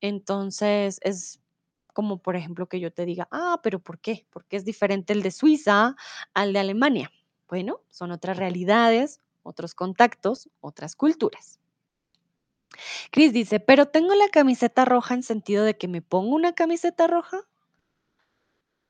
entonces 0.00 0.98
es 1.02 1.40
como 1.92 2.18
por 2.18 2.36
ejemplo 2.36 2.68
que 2.68 2.80
yo 2.80 2.92
te 2.92 3.04
diga, 3.04 3.28
ah, 3.30 3.60
pero 3.62 3.78
¿por 3.78 3.98
qué? 3.98 4.26
Porque 4.30 4.56
es 4.56 4.64
diferente 4.64 5.12
el 5.12 5.22
de 5.22 5.30
Suiza 5.30 5.96
al 6.34 6.52
de 6.52 6.58
Alemania. 6.58 7.12
Bueno, 7.48 7.82
son 7.90 8.12
otras 8.12 8.38
realidades, 8.38 9.20
otros 9.42 9.74
contactos, 9.74 10.48
otras 10.60 10.96
culturas. 10.96 11.61
Chris 13.10 13.32
dice, 13.32 13.60
pero 13.60 13.86
tengo 13.86 14.14
la 14.14 14.28
camiseta 14.28 14.84
roja 14.84 15.14
en 15.14 15.22
sentido 15.22 15.64
de 15.64 15.76
que 15.76 15.88
me 15.88 16.02
pongo 16.02 16.34
una 16.34 16.54
camiseta 16.54 17.06
roja. 17.06 17.40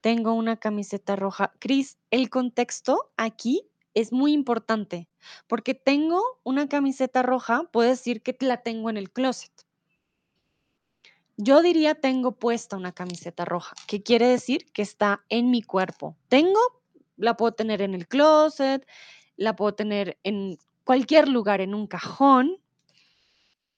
Tengo 0.00 0.32
una 0.32 0.56
camiseta 0.56 1.16
roja. 1.16 1.52
Chris, 1.58 1.98
el 2.10 2.28
contexto 2.30 3.12
aquí 3.16 3.68
es 3.94 4.12
muy 4.12 4.32
importante 4.32 5.08
porque 5.46 5.74
tengo 5.74 6.22
una 6.42 6.68
camiseta 6.68 7.22
roja, 7.22 7.64
puedo 7.72 7.88
decir 7.88 8.22
que 8.22 8.36
la 8.40 8.62
tengo 8.62 8.90
en 8.90 8.96
el 8.96 9.10
closet. 9.10 9.52
Yo 11.36 11.62
diría 11.62 11.94
tengo 11.94 12.32
puesta 12.32 12.76
una 12.76 12.92
camiseta 12.92 13.44
roja, 13.44 13.74
que 13.86 14.02
quiere 14.02 14.26
decir 14.26 14.66
que 14.72 14.82
está 14.82 15.24
en 15.28 15.50
mi 15.50 15.62
cuerpo. 15.62 16.16
Tengo, 16.28 16.60
la 17.16 17.36
puedo 17.36 17.52
tener 17.52 17.82
en 17.82 17.94
el 17.94 18.06
closet, 18.06 18.86
la 19.36 19.56
puedo 19.56 19.74
tener 19.74 20.18
en 20.24 20.58
cualquier 20.84 21.28
lugar, 21.28 21.60
en 21.60 21.74
un 21.74 21.86
cajón, 21.86 22.61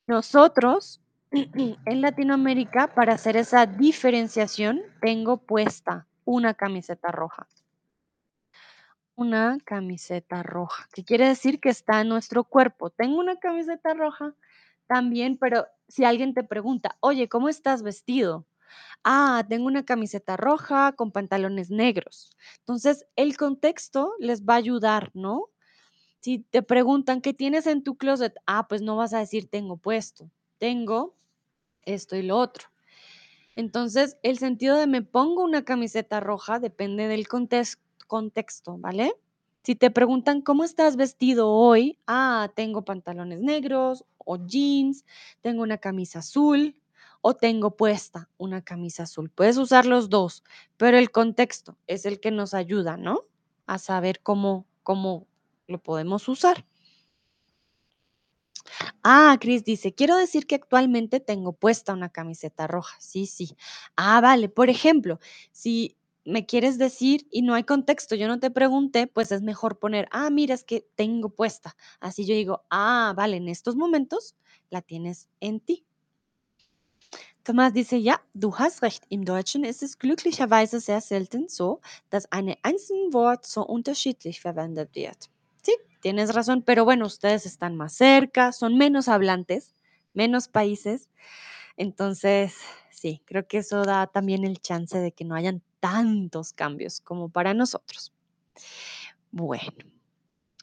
Nosotros, 0.07 1.00
en 1.30 2.00
Latinoamérica, 2.02 2.94
para 2.94 3.14
hacer 3.14 3.36
esa 3.36 3.64
diferenciación, 3.64 4.82
tengo 5.00 5.38
puesta 5.38 6.07
una 6.26 6.52
camiseta 6.52 7.11
roja. 7.11 7.46
Una 9.16 9.59
camiseta 9.64 10.42
roja, 10.42 10.88
que 10.92 11.05
quiere 11.05 11.28
decir 11.28 11.61
que 11.61 11.70
está 11.70 12.02
en 12.02 12.09
nuestro 12.09 12.44
cuerpo. 12.44 12.90
Tengo 12.90 13.18
una 13.18 13.36
camiseta 13.36 13.94
roja 13.94 14.34
también, 14.86 15.38
pero 15.38 15.66
si 15.88 16.05
alguien 16.05 16.34
te 16.34 16.44
pregunta, 16.44 16.96
oye, 17.00 17.28
¿cómo 17.28 17.48
estás 17.48 17.82
vestido? 17.82 18.46
Ah, 19.05 19.44
tengo 19.48 19.66
una 19.66 19.84
camiseta 19.84 20.36
roja 20.36 20.92
con 20.92 21.12
pantalones 21.12 21.70
negros. 21.70 22.30
Entonces, 22.59 23.07
el 23.16 23.36
contexto 23.36 24.12
les 24.18 24.44
va 24.44 24.55
a 24.55 24.59
ayudar, 24.59 25.11
¿no? 25.14 25.50
Si 26.25 26.39
te 26.39 26.62
preguntan, 26.62 27.20
¿qué 27.20 27.35
tienes 27.35 27.66
en 27.66 27.83
tu 27.83 27.97
closet? 27.99 28.33
Ah, 28.47 28.66
pues 28.66 28.81
no 28.81 28.97
vas 28.97 29.12
a 29.12 29.18
decir 29.18 29.47
tengo 29.51 29.77
puesto. 29.77 30.31
Tengo 30.57 31.14
esto 31.83 32.16
y 32.16 32.22
lo 32.22 32.39
otro. 32.39 32.68
Entonces, 33.57 34.16
el 34.22 34.39
sentido 34.39 34.79
de 34.79 34.87
me 34.87 35.03
pongo 35.03 35.45
una 35.45 35.66
camiseta 35.66 36.20
roja 36.20 36.61
depende 36.61 37.09
del 37.09 37.29
context- 37.29 37.79
contexto, 38.07 38.79
¿vale? 38.79 39.12
Si 39.64 39.75
te 39.75 39.91
preguntan 39.91 40.41
cómo 40.41 40.64
estás 40.64 40.97
vestido 40.97 41.51
hoy, 41.51 41.99
ah, 42.07 42.51
tengo 42.57 42.87
pantalones 42.87 43.41
negros 43.41 44.07
o 44.18 44.39
jeans, 44.39 45.05
tengo 45.43 45.62
una 45.62 45.77
camisa 45.77 46.20
azul 46.20 46.81
o 47.20 47.35
tengo 47.35 47.77
puesta 47.77 48.31
una 48.39 48.62
camisa 48.62 49.03
azul. 49.03 49.31
Puedes 49.31 49.59
usar 49.59 49.85
los 49.85 50.09
dos, 50.09 50.43
pero 50.79 50.97
el 50.97 51.11
contexto 51.11 51.77
es 51.87 52.07
el 52.07 52.18
que 52.18 52.31
nos 52.31 52.55
ayuda, 52.55 52.97
¿no? 52.97 53.20
A 53.66 53.79
saber 53.79 54.20
cómo, 54.22 54.66
cómo 54.83 55.27
lo 55.67 55.79
podemos 55.83 56.29
usar. 56.29 56.65
Ah, 59.03 59.37
Chris 59.41 59.65
dice, 59.65 59.95
quiero 59.95 60.17
decir 60.17 60.47
que 60.47 60.55
actualmente 60.55 61.21
tengo 61.21 61.53
puesta 61.53 61.93
una 61.93 62.09
camiseta 62.09 62.67
roja. 62.67 62.97
Sí, 63.01 63.27
sí. 63.27 63.57
Ah, 63.97 64.21
vale. 64.21 64.49
Por 64.49 64.71
ejemplo, 64.71 65.21
si 65.53 65.97
me 66.25 66.47
quieres 66.47 66.79
decir 66.79 67.27
y 67.31 67.43
no 67.43 67.55
hay 67.55 67.65
contexto, 67.65 68.15
yo 68.15 68.29
no 68.29 68.41
te 68.41 68.51
pregunté, 68.51 69.07
pues 69.07 69.31
es 69.33 69.43
mejor 69.43 69.79
poner, 69.79 70.09
ah, 70.11 70.31
mira, 70.31 70.55
es 70.55 70.65
que 70.65 70.87
tengo 70.95 71.29
puesta. 71.29 71.77
Así 72.01 72.25
yo 72.27 72.35
digo, 72.35 72.65
ah, 72.71 73.12
vale, 73.17 73.37
en 73.37 73.49
estos 73.49 73.77
momentos 73.77 74.35
la 74.71 74.81
tienes 74.81 75.29
en 75.41 75.61
ti. 75.61 75.85
Thomas 77.45 77.75
dice, 77.75 78.03
ja, 78.03 78.23
du 78.33 78.55
hast 78.57 78.83
recht. 78.83 79.05
Im 79.11 79.27
Deutschen 79.27 79.65
ist 79.65 79.83
es 79.83 79.99
glücklicherweise 79.99 80.81
sehr 80.81 81.03
selten 81.03 81.51
so, 81.51 81.83
dass 82.09 82.25
ein 82.33 82.55
einzelnes 82.62 83.12
Wort 83.12 83.45
so 83.45 83.62
unterschiedlich 83.67 84.41
verwendet 84.41 84.95
wird. 84.95 85.29
Tienes 86.05 86.34
razón, 86.34 86.61
pero 86.61 86.84
bueno, 86.84 87.07
ustedes 87.07 87.46
están 87.46 87.76
más 87.76 87.94
cerca, 87.94 88.52
son 88.52 88.76
menos 88.76 89.09
hablantes, 89.09 89.74
menos 90.12 90.48
países. 90.48 91.09
Entonces, 91.78 92.59
sí, 92.90 93.22
creo 93.24 93.46
que 93.46 93.57
eso 93.57 93.84
da 93.84 94.07
también 94.07 94.44
el 94.44 94.61
chance 94.61 94.98
de 94.98 95.12
que 95.12 95.24
no 95.24 95.34
hayan 95.34 95.62
tantos 95.80 96.52
cambios 96.52 97.00
como 97.00 97.30
para 97.30 97.55
nosotros. 97.55 98.12
Bueno. 99.30 99.72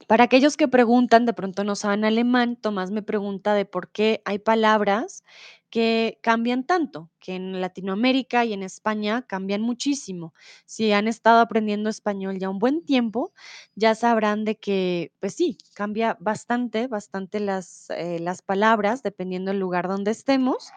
Para 0.05 0.25
aquellos 0.25 0.57
que 0.57 0.67
preguntan, 0.67 1.25
de 1.25 1.33
pronto 1.33 1.63
no 1.63 1.75
saben 1.75 2.05
alemán, 2.05 2.55
Tomás 2.55 2.91
me 2.91 3.01
pregunta 3.01 3.55
de 3.55 3.65
por 3.65 3.89
qué 3.89 4.21
hay 4.25 4.37
palabras 4.37 5.23
que 5.72 6.19
cambian 6.22 6.65
tanto, 6.65 7.09
que 7.19 7.36
en 7.36 7.61
Latinoamérica 7.61 8.45
y 8.45 8.53
en 8.53 8.63
España 8.63 9.24
cambian 9.28 9.61
muchísimo. 9.61 10.34
Si 10.65 10.91
han 10.91 11.07
estado 11.07 11.39
aprendiendo 11.41 11.89
español 11.89 12.38
ya 12.39 12.49
un 12.49 12.59
buen 12.59 12.86
tiempo, 12.86 13.34
ya 13.76 13.95
sabrán 13.95 14.45
de 14.45 14.57
que, 14.59 15.13
pues 15.19 15.34
sí, 15.36 15.57
cambia 15.74 16.17
bastante, 16.19 16.88
bastante 16.88 17.39
las, 17.39 17.89
eh, 17.91 18.19
las 18.19 18.41
palabras 18.43 19.01
dependiendo 19.03 19.51
del 19.51 19.59
lugar 19.59 19.88
donde 19.88 20.11
estemos. 20.11 20.69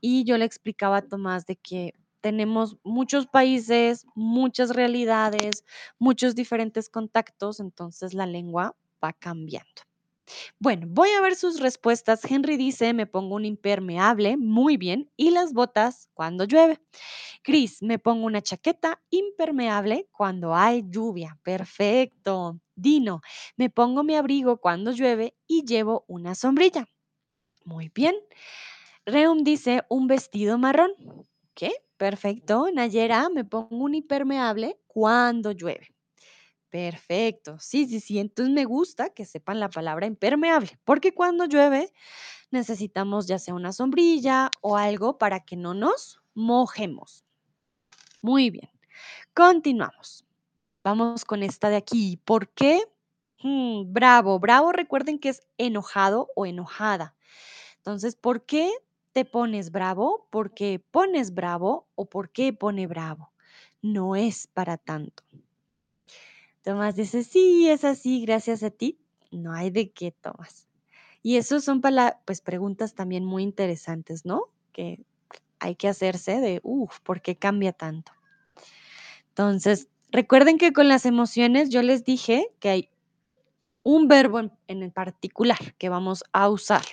Y 0.00 0.24
yo 0.24 0.38
le 0.38 0.44
explicaba 0.46 0.98
a 0.98 1.02
Tomás 1.08 1.46
de 1.46 1.56
que 1.56 1.94
tenemos 2.20 2.76
muchos 2.84 3.26
países, 3.26 4.06
muchas 4.14 4.70
realidades, 4.74 5.64
muchos 5.98 6.34
diferentes 6.34 6.88
contactos, 6.88 7.60
entonces 7.60 8.14
la 8.14 8.26
lengua 8.26 8.76
va 9.02 9.12
cambiando. 9.12 9.87
Bueno, 10.58 10.86
voy 10.88 11.10
a 11.10 11.20
ver 11.20 11.36
sus 11.36 11.60
respuestas. 11.60 12.24
Henry 12.24 12.56
dice, 12.56 12.92
me 12.92 13.06
pongo 13.06 13.36
un 13.36 13.44
impermeable, 13.44 14.36
muy 14.36 14.76
bien, 14.76 15.10
y 15.16 15.30
las 15.30 15.52
botas 15.52 16.08
cuando 16.14 16.44
llueve. 16.44 16.80
Chris, 17.42 17.82
me 17.82 17.98
pongo 17.98 18.26
una 18.26 18.42
chaqueta 18.42 19.00
impermeable 19.10 20.08
cuando 20.12 20.54
hay 20.54 20.84
lluvia. 20.88 21.38
Perfecto. 21.42 22.60
Dino, 22.74 23.20
me 23.56 23.70
pongo 23.70 24.04
mi 24.04 24.14
abrigo 24.14 24.58
cuando 24.58 24.92
llueve 24.92 25.34
y 25.46 25.64
llevo 25.64 26.04
una 26.08 26.34
sombrilla. 26.34 26.86
Muy 27.64 27.90
bien. 27.94 28.14
Reum 29.06 29.42
dice 29.44 29.82
un 29.88 30.06
vestido 30.06 30.58
marrón. 30.58 30.92
¿Qué? 31.54 31.72
Perfecto. 31.96 32.68
Nayera, 32.72 33.28
me 33.30 33.44
pongo 33.44 33.84
un 33.84 33.94
impermeable 33.94 34.78
cuando 34.86 35.52
llueve. 35.52 35.88
Perfecto. 36.72 37.56
Sí, 37.58 37.86
sí, 37.86 38.00
sí. 38.00 38.18
Entonces 38.18 38.54
me 38.54 38.64
gusta 38.64 39.10
que 39.10 39.24
sepan 39.24 39.58
la 39.60 39.70
palabra 39.70 40.06
impermeable, 40.06 40.78
porque 40.84 41.14
cuando 41.14 41.46
llueve 41.46 41.92
necesitamos 42.50 43.26
ya 43.26 43.38
sea 43.38 43.54
una 43.54 43.72
sombrilla 43.72 44.50
o 44.62 44.76
algo 44.76 45.18
para 45.18 45.40
que 45.40 45.56
no 45.56 45.74
nos 45.74 46.20
mojemos. 46.34 47.24
Muy 48.22 48.50
bien. 48.50 48.70
Continuamos. 49.34 50.24
Vamos 50.84 51.24
con 51.24 51.42
esta 51.42 51.70
de 51.70 51.76
aquí. 51.76 52.18
¿Por 52.24 52.50
qué? 52.50 52.82
Hmm, 53.42 53.92
bravo. 53.92 54.38
Bravo, 54.40 54.72
recuerden 54.72 55.18
que 55.18 55.30
es 55.30 55.42
enojado 55.58 56.30
o 56.36 56.46
enojada. 56.46 57.16
Entonces, 57.78 58.16
¿por 58.16 58.44
qué 58.46 58.70
te 59.12 59.24
pones 59.24 59.70
bravo? 59.72 60.28
¿Por 60.30 60.54
qué 60.54 60.84
pones 60.90 61.34
bravo 61.34 61.88
o 61.94 62.06
por 62.08 62.30
qué 62.32 62.52
pone 62.52 62.86
bravo? 62.86 63.32
No 63.82 64.16
es 64.16 64.48
para 64.48 64.78
tanto. 64.78 65.24
Tomás 66.62 66.96
dice, 66.96 67.24
sí, 67.24 67.68
es 67.68 67.84
así, 67.84 68.22
gracias 68.22 68.62
a 68.62 68.70
ti. 68.70 68.98
No 69.30 69.52
hay 69.52 69.70
de 69.70 69.90
qué, 69.90 70.12
Tomás. 70.12 70.68
Y 71.22 71.36
eso 71.36 71.60
son 71.60 71.80
pala- 71.80 72.20
pues 72.26 72.40
preguntas 72.40 72.94
también 72.94 73.24
muy 73.24 73.42
interesantes, 73.42 74.24
¿no? 74.24 74.44
Que 74.72 75.04
hay 75.60 75.74
que 75.76 75.88
hacerse 75.88 76.40
de, 76.40 76.60
uff, 76.62 77.00
¿por 77.00 77.20
qué 77.22 77.36
cambia 77.36 77.72
tanto? 77.72 78.12
Entonces, 79.30 79.88
recuerden 80.10 80.58
que 80.58 80.72
con 80.72 80.88
las 80.88 81.06
emociones 81.06 81.70
yo 81.70 81.82
les 81.82 82.04
dije 82.04 82.48
que 82.60 82.68
hay 82.70 82.90
un 83.82 84.08
verbo 84.08 84.40
en, 84.40 84.52
en 84.68 84.90
particular 84.90 85.74
que 85.78 85.88
vamos 85.88 86.24
a 86.32 86.48
usar. 86.48 86.84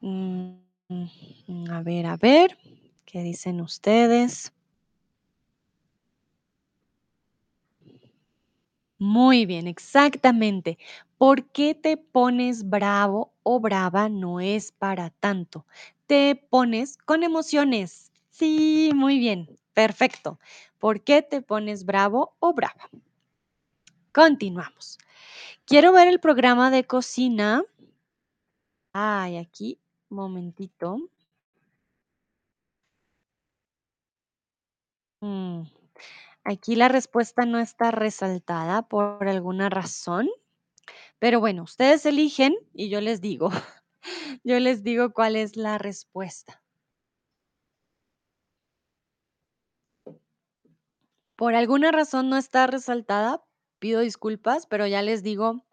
Mm, 0.00 0.56
mm, 0.88 1.70
a 1.70 1.82
ver, 1.82 2.06
a 2.06 2.16
ver, 2.16 2.58
¿qué 3.04 3.22
dicen 3.22 3.60
ustedes? 3.60 4.52
Muy 9.02 9.46
bien, 9.46 9.66
exactamente. 9.66 10.78
¿Por 11.18 11.50
qué 11.50 11.74
te 11.74 11.96
pones 11.96 12.68
bravo 12.70 13.32
o 13.42 13.58
brava? 13.58 14.08
No 14.08 14.38
es 14.38 14.70
para 14.70 15.10
tanto. 15.10 15.66
Te 16.06 16.36
pones 16.48 16.98
con 16.98 17.24
emociones. 17.24 18.12
Sí, 18.30 18.92
muy 18.94 19.18
bien, 19.18 19.48
perfecto. 19.74 20.38
¿Por 20.78 21.02
qué 21.02 21.20
te 21.22 21.42
pones 21.42 21.84
bravo 21.84 22.36
o 22.38 22.54
brava? 22.54 22.88
Continuamos. 24.12 24.98
Quiero 25.66 25.92
ver 25.92 26.08
el 26.08 26.20
programa 26.20 26.70
de 26.70 26.84
cocina. 26.84 27.64
Ay, 28.94 29.36
aquí, 29.36 29.78
momentito. 30.08 31.10
Mm, 35.22 35.62
Aquí 36.44 36.74
la 36.74 36.88
respuesta 36.88 37.46
no 37.46 37.58
está 37.58 37.90
resaltada 37.92 38.82
por 38.82 39.28
alguna 39.28 39.68
razón, 39.68 40.28
pero 41.18 41.38
bueno, 41.40 41.62
ustedes 41.62 42.04
eligen 42.04 42.54
y 42.74 42.88
yo 42.88 43.00
les 43.00 43.20
digo. 43.20 43.50
Yo 44.42 44.58
les 44.58 44.82
digo 44.82 45.12
cuál 45.12 45.36
es 45.36 45.56
la 45.56 45.78
respuesta. 45.78 46.60
Por 51.36 51.54
alguna 51.54 51.92
razón 51.92 52.28
no 52.28 52.36
está 52.36 52.66
resaltada, 52.66 53.44
pido 53.78 54.00
disculpas, 54.00 54.66
pero 54.66 54.86
ya 54.86 55.02
les 55.02 55.22
digo 55.22 55.64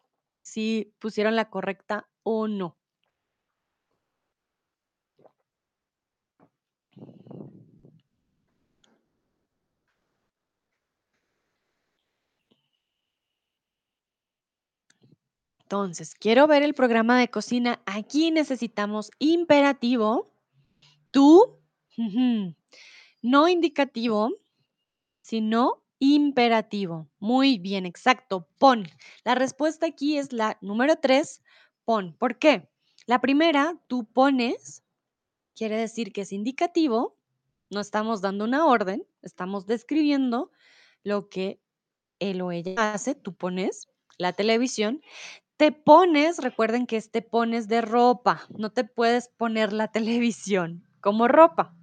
si 0.42 0.96
pusieron 1.00 1.36
la 1.36 1.50
correcta 1.50 2.10
o 2.24 2.48
no. 2.48 2.79
Entonces, 15.72 16.16
quiero 16.16 16.48
ver 16.48 16.64
el 16.64 16.74
programa 16.74 17.20
de 17.20 17.30
cocina. 17.30 17.80
Aquí 17.86 18.32
necesitamos 18.32 19.12
imperativo, 19.20 20.34
tú, 21.12 21.60
no 23.22 23.48
indicativo, 23.48 24.32
sino 25.22 25.84
imperativo. 26.00 27.08
Muy 27.20 27.60
bien, 27.60 27.86
exacto. 27.86 28.48
Pon. 28.58 28.88
La 29.24 29.36
respuesta 29.36 29.86
aquí 29.86 30.18
es 30.18 30.34
la 30.34 30.58
número 30.60 30.96
tres, 30.96 31.44
pon. 31.86 32.16
¿Por 32.18 32.40
qué? 32.40 32.68
La 33.06 33.22
primera, 33.22 33.80
tú 33.86 34.06
pones, 34.06 34.82
quiere 35.56 35.78
decir 35.78 36.12
que 36.12 36.22
es 36.22 36.34
indicativo, 36.34 37.16
no 37.70 37.80
estamos 37.80 38.22
dando 38.22 38.46
una 38.46 38.66
orden, 38.66 39.06
estamos 39.22 39.68
describiendo 39.68 40.50
lo 41.04 41.30
que 41.30 41.62
él 42.18 42.42
o 42.42 42.52
ella 42.52 42.92
hace, 42.92 43.14
tú 43.14 43.36
pones 43.36 43.88
la 44.18 44.34
televisión, 44.34 45.02
te 45.60 45.74
pones, 45.74 46.38
recuerden 46.38 46.88
que 46.88 46.96
es 46.96 47.12
te 47.12 47.22
pones 47.22 47.68
de 47.68 47.82
ropa, 47.82 48.48
no 48.58 48.72
te 48.72 48.86
puedes 48.86 49.28
poner 49.28 49.74
la 49.74 49.90
televisión 49.92 50.88
como 51.02 51.28
ropa. 51.28 51.76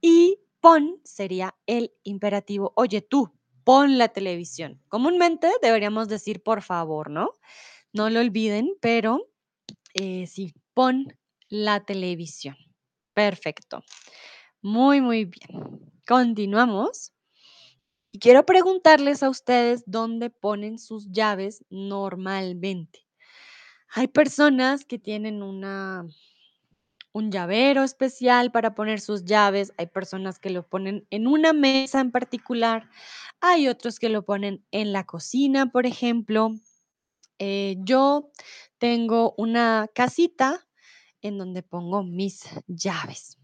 Y 0.00 0.40
pon 0.60 1.02
sería 1.04 1.54
el 1.66 1.92
imperativo, 2.02 2.72
oye 2.76 3.02
tú, 3.02 3.30
pon 3.62 3.98
la 3.98 4.08
televisión. 4.08 4.80
Comúnmente 4.88 5.50
deberíamos 5.60 6.08
decir 6.08 6.42
por 6.42 6.62
favor, 6.62 7.10
¿no? 7.10 7.32
No 7.92 8.08
lo 8.08 8.20
olviden, 8.20 8.74
pero 8.80 9.28
eh, 9.92 10.26
sí, 10.26 10.54
pon 10.72 11.14
la 11.50 11.84
televisión. 11.84 12.56
Perfecto. 13.12 13.84
Muy, 14.62 15.02
muy 15.02 15.26
bien. 15.26 15.92
Continuamos. 16.06 17.13
Y 18.14 18.20
quiero 18.20 18.46
preguntarles 18.46 19.24
a 19.24 19.28
ustedes 19.28 19.82
dónde 19.86 20.30
ponen 20.30 20.78
sus 20.78 21.10
llaves 21.10 21.64
normalmente. 21.68 23.04
Hay 23.92 24.06
personas 24.06 24.84
que 24.84 25.00
tienen 25.00 25.42
una, 25.42 26.06
un 27.12 27.32
llavero 27.32 27.82
especial 27.82 28.52
para 28.52 28.76
poner 28.76 29.00
sus 29.00 29.24
llaves, 29.24 29.72
hay 29.78 29.86
personas 29.88 30.38
que 30.38 30.50
lo 30.50 30.64
ponen 30.64 31.04
en 31.10 31.26
una 31.26 31.52
mesa 31.52 32.00
en 32.00 32.12
particular, 32.12 32.88
hay 33.40 33.66
otros 33.66 33.98
que 33.98 34.08
lo 34.08 34.24
ponen 34.24 34.64
en 34.70 34.92
la 34.92 35.02
cocina, 35.02 35.72
por 35.72 35.84
ejemplo. 35.84 36.54
Eh, 37.40 37.78
yo 37.80 38.30
tengo 38.78 39.34
una 39.38 39.90
casita 39.92 40.64
en 41.20 41.36
donde 41.36 41.64
pongo 41.64 42.04
mis 42.04 42.44
llaves. 42.68 43.38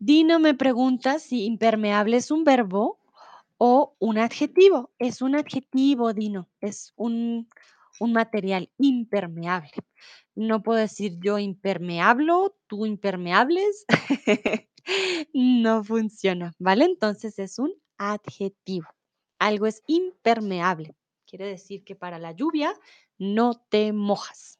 Dino 0.00 0.38
me 0.38 0.54
pregunta 0.54 1.18
si 1.18 1.44
impermeable 1.44 2.18
es 2.18 2.30
un 2.30 2.44
verbo 2.44 3.00
o 3.56 3.96
un 3.98 4.18
adjetivo. 4.18 4.92
Es 4.98 5.22
un 5.22 5.34
adjetivo, 5.34 6.12
Dino. 6.12 6.48
Es 6.60 6.92
un, 6.96 7.48
un 7.98 8.12
material 8.12 8.70
impermeable. 8.78 9.72
No 10.36 10.62
puedo 10.62 10.78
decir 10.78 11.18
yo 11.20 11.38
impermeablo, 11.38 12.56
tú 12.68 12.86
impermeables. 12.86 13.86
no 15.34 15.82
funciona, 15.82 16.54
¿vale? 16.58 16.84
Entonces 16.84 17.38
es 17.40 17.58
un 17.58 17.74
adjetivo. 17.96 18.86
Algo 19.40 19.66
es 19.66 19.82
impermeable. 19.86 20.94
Quiere 21.26 21.46
decir 21.46 21.82
que 21.84 21.96
para 21.96 22.20
la 22.20 22.32
lluvia 22.32 22.72
no 23.18 23.54
te 23.68 23.92
mojas. 23.92 24.58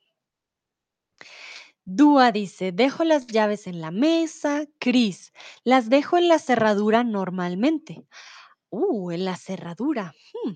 Dúa 1.90 2.30
dice, 2.30 2.70
dejo 2.70 3.02
las 3.02 3.26
llaves 3.26 3.66
en 3.66 3.80
la 3.80 3.90
mesa. 3.90 4.66
Cris, 4.78 5.32
las 5.64 5.88
dejo 5.90 6.16
en 6.16 6.28
la 6.28 6.38
cerradura 6.38 7.02
normalmente. 7.02 8.06
Uh, 8.70 9.10
en 9.12 9.24
la 9.24 9.36
cerradura. 9.36 10.14
Hmm, 10.44 10.52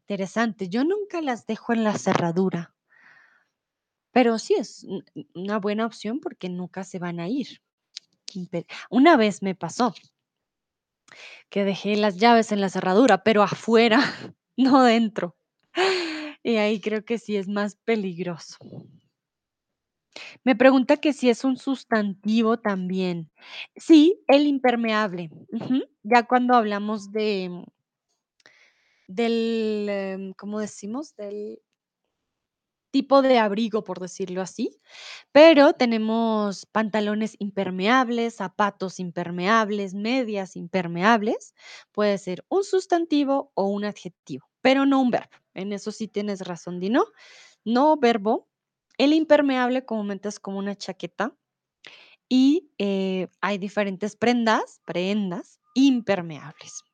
interesante. 0.00 0.68
Yo 0.68 0.84
nunca 0.84 1.20
las 1.22 1.46
dejo 1.46 1.72
en 1.72 1.84
la 1.84 1.98
cerradura. 1.98 2.74
Pero 4.12 4.38
sí 4.38 4.54
es 4.54 4.84
un- 4.84 5.04
una 5.34 5.58
buena 5.58 5.84
opción 5.84 6.20
porque 6.20 6.48
nunca 6.48 6.84
se 6.84 7.00
van 7.00 7.18
a 7.18 7.28
ir. 7.28 7.60
Una 8.90 9.16
vez 9.16 9.42
me 9.42 9.54
pasó 9.54 9.94
que 11.50 11.64
dejé 11.64 11.96
las 11.96 12.16
llaves 12.16 12.52
en 12.52 12.60
la 12.60 12.68
cerradura, 12.68 13.22
pero 13.22 13.42
afuera, 13.42 13.98
no 14.56 14.82
dentro. 14.82 15.36
Y 16.42 16.56
ahí 16.56 16.80
creo 16.80 17.04
que 17.04 17.18
sí 17.18 17.36
es 17.36 17.48
más 17.48 17.76
peligroso. 17.76 18.56
Me 20.44 20.56
pregunta 20.56 20.96
que 20.98 21.12
si 21.12 21.28
es 21.30 21.44
un 21.44 21.56
sustantivo 21.56 22.58
también. 22.58 23.30
Sí, 23.76 24.20
el 24.28 24.46
impermeable. 24.46 25.30
Ya 26.02 26.24
cuando 26.26 26.54
hablamos 26.54 27.12
de, 27.12 27.64
del, 29.08 29.86
em, 29.88 30.32
¿cómo 30.34 30.60
decimos? 30.60 31.14
Del 31.16 31.60
tipo 32.90 33.22
de 33.22 33.38
abrigo, 33.38 33.84
por 33.84 34.00
decirlo 34.00 34.42
así, 34.42 34.80
pero 35.32 35.74
tenemos 35.74 36.66
pantalones 36.66 37.36
impermeables, 37.38 38.36
zapatos 38.36 38.98
impermeables, 38.98 39.94
medias 39.94 40.56
impermeables. 40.56 41.54
Puede 41.92 42.18
ser 42.18 42.44
un 42.48 42.64
sustantivo 42.64 43.52
o 43.54 43.66
un 43.68 43.84
adjetivo, 43.84 44.48
pero 44.60 44.86
no 44.86 45.00
un 45.00 45.10
verbo. 45.10 45.30
En 45.54 45.72
eso 45.72 45.92
sí 45.92 46.08
tienes 46.08 46.40
razón, 46.40 46.80
Dino. 46.80 47.04
No 47.64 47.96
verbo. 47.98 48.49
El 49.00 49.14
impermeable 49.14 49.86
comúnmente 49.86 50.28
es 50.28 50.38
como 50.38 50.58
una 50.58 50.76
chaqueta 50.76 51.34
y 52.28 52.70
eh, 52.76 53.28
hay 53.40 53.56
diferentes 53.56 54.14
prendas, 54.14 54.82
prendas 54.84 55.58
impermeables. 55.72 56.84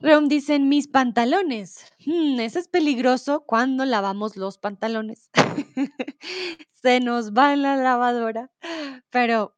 Rom 0.00 0.28
dice, 0.28 0.58
mis 0.58 0.88
pantalones. 0.88 1.92
Mm, 2.06 2.40
eso 2.40 2.60
es 2.60 2.68
peligroso 2.68 3.44
cuando 3.44 3.84
lavamos 3.84 4.38
los 4.38 4.56
pantalones. 4.56 5.28
Se 6.82 7.00
nos 7.00 7.34
va 7.34 7.52
en 7.52 7.60
la 7.60 7.76
lavadora. 7.76 8.50
Pero 9.10 9.54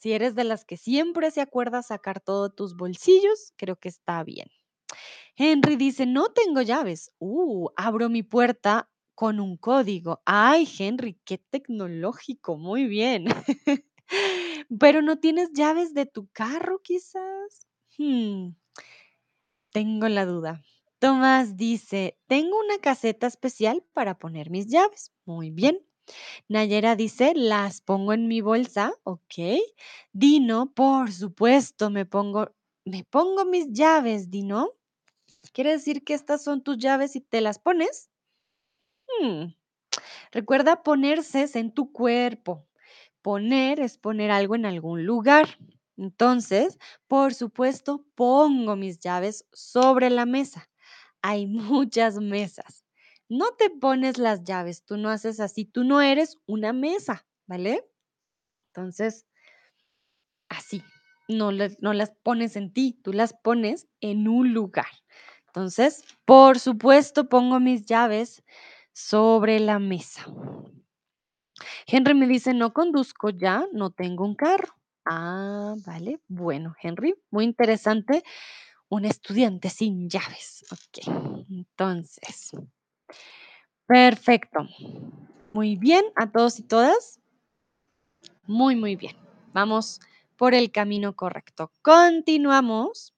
si 0.00 0.12
eres 0.12 0.34
de 0.34 0.44
las 0.44 0.66
que 0.66 0.76
siempre 0.76 1.30
se 1.30 1.40
acuerda 1.40 1.82
sacar 1.82 2.20
todos 2.20 2.54
tus 2.54 2.76
bolsillos, 2.76 3.54
creo 3.56 3.76
que 3.76 3.88
está 3.88 4.22
bien. 4.22 4.50
Henry 5.34 5.76
dice, 5.76 6.04
no 6.04 6.28
tengo 6.28 6.60
llaves. 6.60 7.10
Uh, 7.20 7.70
abro 7.74 8.10
mi 8.10 8.22
puerta 8.22 8.90
con 9.16 9.40
un 9.40 9.56
código. 9.56 10.22
Ay, 10.26 10.68
Henry, 10.78 11.18
qué 11.24 11.38
tecnológico. 11.38 12.56
Muy 12.58 12.86
bien. 12.86 13.24
Pero 14.78 15.02
no 15.02 15.18
tienes 15.18 15.52
llaves 15.54 15.94
de 15.94 16.06
tu 16.06 16.28
carro, 16.28 16.80
quizás. 16.82 17.66
Hmm, 17.96 18.50
tengo 19.72 20.08
la 20.08 20.26
duda. 20.26 20.62
Tomás 20.98 21.56
dice, 21.56 22.18
tengo 22.26 22.60
una 22.60 22.78
caseta 22.78 23.26
especial 23.26 23.82
para 23.94 24.18
poner 24.18 24.50
mis 24.50 24.66
llaves. 24.66 25.12
Muy 25.24 25.50
bien. 25.50 25.84
Nayera 26.48 26.94
dice, 26.94 27.32
las 27.34 27.80
pongo 27.80 28.12
en 28.12 28.28
mi 28.28 28.42
bolsa. 28.42 28.92
Ok. 29.04 29.34
Dino, 30.12 30.72
por 30.74 31.10
supuesto, 31.10 31.88
me 31.90 32.04
pongo, 32.04 32.52
me 32.84 33.04
pongo 33.04 33.46
mis 33.46 33.72
llaves, 33.72 34.30
Dino. 34.30 34.72
¿Quiere 35.52 35.72
decir 35.72 36.04
que 36.04 36.14
estas 36.14 36.44
son 36.44 36.62
tus 36.62 36.76
llaves 36.76 37.16
y 37.16 37.22
te 37.22 37.40
las 37.40 37.58
pones? 37.58 38.10
Hmm, 39.20 39.46
Recuerda 40.32 40.82
ponerse 40.82 41.48
en 41.54 41.72
tu 41.72 41.92
cuerpo. 41.92 42.66
Poner 43.22 43.80
es 43.80 43.98
poner 43.98 44.30
algo 44.30 44.54
en 44.56 44.66
algún 44.66 45.06
lugar. 45.06 45.58
Entonces, 45.96 46.78
por 47.08 47.34
supuesto, 47.34 48.04
pongo 48.14 48.76
mis 48.76 49.00
llaves 49.00 49.46
sobre 49.52 50.10
la 50.10 50.26
mesa. 50.26 50.68
Hay 51.22 51.46
muchas 51.46 52.16
mesas. 52.20 52.84
No 53.28 53.52
te 53.58 53.70
pones 53.70 54.18
las 54.18 54.44
llaves, 54.44 54.84
tú 54.84 54.98
no 54.98 55.10
haces 55.10 55.40
así, 55.40 55.64
tú 55.66 55.84
no 55.84 56.00
eres 56.02 56.38
una 56.46 56.72
mesa, 56.72 57.26
¿vale? 57.46 57.84
Entonces, 58.68 59.26
así, 60.48 60.82
no, 61.28 61.50
no 61.52 61.92
las 61.92 62.10
pones 62.22 62.56
en 62.56 62.72
ti, 62.72 62.98
tú 63.02 63.12
las 63.12 63.32
pones 63.34 63.88
en 64.00 64.28
un 64.28 64.52
lugar. 64.52 64.86
Entonces, 65.48 66.04
por 66.24 66.58
supuesto, 66.58 67.28
pongo 67.28 67.60
mis 67.60 67.86
llaves 67.86 68.42
sobre 68.96 69.60
la 69.60 69.78
mesa. 69.78 70.24
Henry 71.86 72.14
me 72.14 72.26
dice, 72.26 72.54
no 72.54 72.72
conduzco 72.72 73.28
ya, 73.28 73.66
no 73.74 73.90
tengo 73.90 74.24
un 74.24 74.34
carro. 74.34 74.74
Ah, 75.04 75.74
vale. 75.84 76.18
Bueno, 76.28 76.74
Henry, 76.82 77.14
muy 77.30 77.44
interesante. 77.44 78.24
Un 78.88 79.04
estudiante 79.04 79.68
sin 79.68 80.08
llaves. 80.08 80.64
Ok, 80.72 81.44
entonces, 81.50 82.52
perfecto. 83.84 84.66
Muy 85.52 85.76
bien, 85.76 86.04
a 86.14 86.30
todos 86.30 86.58
y 86.58 86.62
todas. 86.62 87.20
Muy, 88.46 88.76
muy 88.76 88.96
bien. 88.96 89.14
Vamos 89.52 90.00
por 90.36 90.54
el 90.54 90.72
camino 90.72 91.14
correcto. 91.14 91.70
Continuamos. 91.82 93.14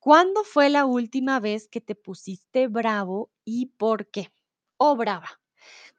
¿Cuándo 0.00 0.42
fue 0.42 0.70
la 0.70 0.84
última 0.86 1.38
vez 1.38 1.68
que 1.68 1.80
te 1.80 1.94
pusiste 1.94 2.66
bravo 2.66 3.30
y 3.44 3.66
por 3.66 4.10
qué? 4.10 4.32
O 4.80 4.96
brava. 4.96 5.40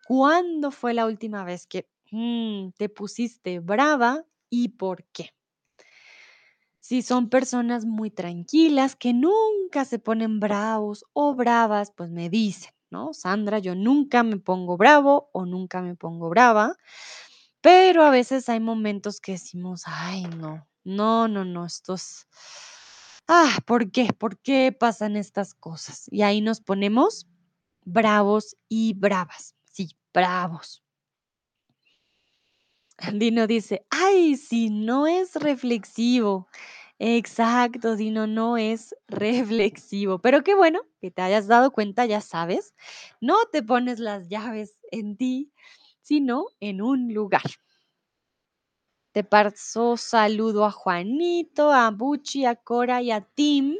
¿Cuándo 0.08 0.72
fue 0.72 0.94
la 0.94 1.06
última 1.06 1.44
vez 1.44 1.68
que 1.68 1.90
mm, 2.12 2.72
te 2.78 2.90
pusiste 2.90 3.60
brava 3.60 4.26
y 4.50 4.70
por 4.70 5.06
qué? 5.06 5.32
Si 6.80 7.02
son 7.02 7.30
personas 7.30 7.86
muy 7.86 8.12
tranquilas, 8.12 8.96
que 8.96 9.12
nunca 9.14 9.86
se 9.86 9.98
ponen 9.98 10.40
bravos 10.40 11.04
o 11.14 11.34
bravas, 11.34 11.92
pues 11.92 12.12
me 12.12 12.30
dicen, 12.30 12.72
¿no? 12.92 13.12
Sandra, 13.14 13.58
yo 13.60 13.74
nunca 13.74 14.22
me 14.22 14.38
pongo 14.38 14.78
bravo 14.78 15.30
o 15.34 15.46
nunca 15.48 15.82
me 15.82 15.96
pongo 15.96 16.30
brava, 16.30 16.76
pero 17.62 18.04
a 18.04 18.12
veces 18.12 18.50
hay 18.50 18.60
momentos 18.60 19.20
que 19.20 19.34
decimos, 19.34 19.84
ay, 19.88 20.24
no, 20.38 20.68
no, 20.84 21.28
no, 21.28 21.44
no, 21.44 21.66
estos, 21.66 22.28
ah, 23.28 23.58
¿por 23.66 23.92
qué? 23.92 24.10
¿Por 24.14 24.40
qué 24.40 24.72
pasan 24.72 25.16
estas 25.16 25.56
cosas? 25.56 26.06
Y 26.12 26.22
ahí 26.22 26.42
nos 26.42 26.62
ponemos 26.62 27.28
bravos 27.86 28.58
y 28.68 28.94
bravas, 28.96 29.56
sí, 29.72 29.90
bravos. 30.14 30.84
Dino 33.14 33.46
dice, 33.48 33.86
ay, 33.90 34.36
si 34.38 34.70
no 34.70 35.08
es 35.08 35.36
reflexivo. 35.36 36.48
Exacto, 36.98 37.96
Dino 37.96 38.26
no 38.26 38.58
es 38.58 38.96
reflexivo. 39.08 40.20
Pero 40.20 40.44
qué 40.44 40.56
bueno 40.56 40.82
que 41.02 41.12
te 41.12 41.22
hayas 41.22 41.48
dado 41.48 41.72
cuenta, 41.72 42.06
ya 42.06 42.22
sabes, 42.22 42.74
no 43.20 43.36
te 43.52 43.62
pones 43.64 44.00
las 44.00 44.30
llaves 44.30 44.78
en 44.92 45.18
ti, 45.18 45.52
sino 46.02 46.46
en 46.62 46.82
un 46.82 47.14
lugar. 47.14 47.44
Te 49.12 49.24
paso 49.24 49.98
saludo 49.98 50.66
a 50.66 50.72
Juanito, 50.72 51.72
a 51.72 51.90
Buchi, 51.90 52.46
a 52.46 52.56
Cora 52.56 53.02
y 53.02 53.12
a 53.12 53.22
Tim, 53.22 53.76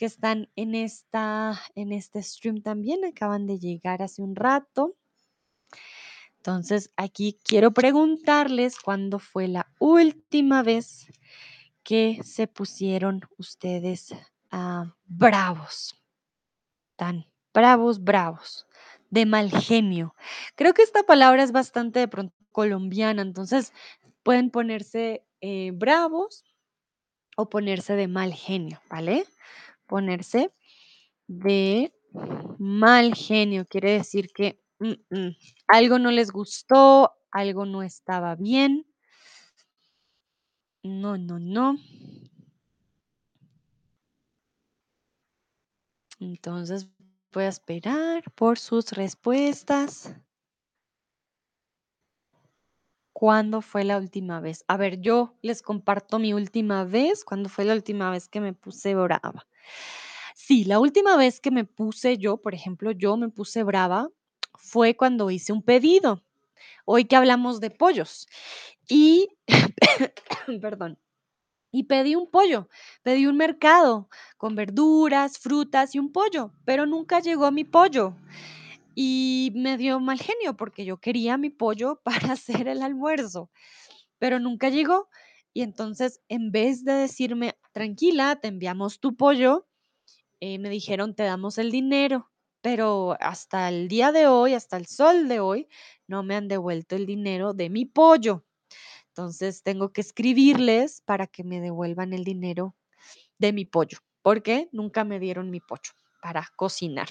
que 0.00 0.06
están 0.06 0.48
en, 0.56 0.74
esta, 0.74 1.60
en 1.74 1.92
este 1.92 2.22
stream 2.22 2.62
también. 2.62 3.04
Acaban 3.04 3.46
de 3.46 3.58
llegar 3.58 4.00
hace 4.00 4.22
un 4.22 4.34
rato. 4.34 4.96
Entonces, 6.38 6.90
aquí 6.96 7.38
quiero 7.44 7.72
preguntarles 7.72 8.78
cuándo 8.78 9.18
fue 9.18 9.46
la 9.46 9.70
última 9.78 10.62
vez 10.62 11.12
que 11.82 12.18
se 12.24 12.46
pusieron 12.46 13.20
ustedes 13.36 14.14
ah, 14.50 14.86
bravos, 15.04 16.02
tan 16.96 17.26
bravos, 17.52 18.02
bravos, 18.02 18.66
de 19.10 19.26
mal 19.26 19.50
genio. 19.50 20.14
Creo 20.54 20.72
que 20.72 20.80
esta 20.80 21.02
palabra 21.02 21.42
es 21.42 21.52
bastante 21.52 21.98
de 21.98 22.08
pronto 22.08 22.34
colombiana, 22.52 23.20
entonces 23.20 23.74
pueden 24.22 24.50
ponerse 24.50 25.26
eh, 25.42 25.72
bravos 25.74 26.42
o 27.36 27.50
ponerse 27.50 27.96
de 27.96 28.08
mal 28.08 28.32
genio, 28.32 28.80
¿vale? 28.88 29.26
Ponerse 29.90 30.52
de 31.26 31.92
mal 32.58 33.14
genio 33.14 33.66
quiere 33.66 33.92
decir 33.94 34.28
que 34.32 34.60
algo 35.66 35.98
no 35.98 36.12
les 36.12 36.30
gustó, 36.30 37.12
algo 37.32 37.66
no 37.66 37.82
estaba 37.82 38.36
bien. 38.36 38.86
No, 40.84 41.16
no, 41.16 41.38
no. 41.38 41.76
Entonces 46.20 46.86
voy 47.32 47.44
a 47.44 47.48
esperar 47.48 48.22
por 48.34 48.58
sus 48.58 48.92
respuestas. 48.92 50.14
¿Cuándo 53.12 53.60
fue 53.60 53.84
la 53.84 53.98
última 53.98 54.40
vez? 54.40 54.64
A 54.68 54.76
ver, 54.76 55.00
yo 55.00 55.36
les 55.42 55.62
comparto 55.62 56.18
mi 56.18 56.32
última 56.32 56.84
vez. 56.84 57.24
¿Cuándo 57.24 57.48
fue 57.48 57.64
la 57.64 57.74
última 57.74 58.10
vez 58.10 58.28
que 58.28 58.40
me 58.40 58.52
puse 58.54 58.94
brava? 58.94 59.46
Sí, 60.34 60.64
la 60.64 60.80
última 60.80 61.16
vez 61.16 61.40
que 61.40 61.50
me 61.50 61.64
puse 61.64 62.18
yo, 62.18 62.38
por 62.38 62.54
ejemplo, 62.54 62.92
yo 62.92 63.16
me 63.16 63.28
puse 63.28 63.62
brava 63.62 64.08
fue 64.58 64.96
cuando 64.96 65.30
hice 65.30 65.52
un 65.52 65.62
pedido. 65.62 66.22
Hoy 66.84 67.04
que 67.04 67.16
hablamos 67.16 67.60
de 67.60 67.70
pollos. 67.70 68.26
Y, 68.88 69.28
perdón, 70.60 70.98
y 71.72 71.84
pedí 71.84 72.16
un 72.16 72.28
pollo, 72.28 72.68
pedí 73.02 73.26
un 73.26 73.36
mercado 73.36 74.08
con 74.36 74.54
verduras, 74.56 75.38
frutas 75.38 75.94
y 75.94 75.98
un 75.98 76.12
pollo, 76.12 76.52
pero 76.64 76.86
nunca 76.86 77.20
llegó 77.20 77.50
mi 77.52 77.64
pollo. 77.64 78.16
Y 78.94 79.52
me 79.54 79.76
dio 79.76 80.00
mal 80.00 80.18
genio 80.18 80.56
porque 80.56 80.84
yo 80.84 80.98
quería 80.98 81.36
mi 81.38 81.50
pollo 81.50 82.00
para 82.04 82.32
hacer 82.32 82.68
el 82.68 82.82
almuerzo, 82.82 83.50
pero 84.18 84.40
nunca 84.40 84.68
llegó. 84.68 85.08
Y 85.52 85.62
entonces, 85.62 86.20
en 86.28 86.52
vez 86.52 86.84
de 86.84 86.92
decirme, 86.92 87.54
tranquila, 87.72 88.36
te 88.36 88.48
enviamos 88.48 89.00
tu 89.00 89.16
pollo, 89.16 89.66
eh, 90.40 90.58
me 90.58 90.70
dijeron, 90.70 91.14
te 91.14 91.24
damos 91.24 91.58
el 91.58 91.70
dinero. 91.70 92.30
Pero 92.62 93.16
hasta 93.20 93.68
el 93.68 93.88
día 93.88 94.12
de 94.12 94.26
hoy, 94.26 94.54
hasta 94.54 94.76
el 94.76 94.86
sol 94.86 95.28
de 95.28 95.40
hoy, 95.40 95.68
no 96.06 96.22
me 96.22 96.36
han 96.36 96.48
devuelto 96.48 96.96
el 96.96 97.06
dinero 97.06 97.54
de 97.54 97.70
mi 97.70 97.86
pollo. 97.86 98.44
Entonces 99.08 99.62
tengo 99.62 99.92
que 99.92 100.02
escribirles 100.02 101.02
para 101.02 101.26
que 101.26 101.44
me 101.44 101.60
devuelvan 101.60 102.12
el 102.12 102.24
dinero 102.24 102.76
de 103.38 103.52
mi 103.52 103.64
pollo, 103.64 103.98
porque 104.22 104.68
nunca 104.72 105.04
me 105.04 105.18
dieron 105.20 105.50
mi 105.50 105.60
pollo. 105.60 105.92
para 106.22 106.46
cocinar. 106.56 107.08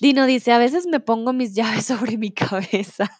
Dino 0.00 0.26
dice, 0.26 0.52
a 0.52 0.58
veces 0.58 0.86
me 0.86 1.00
pongo 1.00 1.32
mis 1.32 1.54
llaves 1.54 1.86
sobre 1.86 2.18
mi 2.18 2.32
cabeza. 2.32 3.10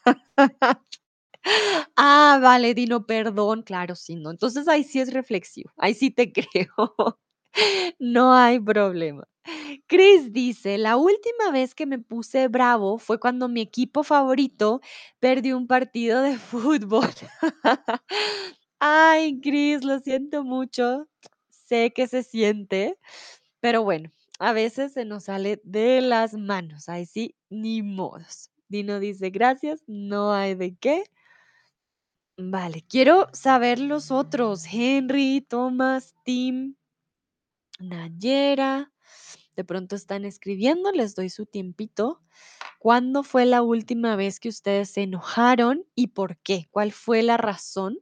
Ah, 1.96 2.38
vale, 2.42 2.74
Dino, 2.74 3.06
perdón, 3.06 3.62
claro, 3.62 3.94
sí, 3.96 4.16
no. 4.16 4.30
Entonces 4.30 4.68
ahí 4.68 4.84
sí 4.84 5.00
es 5.00 5.12
reflexivo, 5.12 5.70
ahí 5.76 5.94
sí 5.94 6.10
te 6.10 6.32
creo. 6.32 7.18
No 7.98 8.32
hay 8.34 8.60
problema. 8.60 9.24
Chris 9.88 10.32
dice, 10.32 10.78
la 10.78 10.96
última 10.96 11.50
vez 11.52 11.74
que 11.74 11.86
me 11.86 11.98
puse 11.98 12.48
bravo 12.48 12.98
fue 12.98 13.20
cuando 13.20 13.48
mi 13.48 13.60
equipo 13.62 14.04
favorito 14.04 14.80
perdió 15.20 15.56
un 15.58 15.66
partido 15.66 16.22
de 16.22 16.38
fútbol. 16.38 17.08
Ay, 18.80 19.40
Chris, 19.42 19.84
lo 19.84 20.00
siento 20.00 20.44
mucho. 20.44 21.08
Sé 21.50 21.92
que 21.94 22.08
se 22.08 22.22
siente, 22.24 22.98
pero 23.60 23.84
bueno, 23.84 24.10
a 24.40 24.52
veces 24.52 24.92
se 24.94 25.04
nos 25.04 25.24
sale 25.24 25.60
de 25.64 26.00
las 26.02 26.34
manos. 26.34 26.88
Ahí 26.88 27.06
sí, 27.06 27.36
ni 27.50 27.82
modos. 27.82 28.50
Dino 28.68 29.00
dice, 29.00 29.30
gracias, 29.30 29.82
no 29.86 30.32
hay 30.34 30.54
de 30.54 30.76
qué. 30.76 31.04
Vale, 32.42 32.82
quiero 32.88 33.28
saber 33.34 33.78
los 33.80 34.10
otros. 34.10 34.64
Henry, 34.72 35.42
Thomas, 35.46 36.14
Tim, 36.24 36.74
Nayera. 37.78 38.90
De 39.56 39.64
pronto 39.64 39.94
están 39.94 40.24
escribiendo, 40.24 40.90
les 40.90 41.14
doy 41.14 41.28
su 41.28 41.44
tiempito. 41.44 42.22
¿Cuándo 42.78 43.24
fue 43.24 43.44
la 43.44 43.60
última 43.60 44.16
vez 44.16 44.40
que 44.40 44.48
ustedes 44.48 44.88
se 44.88 45.02
enojaron 45.02 45.84
y 45.94 46.08
por 46.08 46.38
qué? 46.38 46.66
¿Cuál 46.70 46.92
fue 46.92 47.22
la 47.22 47.36
razón 47.36 47.98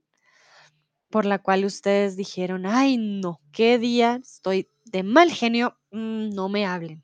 por 1.11 1.25
la 1.25 1.41
cual 1.41 1.65
ustedes 1.65 2.17
dijeron, 2.17 2.65
ay, 2.65 2.97
no, 2.97 3.41
qué 3.51 3.81
día, 3.81 4.21
estoy 4.23 4.71
de 4.85 5.03
mal 5.03 5.33
genio, 5.33 5.77
mm, 5.91 6.29
no 6.29 6.49
me 6.49 6.65
hablen? 6.65 7.03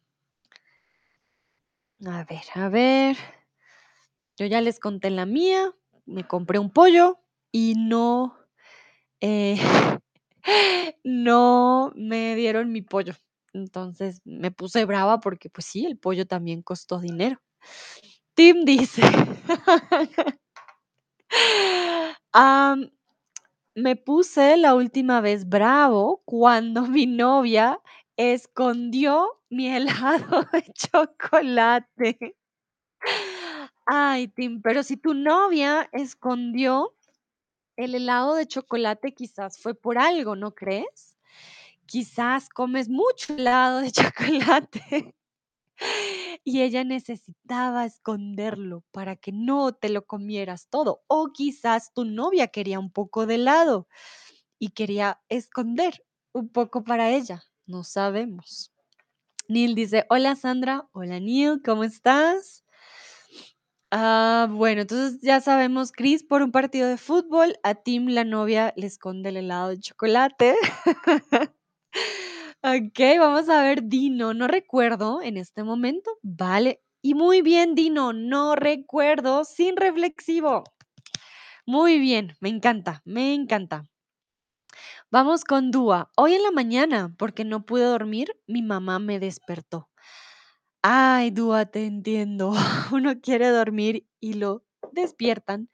A 2.07 2.22
ver, 2.22 2.45
a 2.55 2.68
ver. 2.68 3.16
Yo 4.37 4.47
ya 4.47 4.61
les 4.61 4.78
conté 4.78 5.11
la 5.11 5.26
mía, 5.26 5.72
me 6.07 6.24
compré 6.28 6.61
un 6.61 6.70
pollo 6.70 7.23
y 7.55 7.74
no, 7.76 8.36
eh, 9.20 9.57
no 11.05 11.92
me 11.94 12.34
dieron 12.34 12.72
mi 12.72 12.82
pollo. 12.82 13.14
Entonces 13.52 14.20
me 14.24 14.50
puse 14.50 14.84
brava 14.84 15.20
porque, 15.20 15.50
pues 15.50 15.66
sí, 15.66 15.86
el 15.86 15.96
pollo 15.96 16.26
también 16.26 16.62
costó 16.62 16.98
dinero. 16.98 17.40
Tim 18.34 18.64
dice, 18.64 19.02
me 23.76 23.94
puse 23.94 24.57
la 24.57 24.74
última 24.74 25.20
vez 25.20 25.48
bravo 25.48 26.22
cuando 26.24 26.82
mi 26.88 27.07
novia 27.07 27.80
escondió 28.16 29.40
mi 29.48 29.68
helado 29.68 30.42
de 30.52 30.64
chocolate. 30.74 32.36
Ay, 33.86 34.28
Tim, 34.28 34.61
pero 34.62 34.82
si 34.82 34.96
tu 34.96 35.14
novia 35.14 35.88
escondió 35.92 36.94
el 37.76 37.94
helado 37.94 38.34
de 38.34 38.46
chocolate, 38.46 39.14
quizás 39.14 39.58
fue 39.58 39.74
por 39.74 39.98
algo, 39.98 40.36
¿no 40.36 40.54
crees? 40.54 41.16
Quizás 41.86 42.48
comes 42.48 42.88
mucho 42.88 43.34
helado 43.34 43.80
de 43.80 43.92
chocolate 43.92 45.14
y 46.44 46.62
ella 46.62 46.84
necesitaba 46.84 47.84
esconderlo 47.84 48.84
para 48.90 49.16
que 49.16 49.32
no 49.32 49.72
te 49.72 49.88
lo 49.88 50.06
comieras 50.06 50.68
todo. 50.68 51.02
O 51.06 51.32
quizás 51.32 51.92
tu 51.92 52.04
novia 52.04 52.48
quería 52.48 52.78
un 52.78 52.90
poco 52.90 53.26
de 53.26 53.36
helado 53.36 53.88
y 54.58 54.70
quería 54.70 55.20
esconder 55.28 56.04
un 56.32 56.48
poco 56.48 56.84
para 56.84 57.10
ella. 57.10 57.42
No 57.66 57.84
sabemos. 57.84 58.72
Neil 59.48 59.74
dice, 59.74 60.06
hola 60.08 60.36
Sandra, 60.36 60.88
hola 60.92 61.20
Neil, 61.20 61.60
¿cómo 61.62 61.84
estás? 61.84 62.63
Ah, 63.91 64.49
bueno, 64.51 64.82
entonces 64.82 65.20
ya 65.22 65.41
sabemos, 65.41 65.93
Chris 65.93 66.24
por 66.24 66.43
un 66.43 66.51
partido 66.51 66.89
de 66.89 66.97
fútbol, 66.97 67.57
a 67.62 67.74
Tim 67.76 68.09
la 68.09 68.24
novia 68.24 68.72
le 68.76 68.87
esconde 68.87 69.28
el 69.28 69.37
helado 69.37 69.68
de 69.70 69.78
chocolate. 69.78 70.57
Ok, 72.62 72.99
vamos 73.18 73.49
a 73.51 73.62
ver 73.62 73.85
Dino, 73.89 74.32
no 74.35 74.49
recuerdo 74.49 75.20
en 75.22 75.37
este 75.37 75.62
momento, 75.64 76.11
vale. 76.22 76.80
Y 77.03 77.14
muy 77.14 77.43
bien, 77.43 77.74
Dino, 77.74 78.12
no 78.14 78.57
recuerdo, 78.57 79.45
sin 79.45 79.76
reflexivo. 79.76 80.64
Muy 81.66 81.99
bien, 81.99 82.35
me 82.41 82.49
encanta, 82.51 83.03
me 83.05 83.35
encanta. 83.35 83.87
Vamos 85.11 85.45
con 85.45 85.70
Dúa. 85.70 86.11
Hoy 86.16 86.35
en 86.35 86.43
la 86.43 86.51
mañana, 86.51 87.14
porque 87.18 87.45
no 87.45 87.64
pude 87.64 87.85
dormir, 87.85 88.37
mi 88.47 88.61
mamá 88.62 88.99
me 88.99 89.18
despertó. 89.18 89.89
Ay, 90.87 91.30
Dúa, 91.30 91.64
te 91.64 91.87
entiendo. 91.87 92.53
Uno 92.93 93.18
quiere 93.22 93.49
dormir 93.49 94.07
y 94.20 94.35
lo 94.35 94.66
despiertan 94.93 95.70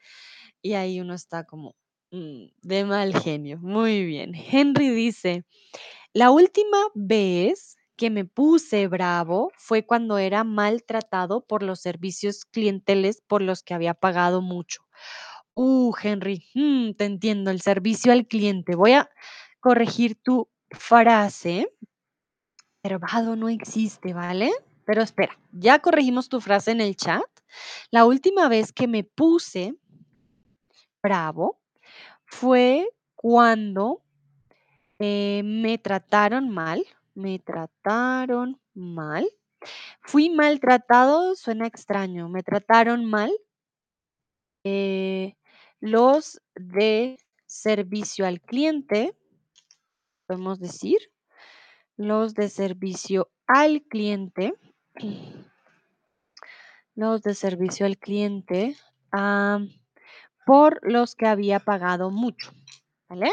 y 0.63 0.75
ahí 0.75 1.01
uno 1.01 1.15
está 1.15 1.43
como 1.43 1.75
mm, 2.13 2.45
de 2.63 2.85
mal 2.85 3.19
genio. 3.21 3.59
Muy 3.59 4.05
bien. 4.05 4.35
Henry 4.37 4.89
dice, 4.91 5.45
la 6.13 6.31
última 6.31 6.79
vez 6.95 7.77
que 7.97 8.09
me 8.09 8.25
puse 8.25 8.87
bravo 8.87 9.51
fue 9.57 9.85
cuando 9.85 10.17
era 10.17 10.45
maltratado 10.45 11.45
por 11.45 11.65
los 11.65 11.81
servicios 11.81 12.45
clienteles 12.45 13.21
por 13.27 13.43
los 13.43 13.65
que 13.65 13.75
había 13.75 13.95
pagado 13.95 14.43
mucho. 14.43 14.83
Uh, 15.55 15.93
Henry, 16.01 16.47
mm, 16.55 16.93
te 16.93 17.07
entiendo, 17.07 17.51
el 17.51 17.63
servicio 17.63 18.13
al 18.13 18.29
cliente. 18.29 18.77
Voy 18.77 18.93
a 18.93 19.11
corregir 19.59 20.15
tu 20.23 20.49
frase. 20.71 21.69
Verbado 22.85 23.35
no 23.35 23.49
existe, 23.49 24.15
¿vale? 24.15 24.53
Pero 24.91 25.03
espera, 25.03 25.39
ya 25.53 25.79
corregimos 25.79 26.29
tu 26.29 26.41
frase 26.41 26.73
en 26.73 26.81
el 26.81 26.97
chat. 26.97 27.23
La 27.93 28.07
última 28.07 28.49
vez 28.49 28.73
que 28.73 28.89
me 28.89 29.05
puse 29.05 29.77
bravo 31.01 31.61
fue 32.25 32.89
cuando 33.15 34.03
eh, 34.99 35.43
me 35.45 35.79
trataron 35.79 36.51
mal, 36.51 36.85
me 37.15 37.39
trataron 37.39 38.61
mal. 38.75 39.31
Fui 40.01 40.29
maltratado, 40.29 41.37
suena 41.37 41.69
extraño, 41.69 42.29
me 42.29 42.43
trataron 42.43 43.05
mal. 43.05 43.31
eh, 44.65 45.37
los 45.79 46.43
de 46.57 47.17
servicio 47.47 48.27
al 48.27 48.41
cliente, 48.41 49.17
podemos 50.27 50.59
decir, 50.59 50.99
los 51.97 52.35
de 52.35 52.49
servicio 52.49 53.31
al 53.47 53.83
cliente, 53.83 54.53
los 56.95 57.23
de 57.23 57.35
servicio 57.35 57.87
al 57.87 57.99
cliente, 57.99 58.77
por 60.47 60.81
los 60.83 61.15
que 61.15 61.27
había 61.27 61.61
pagado 61.61 62.11
mucho, 62.11 62.53
¿vale? 63.09 63.33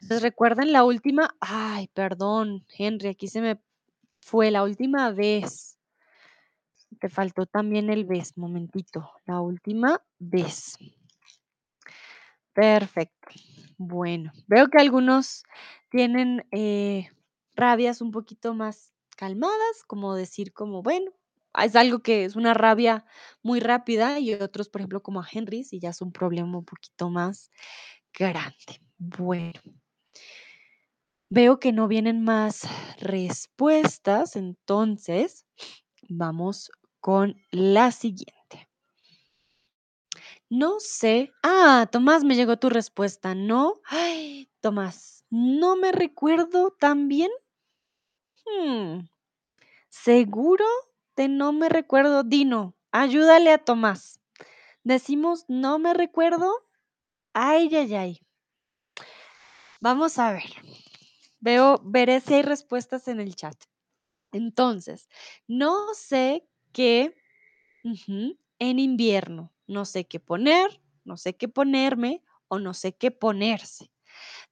Entonces 0.00 0.22
recuerden 0.22 0.72
la 0.72 0.84
última, 0.84 1.30
ay, 1.40 1.88
perdón, 1.88 2.64
Henry, 2.76 3.08
aquí 3.08 3.28
se 3.28 3.40
me 3.40 3.60
fue 4.20 4.50
la 4.50 4.62
última 4.62 5.10
vez. 5.10 5.78
Te 7.00 7.08
faltó 7.08 7.46
también 7.46 7.90
el 7.90 8.04
vez, 8.04 8.36
momentito, 8.36 9.10
la 9.26 9.40
última 9.40 10.02
vez. 10.18 10.76
Perfecto. 12.52 13.28
Bueno, 13.76 14.32
veo 14.46 14.68
que 14.68 14.80
algunos 14.80 15.44
tienen 15.90 16.44
eh, 16.50 17.10
rabias 17.54 18.00
un 18.00 18.10
poquito 18.10 18.54
más 18.54 18.92
calmadas, 19.18 19.82
como 19.88 20.14
decir 20.14 20.52
como, 20.52 20.80
bueno, 20.80 21.10
es 21.60 21.74
algo 21.74 21.98
que 21.98 22.24
es 22.24 22.36
una 22.36 22.54
rabia 22.54 23.04
muy 23.42 23.58
rápida 23.58 24.20
y 24.20 24.32
otros, 24.32 24.68
por 24.68 24.80
ejemplo, 24.80 25.02
como 25.02 25.20
a 25.20 25.28
Henry, 25.30 25.64
si 25.64 25.80
ya 25.80 25.90
es 25.90 26.00
un 26.00 26.12
problema 26.12 26.56
un 26.56 26.64
poquito 26.64 27.10
más 27.10 27.50
grande. 28.16 28.80
Bueno, 28.96 29.60
veo 31.30 31.58
que 31.58 31.72
no 31.72 31.88
vienen 31.88 32.22
más 32.22 32.62
respuestas, 33.00 34.36
entonces 34.36 35.44
vamos 36.08 36.70
con 37.00 37.34
la 37.50 37.90
siguiente. 37.90 38.68
No 40.48 40.76
sé. 40.78 41.32
Ah, 41.42 41.88
Tomás, 41.90 42.22
me 42.22 42.36
llegó 42.36 42.56
tu 42.56 42.70
respuesta, 42.70 43.34
¿no? 43.34 43.80
Ay, 43.84 44.48
Tomás, 44.60 45.24
no 45.28 45.74
me 45.74 45.90
recuerdo 45.90 46.70
tan 46.78 47.08
bien. 47.08 47.30
Hmm, 48.48 49.00
¿Seguro 49.88 50.64
de 51.16 51.28
no 51.28 51.52
me 51.52 51.68
recuerdo? 51.68 52.24
Dino, 52.24 52.74
ayúdale 52.92 53.52
a 53.52 53.58
Tomás. 53.58 54.20
Decimos 54.84 55.44
no 55.48 55.78
me 55.78 55.94
recuerdo. 55.94 56.52
Ay, 57.34 57.74
ay, 57.74 57.94
ay. 57.94 58.20
Vamos 59.80 60.18
a 60.18 60.32
ver. 60.32 60.50
Veo, 61.40 61.80
veré 61.84 62.20
si 62.20 62.34
hay 62.34 62.42
respuestas 62.42 63.08
en 63.08 63.20
el 63.20 63.36
chat. 63.36 63.56
Entonces, 64.32 65.08
no 65.46 65.94
sé 65.94 66.48
qué 66.72 67.14
en 68.58 68.78
invierno. 68.78 69.52
No 69.66 69.84
sé 69.84 70.06
qué 70.06 70.18
poner, 70.20 70.80
no 71.04 71.16
sé 71.16 71.36
qué 71.36 71.48
ponerme 71.48 72.22
o 72.48 72.58
no 72.58 72.74
sé 72.74 72.94
qué 72.94 73.10
ponerse. 73.10 73.90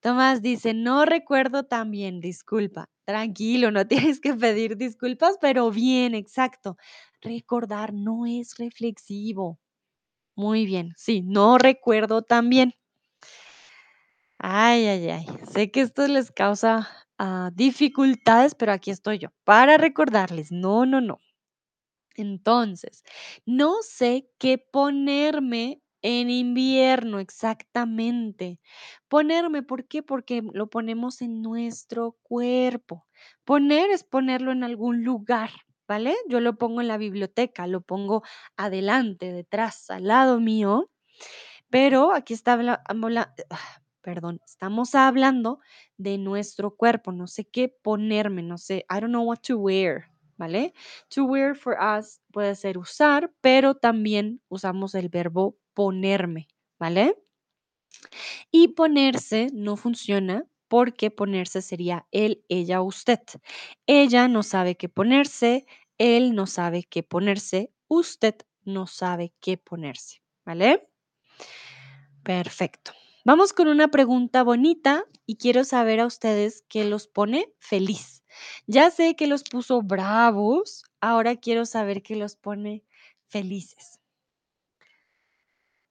Tomás 0.07 0.41
dice, 0.41 0.73
no 0.73 1.05
recuerdo 1.05 1.65
tan 1.65 1.91
bien, 1.91 2.21
disculpa. 2.21 2.89
Tranquilo, 3.07 3.73
no 3.73 3.89
tienes 3.89 4.21
que 4.21 4.35
pedir 4.35 4.77
disculpas, 4.77 5.37
pero 5.41 5.73
bien, 5.73 6.15
exacto. 6.15 6.77
Recordar 7.21 7.93
no 7.93 8.25
es 8.25 8.57
reflexivo. 8.57 9.59
Muy 10.37 10.65
bien, 10.65 10.93
sí, 10.97 11.23
no 11.23 11.59
recuerdo 11.59 12.23
tan 12.23 12.49
bien. 12.51 12.73
Ay, 14.39 14.87
ay, 14.87 15.11
ay. 15.11 15.27
Sé 15.53 15.73
que 15.73 15.81
esto 15.81 16.07
les 16.07 16.31
causa 16.31 16.89
ah, 17.19 17.51
dificultades, 17.53 18.55
pero 18.55 18.71
aquí 18.71 18.93
estoy 18.93 19.19
yo 19.19 19.31
para 19.43 19.77
recordarles. 19.77 20.53
No, 20.53 20.87
no, 20.87 21.01
no. 21.01 21.19
Entonces, 22.15 23.03
no 23.45 23.83
sé 23.83 24.31
qué 24.39 24.57
ponerme 24.59 25.83
en 26.07 26.31
invierno 26.31 27.19
exactamente. 27.19 28.61
Ponerme, 29.09 29.63
¿por 29.65 29.87
qué? 29.89 30.03
Porque 30.05 30.41
lo 30.53 30.69
ponemos 30.69 31.21
en 31.21 31.43
nuestro 31.43 32.17
cuerpo. 32.23 33.07
Poner 33.45 33.91
es 33.91 34.05
ponerlo 34.05 34.53
en 34.53 34.63
algún 34.63 35.03
lugar, 35.05 35.51
¿vale? 35.89 36.15
Yo 36.29 36.39
lo 36.41 36.57
pongo 36.59 36.81
en 36.81 36.89
la 36.89 36.97
biblioteca, 36.97 37.67
lo 37.67 37.81
pongo 37.81 38.23
adelante, 38.57 39.33
detrás, 39.33 39.91
al 39.91 40.07
lado 40.07 40.39
mío, 40.41 40.91
pero 41.71 42.13
aquí 42.13 42.35
está 42.35 42.53
habla- 42.55 42.83
ah, 43.51 43.81
perdón, 44.01 44.41
estamos 44.47 44.95
hablando 44.95 45.61
de 45.97 46.19
nuestro 46.19 46.77
cuerpo. 46.77 47.13
No 47.13 47.27
sé 47.27 47.45
qué 47.47 47.69
ponerme, 47.69 48.43
no 48.43 48.59
sé, 48.59 48.87
I 48.91 49.01
don't 49.01 49.09
know 49.09 49.25
what 49.25 49.41
to 49.49 49.59
wear. 49.59 50.07
¿vale? 50.39 50.75
To 51.15 51.25
wear 51.25 51.55
for 51.57 51.77
us 51.81 52.21
puede 52.33 52.55
ser 52.57 52.79
usar, 52.79 53.33
pero 53.41 53.75
también 53.75 54.43
usamos 54.49 54.95
el 54.95 55.09
verbo 55.09 55.57
ponerme, 55.77 56.49
¿vale? 56.81 57.15
Y 58.51 58.69
ponerse 58.69 59.49
no 59.53 59.77
funciona 59.77 60.45
porque 60.69 61.11
ponerse 61.11 61.63
sería 61.63 62.07
él, 62.11 62.45
ella, 62.49 62.83
usted. 62.83 63.21
Ella 63.87 64.27
no 64.29 64.43
sabe 64.43 64.77
qué 64.77 64.89
ponerse, 64.89 65.67
él 65.99 66.35
no 66.35 66.47
sabe 66.47 66.83
qué 66.85 67.03
ponerse, 67.03 67.73
usted 67.89 68.35
no 68.65 68.87
sabe 68.87 69.33
qué 69.41 69.59
ponerse, 69.59 70.23
¿vale? 70.45 70.89
Perfecto. 72.23 72.93
Vamos 73.25 73.53
con 73.53 73.69
una 73.69 73.89
pregunta 73.89 74.43
bonita 74.43 75.05
y 75.27 75.37
quiero 75.37 75.65
saber 75.65 76.01
a 76.01 76.07
ustedes 76.07 76.65
qué 76.69 76.85
los 76.85 77.07
pone 77.09 77.53
feliz. 77.59 78.25
Ya 78.67 78.91
sé 78.91 79.17
que 79.17 79.27
los 79.27 79.43
puso 79.45 79.83
bravos, 79.83 80.85
ahora 81.01 81.37
quiero 81.37 81.65
saber 81.67 82.03
qué 82.03 82.17
los 82.17 82.37
pone 82.37 82.85
felices. 83.29 83.96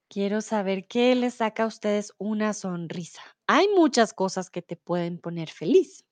Quiero 0.08 0.40
saber 0.40 0.88
qué 0.88 1.14
les 1.14 1.34
saca 1.34 1.62
a 1.62 1.66
ustedes 1.68 2.12
una 2.18 2.54
sonrisa. 2.54 3.22
Hay 3.46 3.68
muchas 3.68 4.12
cosas 4.14 4.50
que 4.50 4.60
te 4.60 4.74
pueden 4.76 5.18
poner 5.20 5.48
feliz. 5.48 6.04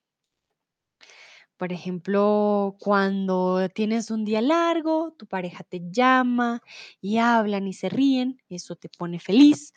Por 1.56 1.72
ejemplo, 1.72 2.76
cuando 2.80 3.68
tienes 3.70 4.10
un 4.10 4.24
día 4.24 4.40
largo, 4.42 5.14
tu 5.16 5.26
pareja 5.26 5.62
te 5.62 5.80
llama 5.90 6.60
y 7.00 7.18
hablan 7.18 7.68
y 7.68 7.72
se 7.72 7.88
ríen, 7.88 8.40
eso 8.48 8.74
te 8.76 8.88
pone 8.88 9.20
feliz. 9.20 9.72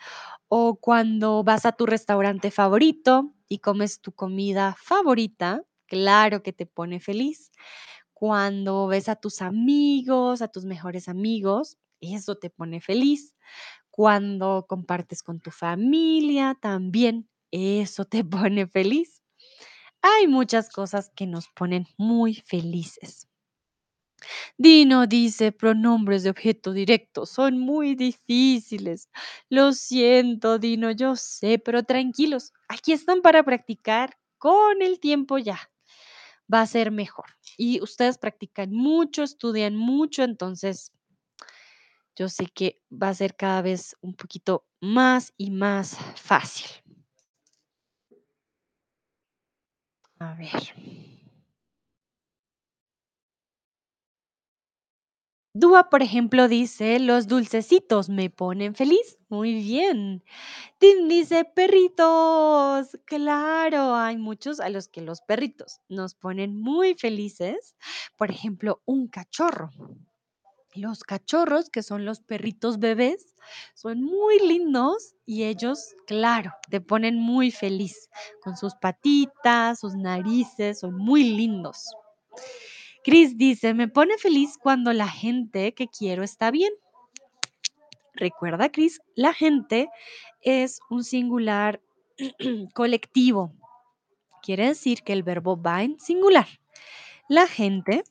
O 0.49 0.78
cuando 0.78 1.43
vas 1.43 1.65
a 1.65 1.74
tu 1.74 1.86
restaurante 1.88 2.51
favorito 2.51 3.34
y 3.49 3.59
comes 3.59 4.01
tu 4.01 4.11
comida 4.13 4.76
favorita, 4.80 5.63
claro 5.88 6.43
que 6.43 6.53
te 6.53 6.68
pone 6.68 6.99
feliz. 6.99 7.51
Cuando 8.13 8.88
ves 8.88 9.09
a 9.09 9.15
tus 9.18 9.41
amigos, 9.41 10.41
a 10.41 10.47
tus 10.49 10.65
mejores 10.65 11.07
amigos, 11.09 11.78
eso 12.01 12.36
te 12.38 12.49
pone 12.49 12.82
feliz. 12.82 13.36
Cuando 13.98 14.68
compartes 14.70 15.24
con 15.24 15.39
tu 15.39 15.50
familia, 15.50 16.56
también 16.62 17.28
eso 17.50 18.06
te 18.06 18.24
pone 18.52 18.68
feliz. 18.68 19.24
Hay 20.04 20.28
muchas 20.28 20.70
cosas 20.70 21.12
que 21.16 21.26
nos 21.26 21.48
ponen 21.50 21.88
muy 21.98 22.36
felices. 22.36 23.28
Dino 24.56 25.08
dice 25.08 25.52
pronombres 25.52 26.22
de 26.22 26.30
objeto 26.30 26.74
directo. 26.74 27.26
Son 27.26 27.58
muy 27.58 27.95
difíciles. 27.95 29.10
Lo 29.50 29.74
siento, 29.74 30.60
Dino, 30.60 30.91
yo 30.91 31.16
sé, 31.16 31.58
pero 31.58 31.82
tranquilos. 31.82 32.54
Aquí 32.68 32.93
están 32.93 33.24
para 33.24 33.41
practicar 33.41 34.16
con 34.38 34.84
el 34.84 35.00
tiempo 35.00 35.39
ya. 35.39 35.72
Va 36.54 36.62
a 36.62 36.68
ser 36.68 36.91
mejor. 36.91 37.26
Y 37.58 37.82
ustedes 37.82 38.20
practican 38.20 38.72
mucho, 38.72 39.24
estudian 39.24 39.76
mucho, 39.76 40.22
entonces 40.22 40.91
yo 42.18 42.30
sé 42.30 42.47
que 42.47 42.82
va 42.91 43.09
a 43.09 43.13
ser 43.13 43.36
cada 43.36 43.61
vez 43.61 43.95
un 44.01 44.15
poquito 44.15 44.65
más 44.82 45.34
y 45.38 45.51
más 45.51 45.97
fácil. 46.15 46.68
A 50.20 50.34
ver. 50.36 50.63
Dúa, 55.53 55.89
por 55.89 56.03
ejemplo, 56.03 56.47
dice, 56.47 56.99
los 56.99 57.28
dulcecitos 57.28 58.09
me 58.09 58.30
ponen 58.30 58.76
feliz. 58.76 59.18
Muy 59.28 59.55
bien. 59.55 60.24
Tim 60.80 61.07
dice, 61.07 61.45
perritos. 61.45 62.97
Claro, 63.05 63.95
hay 63.95 64.18
muchos 64.18 64.59
a 64.59 64.70
los 64.70 64.88
que 64.89 65.01
los 65.01 65.22
perritos 65.22 65.82
nos 65.89 66.15
ponen 66.15 66.59
muy 66.59 66.95
felices. 66.95 67.76
Por 68.18 68.32
ejemplo, 68.32 68.82
un 68.86 69.07
cachorro. 69.07 69.72
Los 70.78 71.03
cachorros, 71.03 71.71
que 71.71 71.82
son 71.82 72.05
los 72.05 72.19
perritos 72.19 72.78
bebés, 72.78 73.36
son 73.73 74.03
muy 74.03 74.38
lindos 74.39 75.15
y 75.25 75.45
ellos, 75.45 75.95
claro, 76.05 76.51
te 76.69 76.82
ponen 76.82 77.17
muy 77.17 77.49
feliz 77.49 78.09
con 78.43 78.55
sus 78.57 78.75
patitas, 78.75 79.80
sus 79.80 79.95
narices, 79.95 80.80
son 80.80 80.95
muy 80.95 81.23
lindos. 81.23 81.84
Chris 83.03 83.38
dice, 83.38 83.73
me 83.73 83.88
pone 83.88 84.19
feliz 84.19 84.57
cuando 84.61 84.93
la 84.93 85.07
gente 85.07 85.73
que 85.73 85.88
quiero 85.88 86.23
está 86.23 86.51
bien. 86.51 86.71
Recuerda, 88.13 88.69
Chris, 88.69 88.99
la 89.15 89.34
gente 89.34 89.89
es 90.41 90.80
un 90.91 91.03
singular 91.03 91.82
colectivo. 92.75 93.51
Quiere 94.43 94.67
decir 94.67 95.01
que 95.01 95.13
el 95.13 95.23
verbo 95.23 95.59
va 95.59 95.82
en 95.82 95.99
singular. 95.99 96.47
La 97.30 97.47
gente 97.47 98.03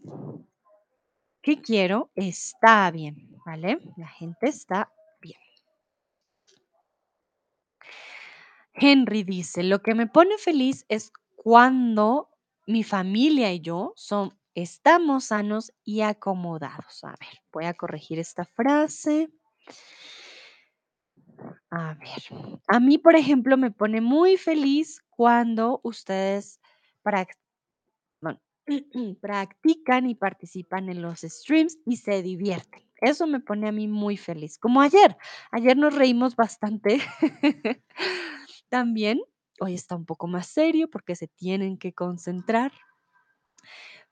que 1.46 1.62
quiero 1.62 2.10
está 2.16 2.90
bien, 2.90 3.30
¿vale? 3.46 3.78
La 3.96 4.08
gente 4.08 4.48
está 4.48 4.92
bien. 5.20 5.38
Henry 8.74 9.22
dice, 9.22 9.62
lo 9.62 9.80
que 9.80 9.94
me 9.94 10.08
pone 10.08 10.38
feliz 10.38 10.84
es 10.88 11.12
cuando 11.36 12.30
mi 12.66 12.82
familia 12.82 13.52
y 13.52 13.60
yo 13.60 13.94
estamos 14.54 15.26
sanos 15.26 15.72
y 15.84 16.00
acomodados. 16.00 17.04
A 17.04 17.10
ver, 17.10 17.40
voy 17.52 17.66
a 17.66 17.74
corregir 17.74 18.18
esta 18.18 18.44
frase. 18.44 19.30
A 21.70 21.94
ver, 21.94 22.56
a 22.66 22.80
mí, 22.80 22.98
por 22.98 23.14
ejemplo, 23.14 23.56
me 23.56 23.70
pone 23.70 24.00
muy 24.00 24.36
feliz 24.36 25.00
cuando 25.10 25.78
ustedes 25.84 26.58
practican 29.20 30.08
y 30.08 30.14
participan 30.14 30.88
en 30.88 31.02
los 31.02 31.20
streams 31.20 31.78
y 31.86 31.96
se 31.96 32.22
divierten. 32.22 32.82
Eso 33.00 33.26
me 33.26 33.40
pone 33.40 33.68
a 33.68 33.72
mí 33.72 33.88
muy 33.88 34.16
feliz. 34.16 34.58
Como 34.58 34.80
ayer, 34.80 35.16
ayer 35.50 35.76
nos 35.76 35.94
reímos 35.94 36.34
bastante. 36.34 37.00
También, 38.68 39.20
hoy 39.60 39.74
está 39.74 39.96
un 39.96 40.06
poco 40.06 40.26
más 40.26 40.46
serio 40.46 40.88
porque 40.88 41.14
se 41.14 41.28
tienen 41.28 41.78
que 41.78 41.92
concentrar, 41.92 42.72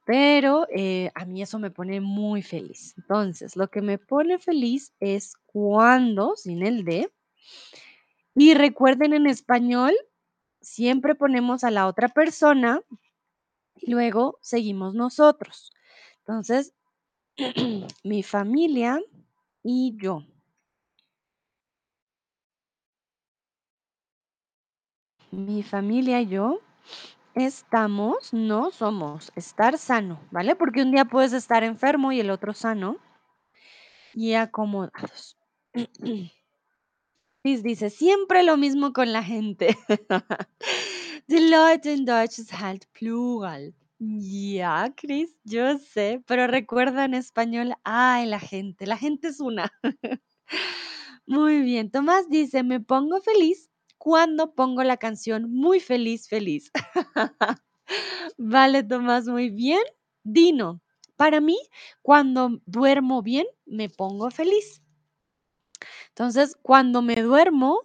pero 0.05 0.67
eh, 0.75 1.11
a 1.15 1.25
mí 1.25 1.43
eso 1.43 1.59
me 1.59 1.71
pone 1.71 2.01
muy 2.01 2.43
feliz. 2.43 2.95
Entonces, 2.99 3.57
lo 3.57 3.69
que 3.69 3.81
me 3.81 3.99
pone 3.99 4.39
feliz 4.39 4.93
es 5.01 5.35
cuando, 5.47 6.37
sin 6.37 6.65
el 6.65 6.85
de, 6.85 7.11
y 8.35 8.55
recuerden 8.55 9.15
en 9.15 9.27
español, 9.27 9.95
siempre 10.61 11.15
ponemos 11.15 11.65
a 11.65 11.71
la 11.71 11.87
otra 11.87 12.09
persona 12.09 12.83
y 13.77 13.91
luego 13.91 14.39
seguimos 14.41 14.95
nosotros. 14.95 15.73
Entonces, 16.21 16.75
mi 18.05 18.23
familia 18.23 19.01
y 19.63 19.97
yo. 20.01 20.25
Mi 25.31 25.63
familia 25.63 26.21
y 26.21 26.29
yo 26.29 26.61
estamos, 27.35 28.33
no 28.33 28.71
somos, 28.71 29.33
estar 29.35 29.77
sano, 29.79 30.21
¿vale? 30.31 30.55
Porque 30.55 30.83
un 30.83 30.93
día 30.93 31.05
puedes 31.05 31.33
estar 31.33 31.65
enfermo 31.65 32.13
y 32.13 32.21
el 32.21 32.31
otro 32.31 32.53
sano 32.53 32.99
y 34.15 34.35
acomodados. 34.35 35.37
Chris 37.43 37.63
dice, 37.63 37.91
siempre 37.91 38.43
lo 38.43 38.57
mismo 38.57 38.93
con 38.93 39.13
la 39.13 39.23
gente. 39.23 39.77
Die 41.27 41.39
Leute 41.39 41.91
in 41.91 42.05
Deutsch 42.05 42.39
ist 42.39 42.61
halt 42.61 42.87
plural. 42.93 43.73
Ya, 43.99 44.91
Chris, 44.95 45.31
yo 45.45 45.79
sé, 45.79 46.23
pero 46.27 46.47
recuerda 46.47 47.07
en 47.07 47.15
español, 47.15 47.73
ay, 47.83 48.27
la 48.27 48.39
gente, 48.39 48.87
la 48.87 48.99
gente 48.99 49.29
es 49.29 49.41
una. 49.41 49.73
Muy 51.27 51.63
bien, 51.63 51.91
Tomás 51.91 52.29
dice, 52.29 52.63
me 52.63 52.81
pongo 52.81 53.21
feliz 53.23 53.71
cuando 53.97 54.55
pongo 54.55 54.83
la 54.83 54.99
canción 54.99 55.51
Muy 55.51 55.81
feliz, 55.81 56.29
feliz. 56.29 56.71
Vale, 58.37 58.83
Tomás, 58.83 59.27
muy 59.27 59.49
bien. 59.49 59.83
Dino, 60.25 60.83
para 61.17 61.41
mí, 61.41 61.57
cuando 62.03 62.61
duermo 62.67 63.23
bien, 63.23 63.47
me 63.65 63.89
pongo 63.89 64.31
feliz. 64.31 64.83
Entonces, 66.11 66.57
cuando 66.63 67.03
me 67.03 67.17
duermo, 67.23 67.81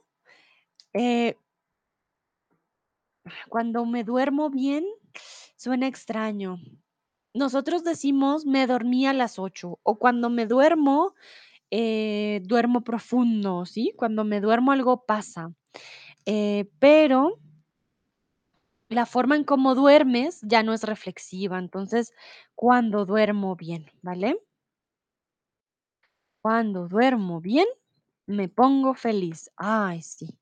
eh, 0.93 1.35
cuando 3.49 3.85
me 3.85 4.03
duermo 4.03 4.49
bien, 4.49 4.85
suena 5.57 5.87
extraño. 5.87 6.57
Nosotros 7.33 7.83
decimos 7.83 8.45
me 8.45 8.67
dormí 8.67 9.05
a 9.07 9.13
las 9.13 9.39
8 9.39 9.79
o 9.83 9.99
cuando 9.99 10.29
me 10.29 10.45
duermo, 10.47 11.13
eh, 11.71 12.41
duermo 12.43 12.81
profundo, 12.83 13.65
¿sí? 13.65 13.93
Cuando 13.97 14.23
me 14.25 14.41
duermo 14.41 14.71
algo 14.71 15.05
pasa. 15.05 15.53
Eh, 16.25 16.69
pero 16.79 17.39
la 18.89 19.05
forma 19.05 19.35
en 19.35 19.43
cómo 19.43 19.75
duermes 19.75 20.41
ya 20.41 20.63
no 20.63 20.73
es 20.73 20.83
reflexiva. 20.83 21.57
Entonces, 21.59 22.13
cuando 22.55 23.05
duermo 23.05 23.55
bien, 23.55 23.85
¿vale? 24.01 24.39
Cuando 26.41 26.87
duermo 26.87 27.39
bien, 27.39 27.67
me 28.25 28.49
pongo 28.49 28.93
feliz. 28.93 29.49
Ay, 29.55 30.01
sí, 30.01 30.37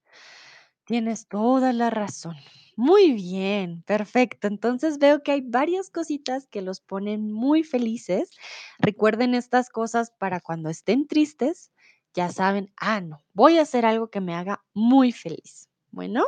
tienes 0.86 1.28
toda 1.28 1.74
la 1.74 1.90
razón. 1.90 2.36
Muy 2.78 3.14
bien, 3.14 3.82
perfecto. 3.88 4.48
Entonces 4.48 5.00
veo 5.00 5.24
que 5.24 5.32
hay 5.32 5.42
varias 5.42 5.90
cositas 5.90 6.46
que 6.46 6.62
los 6.62 6.80
ponen 6.80 7.32
muy 7.34 7.64
felices. 7.64 8.30
Recuerden 8.78 9.34
estas 9.34 9.70
cosas 9.70 10.12
para 10.12 10.40
cuando 10.42 10.70
estén 10.70 11.08
tristes, 11.08 11.72
ya 12.14 12.30
saben, 12.30 12.72
ah, 12.78 13.02
no, 13.02 13.24
voy 13.34 13.58
a 13.58 13.64
hacer 13.64 13.84
algo 13.84 14.12
que 14.12 14.22
me 14.22 14.36
haga 14.36 14.64
muy 14.76 15.12
feliz. 15.12 15.68
Bueno, 15.90 16.24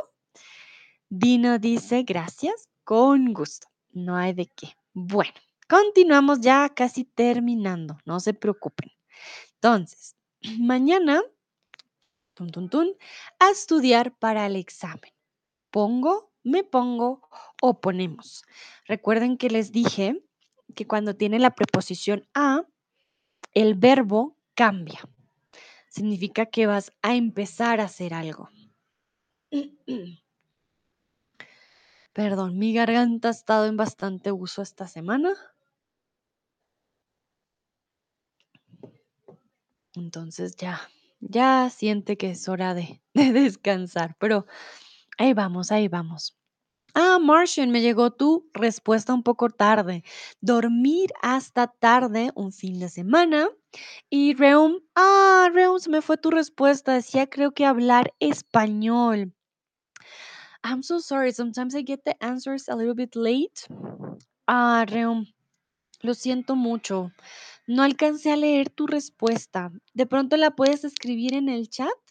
Dino 1.08 1.60
dice 1.60 2.02
gracias, 2.02 2.68
con 2.82 3.32
gusto. 3.32 3.68
No 3.92 4.16
hay 4.16 4.32
de 4.32 4.46
qué. 4.46 4.74
Bueno, 4.92 5.34
continuamos 5.68 6.40
ya 6.40 6.68
casi 6.68 7.04
terminando, 7.04 7.96
no 8.04 8.18
se 8.18 8.34
preocupen. 8.34 8.90
Entonces, 9.54 10.16
mañana, 10.58 11.22
tun, 12.34 12.50
tun, 12.50 12.68
tun, 12.68 12.96
a 13.38 13.50
estudiar 13.50 14.18
para 14.18 14.46
el 14.46 14.56
examen. 14.56 15.12
Pongo, 15.70 16.29
me 16.42 16.64
pongo 16.64 17.28
o 17.60 17.80
ponemos. 17.80 18.44
Recuerden 18.86 19.36
que 19.36 19.50
les 19.50 19.72
dije 19.72 20.22
que 20.74 20.86
cuando 20.86 21.14
tiene 21.16 21.38
la 21.38 21.54
preposición 21.54 22.26
a, 22.34 22.64
el 23.52 23.74
verbo 23.74 24.36
cambia. 24.54 25.00
Significa 25.88 26.46
que 26.46 26.66
vas 26.66 26.92
a 27.02 27.14
empezar 27.14 27.80
a 27.80 27.84
hacer 27.84 28.14
algo. 28.14 28.48
Perdón, 32.12 32.58
mi 32.58 32.72
garganta 32.74 33.28
ha 33.28 33.30
estado 33.30 33.66
en 33.66 33.76
bastante 33.76 34.32
uso 34.32 34.62
esta 34.62 34.88
semana. 34.88 35.34
Entonces 39.94 40.56
ya, 40.56 40.80
ya 41.20 41.68
siente 41.70 42.16
que 42.16 42.30
es 42.30 42.48
hora 42.48 42.74
de, 42.74 43.00
de 43.14 43.32
descansar, 43.32 44.16
pero 44.18 44.46
ahí 45.20 45.34
vamos, 45.34 45.70
ahí 45.70 45.86
vamos. 45.86 46.36
Ah, 46.94 47.18
Martian, 47.20 47.70
me 47.70 47.82
llegó 47.82 48.10
tu 48.10 48.50
respuesta 48.54 49.14
un 49.14 49.22
poco 49.22 49.48
tarde. 49.50 50.02
Dormir 50.40 51.12
hasta 51.22 51.68
tarde 51.68 52.32
un 52.34 52.52
fin 52.52 52.80
de 52.80 52.88
semana. 52.88 53.48
Y 54.08 54.34
Reum, 54.34 54.80
ah, 54.96 55.50
Reum, 55.52 55.78
se 55.78 55.90
me 55.90 56.02
fue 56.02 56.16
tu 56.16 56.30
respuesta. 56.30 56.94
Decía, 56.94 57.28
creo 57.28 57.52
que 57.52 57.66
hablar 57.66 58.12
español. 58.18 59.32
I'm 60.64 60.82
so 60.82 61.00
sorry. 61.00 61.32
Sometimes 61.32 61.74
I 61.74 61.84
get 61.84 62.00
the 62.04 62.16
answers 62.20 62.68
a 62.68 62.74
little 62.74 62.94
bit 62.94 63.14
late. 63.14 63.68
Ah, 64.48 64.84
Reum, 64.88 65.26
lo 66.00 66.14
siento 66.14 66.56
mucho. 66.56 67.12
No 67.66 67.82
alcancé 67.82 68.32
a 68.32 68.36
leer 68.36 68.70
tu 68.70 68.86
respuesta. 68.86 69.70
De 69.94 70.06
pronto 70.06 70.36
la 70.36 70.50
puedes 70.50 70.82
escribir 70.84 71.34
en 71.34 71.48
el 71.48 71.68
chat 71.68 72.09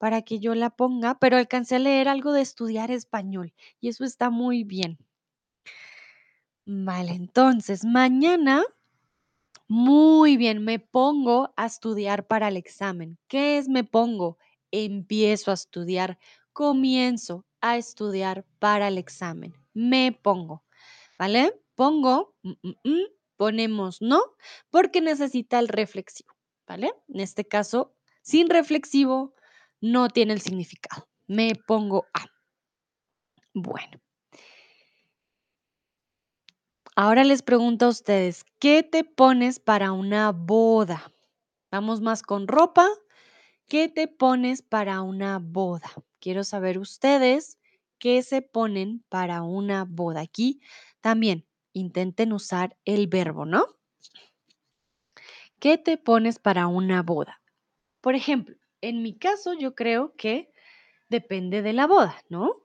para 0.00 0.22
que 0.22 0.40
yo 0.40 0.54
la 0.54 0.70
ponga, 0.70 1.18
pero 1.18 1.36
alcancé 1.36 1.76
a 1.76 1.78
leer 1.78 2.08
algo 2.08 2.32
de 2.32 2.40
estudiar 2.40 2.90
español 2.90 3.52
y 3.80 3.90
eso 3.90 4.02
está 4.02 4.30
muy 4.30 4.64
bien. 4.64 4.96
Vale, 6.64 7.12
entonces 7.12 7.84
mañana, 7.84 8.64
muy 9.68 10.38
bien, 10.38 10.64
me 10.64 10.78
pongo 10.78 11.52
a 11.54 11.66
estudiar 11.66 12.26
para 12.26 12.48
el 12.48 12.56
examen. 12.56 13.18
¿Qué 13.28 13.58
es 13.58 13.68
me 13.68 13.84
pongo? 13.84 14.38
Empiezo 14.70 15.50
a 15.50 15.54
estudiar, 15.54 16.18
comienzo 16.54 17.44
a 17.60 17.76
estudiar 17.76 18.46
para 18.58 18.88
el 18.88 18.96
examen. 18.96 19.52
Me 19.74 20.12
pongo, 20.12 20.64
¿vale? 21.18 21.60
Pongo, 21.74 22.34
mm, 22.42 22.52
mm, 22.62 22.90
mm, 22.90 23.06
ponemos 23.36 24.00
no, 24.00 24.22
porque 24.70 25.02
necesita 25.02 25.58
el 25.58 25.68
reflexivo, 25.68 26.32
¿vale? 26.66 26.90
En 27.08 27.20
este 27.20 27.44
caso, 27.44 27.94
sin 28.22 28.48
reflexivo, 28.48 29.34
no 29.80 30.08
tiene 30.08 30.32
el 30.32 30.40
significado. 30.40 31.08
Me 31.26 31.52
pongo 31.66 32.06
a. 32.14 32.26
Bueno. 33.54 34.00
Ahora 36.96 37.24
les 37.24 37.42
pregunto 37.42 37.86
a 37.86 37.90
ustedes, 37.90 38.44
¿qué 38.58 38.82
te 38.82 39.04
pones 39.04 39.58
para 39.58 39.92
una 39.92 40.32
boda? 40.32 41.12
Vamos 41.70 42.00
más 42.00 42.22
con 42.22 42.46
ropa. 42.46 42.86
¿Qué 43.68 43.88
te 43.88 44.08
pones 44.08 44.62
para 44.62 45.00
una 45.00 45.38
boda? 45.38 45.90
Quiero 46.18 46.42
saber 46.44 46.78
ustedes 46.78 47.58
qué 47.98 48.22
se 48.22 48.42
ponen 48.42 49.04
para 49.08 49.42
una 49.42 49.84
boda. 49.84 50.20
Aquí 50.20 50.60
también 51.00 51.46
intenten 51.72 52.32
usar 52.32 52.76
el 52.84 53.06
verbo, 53.06 53.46
¿no? 53.46 53.64
¿Qué 55.60 55.78
te 55.78 55.96
pones 55.96 56.38
para 56.38 56.66
una 56.66 57.02
boda? 57.02 57.40
Por 58.00 58.14
ejemplo, 58.14 58.56
en 58.82 59.02
mi 59.02 59.18
caso 59.18 59.54
yo 59.54 59.74
creo 59.74 60.14
que 60.16 60.50
depende 61.08 61.62
de 61.62 61.72
la 61.72 61.86
boda, 61.86 62.16
¿no? 62.28 62.56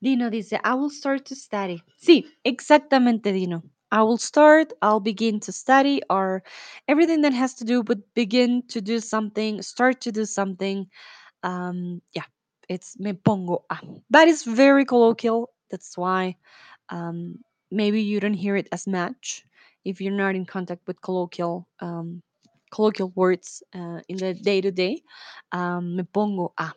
Dino 0.00 0.30
dice, 0.30 0.60
I 0.64 0.74
will 0.74 0.90
start 0.90 1.26
to 1.28 1.34
study. 1.34 1.82
Sí, 1.96 2.26
exactamente, 2.44 3.32
Dino. 3.32 3.62
I 3.92 4.02
will 4.02 4.18
start, 4.18 4.72
I'll 4.82 5.00
begin 5.00 5.40
to 5.40 5.52
study, 5.52 6.00
or 6.08 6.42
everything 6.88 7.22
that 7.22 7.34
has 7.34 7.54
to 7.56 7.64
do 7.64 7.82
with 7.82 7.98
begin 8.14 8.62
to 8.68 8.80
do 8.80 9.00
something, 9.00 9.60
start 9.62 10.00
to 10.02 10.12
do 10.12 10.24
something. 10.24 10.88
Um, 11.42 12.00
yeah, 12.14 12.24
it's 12.68 12.98
me 12.98 13.12
pongo 13.12 13.64
a. 13.68 13.78
That 14.10 14.28
is 14.28 14.44
very 14.44 14.84
colloquial. 14.84 15.50
That's 15.70 15.98
why 15.98 16.36
um, 16.88 17.38
maybe 17.70 18.00
you 18.02 18.20
don't 18.20 18.34
hear 18.34 18.56
it 18.56 18.68
as 18.72 18.86
much 18.86 19.44
if 19.84 20.00
you're 20.00 20.12
not 20.12 20.34
in 20.34 20.46
contact 20.46 20.86
with 20.86 21.02
colloquial 21.02 21.68
um, 21.80 22.22
colloquial 22.70 23.12
words 23.14 23.62
uh, 23.74 24.00
in 24.08 24.16
the 24.16 24.34
day 24.34 24.62
to 24.62 24.70
day. 24.70 25.02
Me 25.52 26.04
pongo 26.04 26.54
a. 26.56 26.74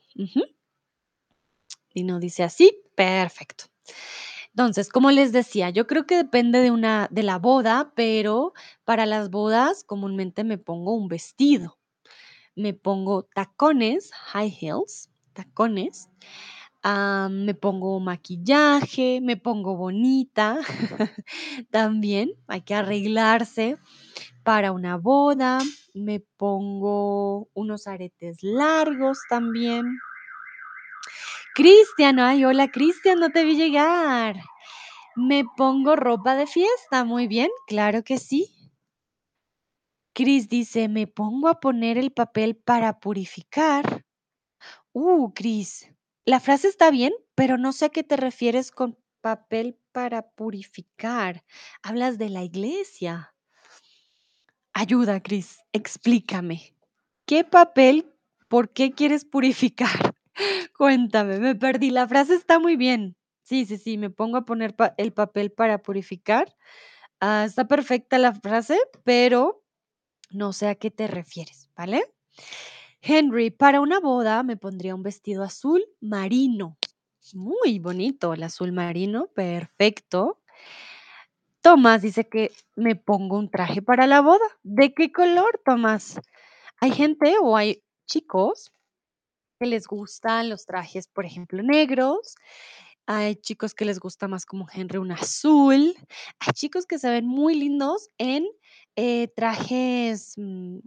Y 1.94 2.03
no 2.03 2.20
dice 2.20 2.44
así, 2.44 2.76
perfecto. 2.95 3.65
Entonces, 4.56 4.90
como 4.90 5.10
les 5.10 5.32
decía, 5.32 5.72
yo 5.72 5.88
creo 5.88 6.06
que 6.06 6.15
depende 6.15 6.61
de 6.61 6.70
una 6.70 7.07
de 7.10 7.24
la 7.24 7.40
boda, 7.40 7.91
pero 7.95 8.53
para 8.86 9.07
las 9.07 9.32
bodas 9.32 9.84
comúnmente 9.84 10.44
me 10.44 10.60
pongo 10.60 10.94
un 10.95 11.07
vestido. 11.07 11.80
Me 12.56 12.76
pongo 12.76 13.24
tacones, 13.24 14.11
high 14.14 14.56
heels, 14.61 15.10
tacones. 15.34 16.10
me 16.84 17.56
pongo 17.56 17.99
maquillaje, 17.99 19.22
me 19.22 19.38
pongo 19.38 19.76
bonita. 19.76 20.60
También 21.72 22.34
hay 22.48 22.61
que 22.61 22.76
arreglarse 22.76 23.78
para 24.44 24.72
una 24.72 24.98
boda. 24.98 25.60
Me 25.94 26.20
pongo 26.38 27.49
unos 27.53 27.88
aretes 27.88 28.38
largos 28.41 29.20
también. 29.30 29.99
Cristian, 31.56 32.20
ay, 32.20 32.45
hola 32.45 32.72
Cristian, 32.72 33.20
no 33.20 33.30
te 33.30 33.44
vi 33.44 33.56
llegar. 33.56 34.36
Me 35.15 35.45
pongo 35.56 35.95
ropa 35.95 36.36
de 36.36 36.48
fiesta, 36.48 37.03
muy 37.03 37.28
bien, 37.28 37.49
claro 37.68 38.03
que 38.03 38.18
sí. 38.18 38.49
Cris 40.14 40.49
dice, 40.49 40.90
me 40.90 41.07
pongo 41.07 41.48
a 41.48 41.60
poner 41.60 41.98
el 41.98 42.11
papel 42.11 42.56
para 42.56 42.99
purificar. 42.99 44.06
Uh, 44.91 45.34
Cris, 45.34 45.90
la 46.26 46.40
frase 46.40 46.68
está 46.68 46.91
bien, 46.91 47.14
pero 47.36 47.57
no 47.57 47.72
sé 47.72 47.86
a 47.86 47.90
qué 47.90 48.03
te 48.03 48.15
refieres 48.15 48.72
con 48.72 48.98
papel 49.22 49.80
para 49.91 50.30
purificar. 50.32 51.44
Hablas 51.82 52.18
de 52.18 52.30
la 52.30 52.44
iglesia. 52.44 53.32
Ayuda, 54.74 55.22
Cris, 55.22 55.60
explícame. 55.72 56.76
¿Qué 57.26 57.44
papel? 57.44 58.12
¿Por 58.48 58.70
qué 58.70 58.91
quieres 58.91 59.26
purificar? 59.26 60.14
Cuéntame, 60.78 61.40
me 61.40 61.56
perdí. 61.56 61.90
La 61.91 62.08
frase 62.08 62.36
está 62.36 62.60
muy 62.60 62.76
bien. 62.76 63.16
Sí, 63.44 63.66
sí, 63.66 63.78
sí, 63.78 63.98
me 63.98 64.10
pongo 64.10 64.38
a 64.38 64.45
poner 64.45 64.76
el 64.98 65.14
papel 65.14 65.52
para 65.52 65.80
purificar. 65.82 66.56
Ah, 67.20 67.45
está 67.45 67.68
perfecta 67.68 68.18
la 68.20 68.34
frase, 68.34 68.78
pero 69.04 69.64
no 70.32 70.54
sé 70.54 70.68
a 70.70 70.76
qué 70.76 70.91
te 70.91 71.08
refieres, 71.08 71.70
¿vale? 71.76 72.04
Henry, 73.02 73.52
para 73.52 73.82
una 73.82 74.00
boda 74.00 74.44
me 74.44 74.58
pondría 74.58 74.95
un 74.95 75.04
vestido 75.04 75.44
azul 75.44 75.84
marino. 76.02 76.78
Muy 77.34 77.80
bonito 77.80 78.34
el 78.34 78.44
azul 78.44 78.72
marino, 78.72 79.28
perfecto. 79.36 80.41
Tomás 81.64 82.02
dice 82.02 82.27
que 82.27 82.52
me 82.76 82.98
pongo 82.98 83.38
un 83.38 83.49
traje 83.49 83.81
para 83.81 84.06
la 84.06 84.19
boda. 84.19 84.45
¿De 84.64 84.94
qué 84.94 85.14
color, 85.14 85.61
Tomás? 85.64 86.19
Hay 86.81 86.91
gente 86.91 87.35
o 87.41 87.56
hay 87.56 87.81
chicos 88.06 88.73
que 89.61 89.68
les 89.68 89.88
gustan 89.88 90.49
los 90.49 90.65
trajes, 90.65 91.07
por 91.07 91.26
ejemplo, 91.26 91.64
negros. 91.64 92.35
Hay 93.06 93.38
chicos 93.38 93.73
que 93.73 93.85
les 93.85 93.99
gusta 93.99 94.27
más 94.27 94.45
como 94.45 94.68
Henry 94.73 94.98
un 94.98 95.14
azul. 95.14 95.95
Hay 96.40 96.52
chicos 96.53 96.85
que 96.85 96.99
se 96.99 97.10
ven 97.10 97.26
muy 97.26 97.56
lindos 97.56 98.10
en 98.18 98.45
eh, 98.98 99.30
trajes 99.34 100.34
mm, 100.35 100.80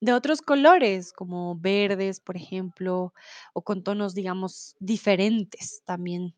de 0.00 0.12
otros 0.12 0.42
colores, 0.42 1.12
como 1.12 1.56
verdes, 1.56 2.18
por 2.18 2.36
ejemplo, 2.36 3.14
o 3.52 3.62
con 3.62 3.84
tonos, 3.84 4.14
digamos, 4.14 4.74
diferentes. 4.80 5.82
También 5.84 6.34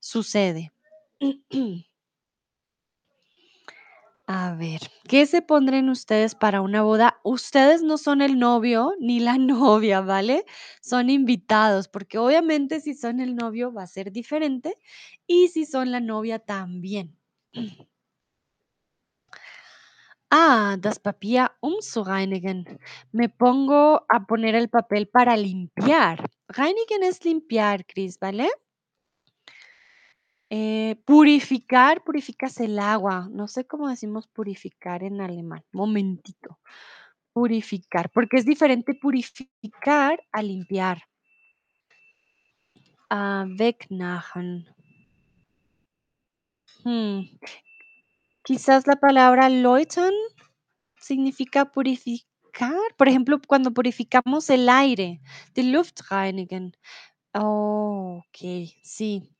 sucede. 0.00 0.70
A 4.30 4.54
ver, 4.54 4.80
¿qué 5.08 5.24
se 5.26 5.40
pondrían 5.42 5.88
ustedes 5.88 6.34
para 6.36 6.60
una 6.60 6.82
boda? 6.82 7.18
Ustedes 7.24 7.82
no 7.82 7.96
son 7.98 8.20
el 8.22 8.38
novio 8.38 8.92
ni 9.00 9.20
la 9.20 9.38
novia, 9.38 10.00
¿vale? 10.02 10.44
Son 10.82 11.08
invitados, 11.10 11.88
porque 11.88 12.18
obviamente 12.18 12.80
si 12.80 12.94
son 12.94 13.20
el 13.20 13.34
novio 13.34 13.72
va 13.72 13.82
a 13.84 13.86
ser 13.86 14.12
diferente 14.12 14.76
y 15.26 15.48
si 15.48 15.64
son 15.66 15.90
la 15.92 16.00
novia 16.00 16.38
también. 16.38 17.16
Ah, 20.30 20.76
das 20.78 20.98
Papier 20.98 21.48
umzureinigen. 21.62 22.58
Me 23.12 23.28
pongo 23.28 24.04
a 24.08 24.26
poner 24.26 24.54
el 24.54 24.68
papel 24.68 25.08
para 25.08 25.36
limpiar. 25.36 26.18
Reinigen 26.48 27.02
es 27.02 27.24
limpiar, 27.24 27.84
Chris, 27.86 28.18
¿vale? 28.18 28.48
Eh, 30.50 30.96
purificar, 31.04 32.02
purificas 32.04 32.58
el 32.60 32.78
agua. 32.78 33.28
No 33.30 33.48
sé 33.48 33.66
cómo 33.66 33.88
decimos 33.88 34.26
purificar 34.28 35.02
en 35.04 35.20
alemán. 35.20 35.64
Momentito. 35.72 36.58
Purificar, 37.32 38.10
porque 38.12 38.38
es 38.38 38.46
diferente 38.46 38.94
purificar 38.94 40.20
a 40.32 40.42
limpiar. 40.42 41.02
Ah, 43.10 43.44
wegnachen. 43.58 44.64
Hmm, 46.84 47.22
Quizás 48.42 48.86
la 48.86 48.96
palabra 48.96 49.48
läutern 49.48 50.14
significa 51.00 51.66
purificar. 51.66 52.80
Por 52.98 53.08
ejemplo, 53.08 53.40
cuando 53.46 53.72
purificamos 53.72 54.50
el 54.50 54.68
aire, 54.68 55.20
die 55.54 55.64
Luft 55.64 56.00
reinigen. 56.10 56.76
Oh, 57.34 58.22
ok, 58.28 58.70
sí. 58.82 59.30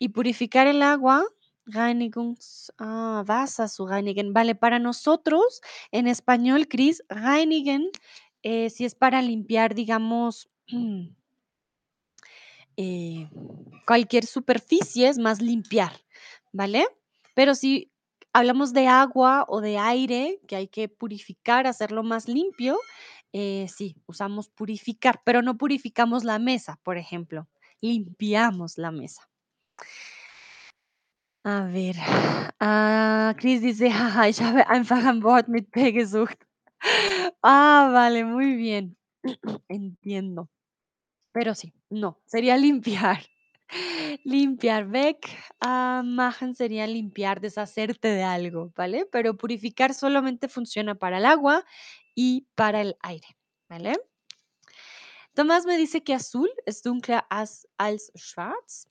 Y 0.00 0.08
purificar 0.08 0.66
el 0.66 0.82
agua, 0.82 1.24
Reinigungs, 1.66 2.72
ah, 2.78 3.24
reinigen. 3.88 4.32
Vale, 4.32 4.54
para 4.54 4.78
nosotros, 4.78 5.60
en 5.92 6.08
español, 6.08 6.68
Chris, 6.68 7.02
reinigen, 7.08 7.90
eh, 8.42 8.70
si 8.70 8.84
es 8.84 8.94
para 8.94 9.22
limpiar, 9.22 9.74
digamos, 9.74 10.50
eh, 12.76 13.28
cualquier 13.86 14.26
superficie, 14.26 15.08
es 15.08 15.18
más 15.18 15.40
limpiar, 15.40 15.92
¿vale? 16.52 16.86
Pero 17.34 17.54
si 17.54 17.92
hablamos 18.32 18.72
de 18.72 18.86
agua 18.86 19.44
o 19.48 19.60
de 19.60 19.78
aire, 19.78 20.40
que 20.48 20.56
hay 20.56 20.68
que 20.68 20.88
purificar, 20.88 21.66
hacerlo 21.66 22.02
más 22.02 22.26
limpio, 22.28 22.78
eh, 23.32 23.66
sí, 23.68 23.96
usamos 24.06 24.48
purificar, 24.48 25.22
pero 25.24 25.42
no 25.42 25.56
purificamos 25.56 26.24
la 26.24 26.38
mesa, 26.38 26.80
por 26.82 26.98
ejemplo, 26.98 27.48
limpiamos 27.80 28.76
la 28.78 28.90
mesa. 28.90 29.29
A 31.44 31.64
ver, 31.64 31.96
ah, 32.60 33.34
Chris 33.38 33.62
dice, 33.62 33.90
jaja, 33.90 34.28
ich 34.28 34.40
habe 34.42 34.66
einfach 34.68 35.04
ein 35.06 35.22
Wort 35.22 35.46
P 35.72 35.92
gesucht. 35.92 36.38
Ah, 37.42 37.90
vale, 37.92 38.24
muy 38.24 38.56
bien. 38.56 38.96
Entiendo. 39.68 40.48
Pero 41.32 41.54
sí, 41.54 41.72
no, 41.90 42.20
sería 42.26 42.56
limpiar. 42.56 43.22
Limpiar, 44.24 44.88
weg, 44.90 45.18
ah, 45.60 46.02
machen 46.04 46.54
sería 46.54 46.86
limpiar, 46.86 47.40
deshacerte 47.40 48.08
de 48.08 48.24
algo, 48.24 48.72
¿vale? 48.76 49.06
Pero 49.10 49.36
purificar 49.36 49.94
solamente 49.94 50.48
funciona 50.48 50.96
para 50.96 51.18
el 51.18 51.26
agua 51.26 51.64
y 52.14 52.48
para 52.56 52.80
el 52.80 52.96
aire, 53.02 53.28
¿vale? 53.68 53.94
Tomás 55.34 55.64
me 55.66 55.76
dice 55.76 56.02
que 56.02 56.14
azul 56.14 56.50
es 56.66 56.82
dunkler 56.82 57.24
as, 57.30 57.68
als 57.78 58.10
schwarz. 58.16 58.88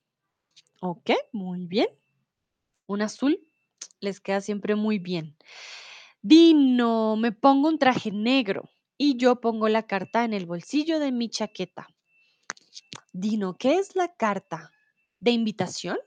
Ok, 0.80 1.10
muy 1.32 1.66
bien. 1.66 1.88
Un 2.86 3.02
azul 3.02 3.38
les 4.00 4.18
queda 4.18 4.40
siempre 4.40 4.76
muy 4.76 4.98
bien. 4.98 5.36
Dino, 6.22 7.16
me 7.16 7.32
pongo 7.32 7.68
un 7.68 7.78
traje 7.78 8.10
negro 8.10 8.70
y 8.96 9.16
yo 9.16 9.40
pongo 9.40 9.68
la 9.68 9.82
carta 9.82 10.24
en 10.24 10.32
el 10.32 10.46
bolsillo 10.46 10.98
de 10.98 11.12
mi 11.12 11.28
chaqueta. 11.28 11.86
Dino, 13.12 13.58
¿qué 13.58 13.74
es 13.74 13.94
la 13.94 14.14
carta? 14.14 14.72
¿De 15.20 15.32
invitación? 15.32 15.98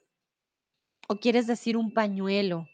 ¿O 1.08 1.18
quieres 1.18 1.46
decir 1.46 1.78
un 1.78 1.94
pañuelo? 1.94 2.68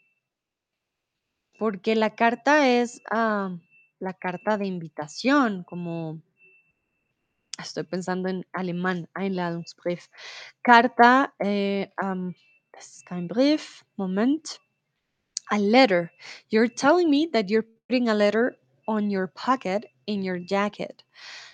Porque 1.58 1.94
la 1.96 2.14
carta 2.14 2.66
es 2.66 3.02
ah, 3.10 3.54
la 3.98 4.14
carta 4.14 4.56
de 4.56 4.66
invitación, 4.66 5.64
como 5.64 6.22
estoy 7.62 7.84
pensando 7.84 8.28
en 8.28 8.44
alemán, 8.52 9.08
Einladungsbrief. 9.14 10.08
Carta, 10.62 11.34
eh, 11.40 11.88
um, 12.02 12.34
das 12.72 13.02
kein 13.06 13.28
Brief, 13.28 13.84
Moment. 13.96 14.58
A 15.50 15.58
letter. 15.58 16.12
You're 16.48 16.68
telling 16.68 17.10
me 17.10 17.26
that 17.32 17.50
you're 17.50 17.66
putting 17.88 18.08
a 18.08 18.14
letter 18.14 18.56
on 18.86 19.10
your 19.10 19.28
pocket 19.28 19.84
in 20.06 20.22
your 20.22 20.38
jacket. 20.38 21.02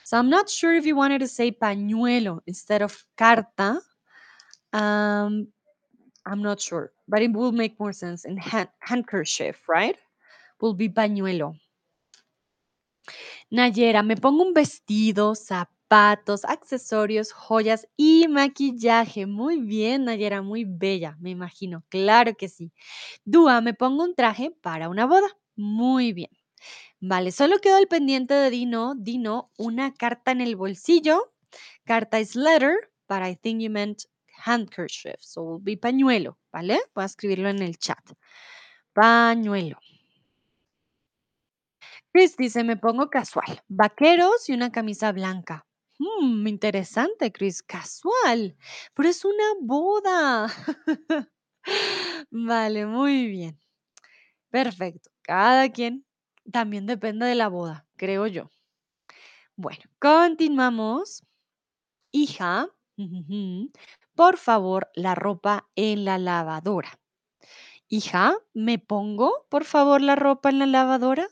So 0.04 0.18
I'm 0.18 0.30
not 0.30 0.48
sure 0.48 0.74
if 0.74 0.86
you 0.86 0.96
wanted 0.96 1.20
to 1.20 1.28
say 1.28 1.50
pañuelo 1.50 2.40
instead 2.46 2.82
of 2.82 3.04
carta. 3.16 3.80
Um, 4.72 5.48
I'm 6.26 6.42
not 6.42 6.60
sure, 6.60 6.92
but 7.08 7.22
it 7.22 7.32
will 7.32 7.52
make 7.52 7.78
more 7.78 7.92
sense 7.92 8.24
in 8.24 8.36
hand- 8.36 8.68
handkerchief, 8.80 9.68
right? 9.68 9.96
Will 10.60 10.74
be 10.74 10.88
pañuelo. 10.88 11.56
Nayera, 13.52 14.04
me 14.04 14.16
pongo 14.16 14.44
un 14.44 14.54
vestido, 14.54 15.34
zapatos, 15.86 16.44
accesorios, 16.44 17.32
joyas 17.32 17.86
y 17.96 18.26
maquillaje. 18.28 19.26
Muy 19.26 19.60
bien, 19.60 20.04
Nayera, 20.04 20.42
muy 20.42 20.64
bella, 20.64 21.16
me 21.20 21.30
imagino. 21.30 21.84
Claro 21.88 22.34
que 22.36 22.48
sí. 22.48 22.72
Dúa, 23.24 23.60
me 23.60 23.74
pongo 23.74 24.04
un 24.04 24.14
traje 24.14 24.50
para 24.50 24.88
una 24.88 25.06
boda. 25.06 25.28
Muy 25.54 26.12
bien. 26.12 26.30
Vale, 27.00 27.30
solo 27.30 27.58
quedó 27.60 27.78
el 27.78 27.88
pendiente 27.88 28.34
de 28.34 28.50
Dino. 28.50 28.94
Dino, 28.96 29.50
una 29.58 29.94
carta 29.94 30.32
en 30.32 30.40
el 30.40 30.56
bolsillo. 30.56 31.32
Carta 31.84 32.18
is 32.18 32.34
letter, 32.34 32.90
but 33.08 33.22
I 33.22 33.36
think 33.36 33.62
you 33.62 33.70
meant 33.70 34.02
handkerchief. 34.44 35.16
So 35.20 35.60
be 35.60 35.76
pañuelo, 35.76 36.38
¿vale? 36.52 36.80
Voy 36.94 37.02
a 37.02 37.06
escribirlo 37.06 37.48
en 37.48 37.62
el 37.62 37.78
chat. 37.78 38.04
Pañuelo. 38.92 39.78
Chris 42.12 42.36
dice, 42.36 42.64
me 42.64 42.76
pongo 42.76 43.08
casual. 43.10 43.62
Vaqueros 43.68 44.48
y 44.48 44.54
una 44.54 44.72
camisa 44.72 45.12
blanca. 45.12 45.65
Hmm, 45.98 46.46
interesante, 46.46 47.32
Chris. 47.32 47.62
Casual. 47.62 48.56
Pero 48.94 49.08
es 49.08 49.24
una 49.24 49.44
boda. 49.60 50.46
vale, 52.30 52.86
muy 52.86 53.26
bien. 53.28 53.58
Perfecto. 54.50 55.10
Cada 55.22 55.70
quien 55.70 56.04
también 56.52 56.86
depende 56.86 57.26
de 57.26 57.34
la 57.34 57.48
boda, 57.48 57.86
creo 57.96 58.26
yo. 58.26 58.50
Bueno, 59.56 59.82
continuamos. 59.98 61.22
Hija, 62.12 62.68
por 64.14 64.38
favor, 64.38 64.90
la 64.94 65.14
ropa 65.14 65.68
en 65.76 66.04
la 66.04 66.18
lavadora. 66.18 66.98
Hija, 67.88 68.36
¿me 68.54 68.78
pongo, 68.78 69.46
por 69.50 69.64
favor, 69.64 70.00
la 70.02 70.16
ropa 70.16 70.50
en 70.50 70.60
la 70.60 70.66
lavadora? 70.66 71.28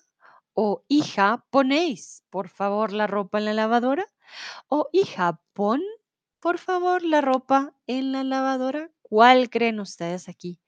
O 0.54 0.84
hija, 0.88 1.46
ponéis, 1.50 2.24
por 2.30 2.48
favor, 2.48 2.92
la 2.92 3.06
ropa 3.06 3.38
en 3.38 3.46
la 3.46 3.54
lavadora. 3.54 4.06
O 4.68 4.88
hija, 4.92 5.40
pon, 5.52 5.80
por 6.40 6.58
favor, 6.58 7.02
la 7.02 7.20
ropa 7.20 7.74
en 7.86 8.12
la 8.12 8.24
lavadora. 8.24 8.90
¿Cuál 9.02 9.50
creen 9.50 9.80
ustedes 9.80 10.28
aquí 10.28 10.60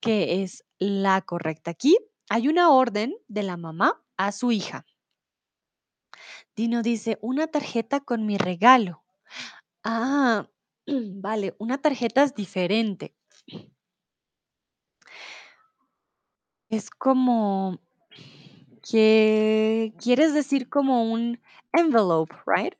que 0.00 0.42
es 0.42 0.64
la 0.78 1.22
correcta? 1.22 1.72
Aquí 1.72 1.98
hay 2.28 2.48
una 2.48 2.70
orden 2.70 3.14
de 3.28 3.42
la 3.42 3.56
mamá 3.56 4.02
a 4.16 4.32
su 4.32 4.52
hija. 4.52 4.86
Dino 6.56 6.82
dice, 6.82 7.18
una 7.22 7.46
tarjeta 7.46 8.00
con 8.00 8.26
mi 8.26 8.38
regalo. 8.38 9.04
Ah, 9.84 10.48
vale, 10.86 11.54
una 11.58 11.78
tarjeta 11.78 12.22
es 12.22 12.34
diferente. 12.34 13.14
Es 16.70 16.90
como 16.90 17.78
que 18.82 19.92
quieres 19.98 20.34
decir 20.34 20.68
como 20.68 21.10
un 21.12 21.40
envelope, 21.72 22.34
right? 22.46 22.74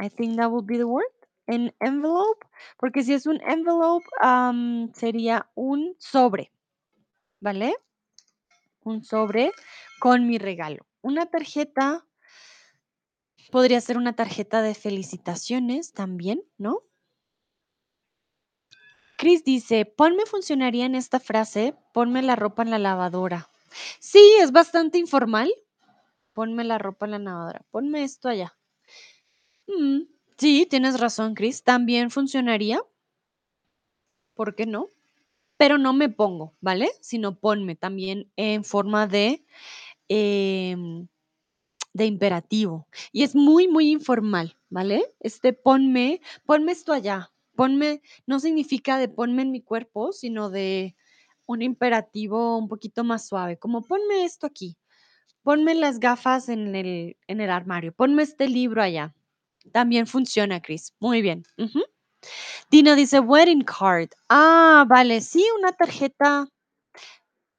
I 0.00 0.08
think 0.08 0.36
that 0.38 0.50
would 0.50 0.66
be 0.66 0.78
the 0.78 0.86
word. 0.86 1.04
An 1.46 1.74
envelope, 1.80 2.46
porque 2.78 3.02
si 3.02 3.12
es 3.12 3.26
un 3.26 3.40
envelope, 3.42 4.06
sería 4.94 5.50
un 5.54 5.96
sobre, 5.98 6.52
¿vale? 7.40 7.74
Un 8.84 9.02
sobre 9.02 9.52
con 9.98 10.26
mi 10.28 10.38
regalo. 10.38 10.86
Una 11.02 11.26
tarjeta 11.26 12.06
podría 13.50 13.80
ser 13.80 13.96
una 13.96 14.14
tarjeta 14.14 14.62
de 14.62 14.74
felicitaciones 14.74 15.92
también, 15.92 16.40
¿no? 16.56 16.84
Chris 19.18 19.44
dice, 19.44 19.84
ponme 19.84 20.24
funcionaría 20.24 20.86
en 20.86 20.94
esta 20.94 21.20
frase, 21.20 21.74
ponme 21.92 22.22
la 22.22 22.36
ropa 22.36 22.62
en 22.62 22.70
la 22.70 22.78
lavadora. 22.78 23.50
Sí, 23.98 24.36
es 24.40 24.52
bastante 24.52 24.98
informal. 24.98 25.52
Ponme 26.32 26.64
la 26.64 26.78
ropa 26.78 27.06
en 27.06 27.10
la 27.12 27.18
lavadora. 27.18 27.66
Ponme 27.70 28.04
esto 28.04 28.28
allá. 28.28 28.56
Mm, 29.70 30.02
sí, 30.38 30.66
tienes 30.68 30.98
razón, 31.00 31.34
Chris. 31.34 31.62
También 31.62 32.10
funcionaría. 32.10 32.80
¿Por 34.34 34.54
qué 34.54 34.66
no? 34.66 34.88
Pero 35.58 35.78
no 35.78 35.92
me 35.92 36.08
pongo, 36.08 36.56
¿vale? 36.60 36.90
Sino 37.00 37.38
ponme 37.38 37.76
también 37.76 38.30
en 38.36 38.64
forma 38.64 39.06
de, 39.06 39.44
em, 40.08 41.08
de 41.94 42.06
imperativo. 42.06 42.88
Y 43.12 43.24
es 43.24 43.34
muy, 43.36 43.68
muy 43.68 43.90
informal, 43.90 44.56
¿vale? 44.70 45.14
Este 45.20 45.52
ponme, 45.52 46.20
ponme 46.46 46.72
esto 46.72 46.92
allá. 46.92 47.32
Ponme, 47.56 48.02
no 48.26 48.40
significa 48.40 48.98
de 48.98 49.08
ponme 49.08 49.42
en 49.42 49.52
mi 49.52 49.62
cuerpo, 49.62 50.12
sino 50.12 50.50
de 50.50 50.96
un 51.46 51.62
imperativo 51.62 52.58
un 52.58 52.68
poquito 52.68 53.04
más 53.04 53.26
suave, 53.28 53.58
como 53.58 53.82
ponme 53.82 54.24
esto 54.24 54.46
aquí, 54.46 54.76
ponme 55.42 55.74
las 55.74 56.00
gafas 56.00 56.48
en 56.48 56.74
el, 56.76 57.16
en 57.26 57.40
el 57.40 57.50
armario, 57.50 57.92
ponme 57.92 58.22
este 58.22 58.48
libro 58.48 58.82
allá. 58.82 59.14
También 59.72 60.06
funciona, 60.06 60.60
Chris. 60.60 60.94
Muy 61.00 61.22
bien. 61.22 61.44
Ujú. 61.58 61.82
Dina 62.70 62.94
dice 62.94 63.20
wedding 63.20 63.62
card. 63.62 64.10
Ah, 64.28 64.84
vale, 64.88 65.20
sí, 65.20 65.44
una 65.58 65.72
tarjeta. 65.72 66.48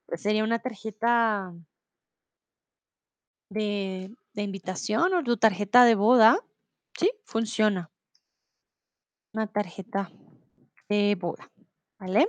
pues 0.06 0.22
Sería 0.22 0.44
una 0.44 0.60
tarjeta 0.60 1.53
de, 3.49 4.15
de 4.34 4.44
invitación 4.44 5.14
o 5.14 5.23
tu 5.23 5.38
tarjeta 5.38 5.84
de 5.84 5.95
boda. 5.95 6.40
Sí, 6.98 7.11
funciona. 7.26 7.91
Una 9.34 9.48
tarjeta 9.48 10.11
de 10.90 11.15
boda, 11.15 11.49
¿vale? 11.99 12.28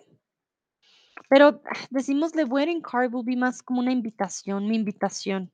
Pero 1.29 1.63
ah, 1.65 1.87
decimosle 1.91 2.45
wedding 2.45 2.81
card 2.81 3.13
will 3.13 3.25
be 3.25 3.37
más 3.37 3.63
como 3.63 3.81
una 3.81 3.93
invitación, 3.93 4.67
mi 4.69 4.77
invitación. 4.77 5.53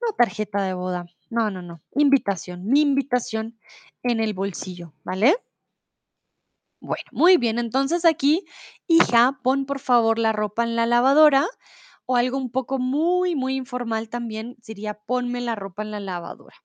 No 0.00 0.12
tarjeta 0.16 0.62
de 0.62 0.74
boda. 0.74 1.06
No, 1.30 1.50
no, 1.50 1.62
no. 1.62 1.80
Invitación, 1.94 2.66
mi 2.66 2.80
invitación 2.82 3.58
en 4.02 4.20
el 4.20 4.34
bolsillo, 4.34 4.92
¿vale? 5.04 5.36
Bueno, 6.80 7.04
muy 7.12 7.36
bien. 7.36 7.58
Entonces 7.58 8.04
aquí, 8.04 8.44
hija, 8.86 9.38
pon 9.42 9.66
por 9.66 9.80
favor 9.80 10.18
la 10.18 10.32
ropa 10.32 10.62
en 10.64 10.76
la 10.76 10.86
lavadora 10.86 11.46
o 12.06 12.16
algo 12.16 12.38
un 12.38 12.50
poco 12.50 12.78
muy, 12.78 13.34
muy 13.34 13.56
informal 13.56 14.08
también 14.08 14.56
sería 14.62 14.94
ponme 14.94 15.40
la 15.40 15.54
ropa 15.56 15.82
en 15.82 15.90
la 15.90 16.00
lavadora. 16.00 16.56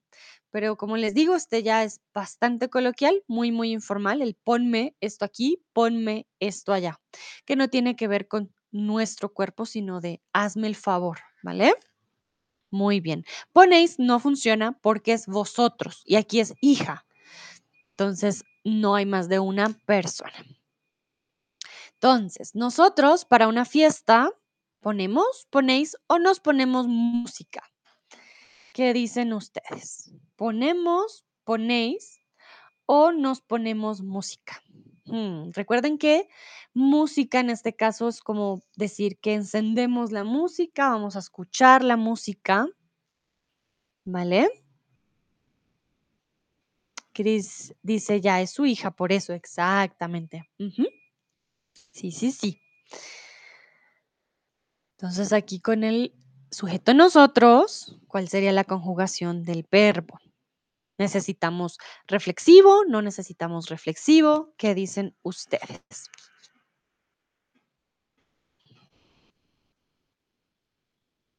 Pero 0.51 0.77
como 0.77 0.97
les 0.97 1.13
digo, 1.15 1.35
este 1.35 1.63
ya 1.63 1.83
es 1.83 2.01
bastante 2.13 2.69
coloquial, 2.69 3.23
muy, 3.27 3.51
muy 3.51 3.71
informal, 3.71 4.21
el 4.21 4.35
ponme 4.35 4.95
esto 5.01 5.25
aquí, 5.25 5.63
ponme 5.73 6.27
esto 6.39 6.73
allá, 6.73 6.99
que 7.45 7.55
no 7.55 7.69
tiene 7.69 7.95
que 7.95 8.07
ver 8.07 8.27
con 8.27 8.53
nuestro 8.71 9.33
cuerpo, 9.33 9.65
sino 9.65 9.99
de 10.01 10.21
hazme 10.33 10.67
el 10.67 10.75
favor, 10.75 11.19
¿vale? 11.43 11.73
Muy 12.73 13.01
bien. 13.01 13.23
Ponéis 13.51 13.99
no 13.99 14.19
funciona 14.19 14.71
porque 14.81 15.13
es 15.13 15.27
vosotros 15.27 16.01
y 16.05 16.15
aquí 16.15 16.39
es 16.39 16.55
hija. 16.59 17.05
Entonces, 17.91 18.43
no 18.63 18.95
hay 18.95 19.05
más 19.05 19.29
de 19.29 19.37
una 19.37 19.69
persona. 19.85 20.33
Entonces, 21.93 22.55
nosotros 22.55 23.25
para 23.25 23.47
una 23.47 23.65
fiesta 23.65 24.31
ponemos, 24.79 25.45
ponéis 25.51 25.95
o 26.07 26.17
nos 26.17 26.39
ponemos 26.39 26.87
música. 26.87 27.61
¿Qué 28.73 28.91
dicen 28.91 29.33
ustedes? 29.33 30.11
¿Ponemos, 30.35 31.25
ponéis 31.43 32.21
o 32.87 33.11
nos 33.11 33.39
ponemos 33.41 34.01
música? 34.01 34.63
Hmm, 35.13 35.51
Recuerden 35.53 35.99
que 35.99 36.27
música 36.73 37.39
en 37.39 37.51
este 37.51 37.75
caso 37.75 38.07
es 38.07 38.19
como 38.19 38.63
decir 38.75 39.19
que 39.19 39.35
encendemos 39.35 40.11
la 40.11 40.23
música, 40.23 40.89
vamos 40.89 41.15
a 41.15 41.19
escuchar 41.19 41.83
la 41.83 41.97
música, 41.97 42.65
¿vale? 44.05 44.49
Chris 47.13 47.75
dice 47.83 48.21
ya 48.21 48.41
es 48.41 48.49
su 48.49 48.65
hija, 48.65 48.89
por 48.89 49.11
eso, 49.11 49.33
exactamente. 49.33 50.49
Sí, 51.91 52.11
sí, 52.11 52.31
sí. 52.31 52.59
Entonces 54.97 55.31
aquí 55.31 55.59
con 55.59 55.83
el 55.83 56.15
sujeto 56.49 56.95
nosotros, 56.95 57.99
¿cuál 58.07 58.29
sería 58.29 58.51
la 58.51 58.63
conjugación 58.63 59.43
del 59.43 59.63
verbo? 59.71 60.19
¿Necesitamos 60.97 61.77
reflexivo? 62.07 62.83
¿No 62.87 63.01
necesitamos 63.01 63.69
reflexivo? 63.69 64.53
¿Qué 64.57 64.75
dicen 64.75 65.15
ustedes? 65.23 66.09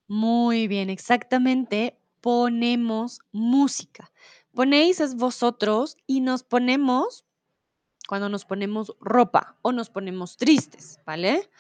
Muy 0.09 0.69
bien, 0.69 0.91
exactamente. 0.91 1.99
Ponemos 2.21 3.21
música. 3.33 4.11
Ponéis 4.53 5.01
es 5.01 5.15
vosotros 5.15 5.97
y 6.07 6.21
nos 6.21 6.43
ponemos 6.43 7.25
cuando 8.09 8.29
nos 8.29 8.45
ponemos 8.45 8.95
ropa 9.01 9.57
o 9.63 9.73
nos 9.73 9.91
ponemos 9.91 10.37
tristes, 10.37 11.01
¿vale? 11.07 11.51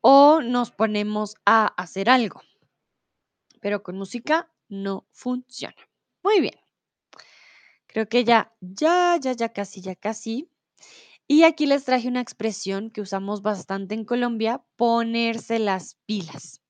O 0.00 0.40
nos 0.40 0.70
ponemos 0.70 1.36
a 1.46 1.66
hacer 1.66 2.08
algo. 2.08 2.42
Pero 3.60 3.82
con 3.82 3.96
música 3.98 4.50
no 4.68 5.06
funciona. 5.10 5.76
Muy 6.22 6.40
bien. 6.40 6.59
Creo 7.92 8.08
que 8.08 8.24
ya, 8.24 8.52
ya, 8.60 9.16
ya, 9.20 9.32
ya 9.32 9.48
casi, 9.52 9.80
ya 9.80 9.94
casi. 9.96 10.48
Y 11.28 11.44
aquí 11.44 11.66
les 11.66 11.84
traje 11.84 12.08
una 12.08 12.20
expresión 12.20 12.90
que 12.90 13.00
usamos 13.02 13.42
bastante 13.42 13.94
en 13.94 14.04
Colombia, 14.04 14.62
ponerse 14.76 15.58
las 15.58 15.96
pilas. 16.06 16.62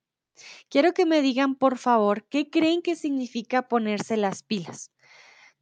Quiero 0.71 0.95
que 0.95 1.07
me 1.07 1.23
digan, 1.23 1.57
por 1.57 1.79
favor, 1.79 2.25
¿qué 2.29 2.51
creen 2.51 2.83
que 2.83 2.97
significa 2.97 3.69
ponerse 3.69 4.17
las 4.17 4.43
pilas? 4.43 4.93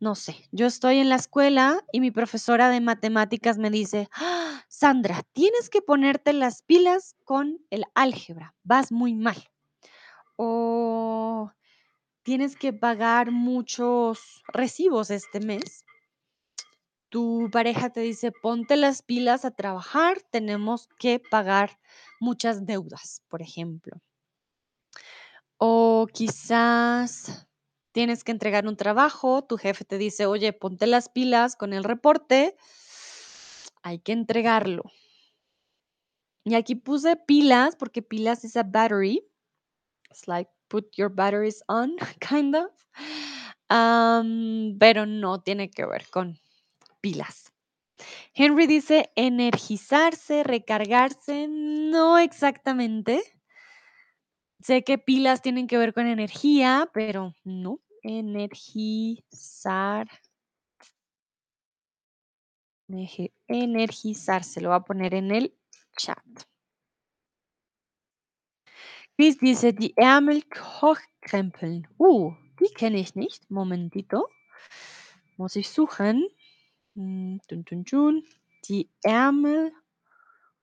No 0.01 0.14
sé, 0.16 0.36
yo 0.52 0.66
estoy 0.66 0.98
en 0.98 1.09
la 1.10 1.16
escuela 1.16 1.80
y 1.93 2.01
mi 2.01 2.10
profesora 2.10 2.70
de 2.70 2.80
matemáticas 2.80 3.59
me 3.59 3.70
dice, 3.70 4.09
"Ah, 4.14 4.64
Sandra, 4.68 5.22
tienes 5.32 5.70
que 5.70 5.82
ponerte 5.82 6.32
las 6.35 6.62
pilas 6.62 7.16
con 7.24 7.60
el 7.70 7.85
álgebra, 7.94 8.55
vas 8.64 8.93
muy 8.93 9.14
mal. 9.14 9.36
O 10.36 11.51
tienes 12.28 12.56
que 12.56 12.74
pagar 12.74 13.30
muchos 13.30 14.42
recibos 14.48 15.10
este 15.10 15.40
mes. 15.40 15.86
Tu 17.09 17.48
pareja 17.50 17.88
te 17.88 18.00
dice, 18.00 18.32
ponte 18.32 18.76
las 18.76 19.00
pilas 19.00 19.46
a 19.46 19.50
trabajar, 19.52 20.20
tenemos 20.30 20.88
que 20.98 21.20
pagar 21.20 21.80
muchas 22.20 22.66
deudas, 22.66 23.22
por 23.28 23.40
ejemplo. 23.40 24.02
O 25.56 26.06
quizás 26.12 27.48
tienes 27.92 28.24
que 28.24 28.32
entregar 28.32 28.66
un 28.66 28.76
trabajo, 28.76 29.42
tu 29.42 29.56
jefe 29.56 29.86
te 29.86 29.96
dice, 29.96 30.26
oye, 30.26 30.52
ponte 30.52 30.86
las 30.86 31.09
pilas 31.09 31.56
con 31.56 31.72
el 31.72 31.82
reporte, 31.82 32.59
hay 33.82 34.00
que 34.00 34.12
entregarlo. 34.12 34.82
Y 36.44 36.56
aquí 36.56 36.74
puse 36.74 37.16
pilas 37.16 37.74
porque 37.74 38.02
pilas 38.02 38.44
es 38.44 38.55
a 38.59 38.64
battery. 38.64 39.26
It's 40.10 40.28
like 40.28 40.50
put 40.69 40.97
your 40.97 41.09
batteries 41.09 41.62
on, 41.69 41.97
kind 42.20 42.55
of. 42.55 42.70
Pero 44.78 45.07
no 45.07 45.40
tiene 45.40 45.70
que 45.70 45.86
ver 45.86 46.09
con 46.11 46.39
pilas. 47.01 47.53
Henry 48.35 48.66
dice 48.66 49.11
energizarse, 49.16 50.45
recargarse, 50.45 51.49
no 51.49 52.19
exactamente. 52.19 53.23
Sé 54.62 54.85
que 54.85 54.99
pilas 54.99 55.43
tienen 55.43 55.66
que 55.66 55.78
ver 55.78 55.95
con 55.95 56.07
energía, 56.07 56.89
pero 56.93 57.35
no. 57.45 57.81
Energizar. 58.03 59.28
Energizarse. 63.49 64.61
Lo 64.61 64.69
voy 64.70 64.77
a 64.77 64.81
poner 64.81 65.15
en 65.15 65.31
el 65.31 65.55
chat. 65.97 66.24
Chris 69.19 69.36
dice, 69.39 69.73
die 69.73 69.97
Ärmel 69.97 70.45
hochkrempeln. 70.81 71.89
Uh, 71.99 72.35
die 72.61 72.73
kenne 72.73 72.99
ich 73.01 73.16
nicht. 73.16 73.51
Momentito. 73.51 74.28
Muss 75.36 75.57
ich 75.57 75.69
suchen. 75.69 76.24
Mm, 76.95 77.39
Tun, 77.49 77.65
tun, 77.65 77.85
tun. 77.85 78.24
Die 78.69 78.89
Ärmel 79.03 79.73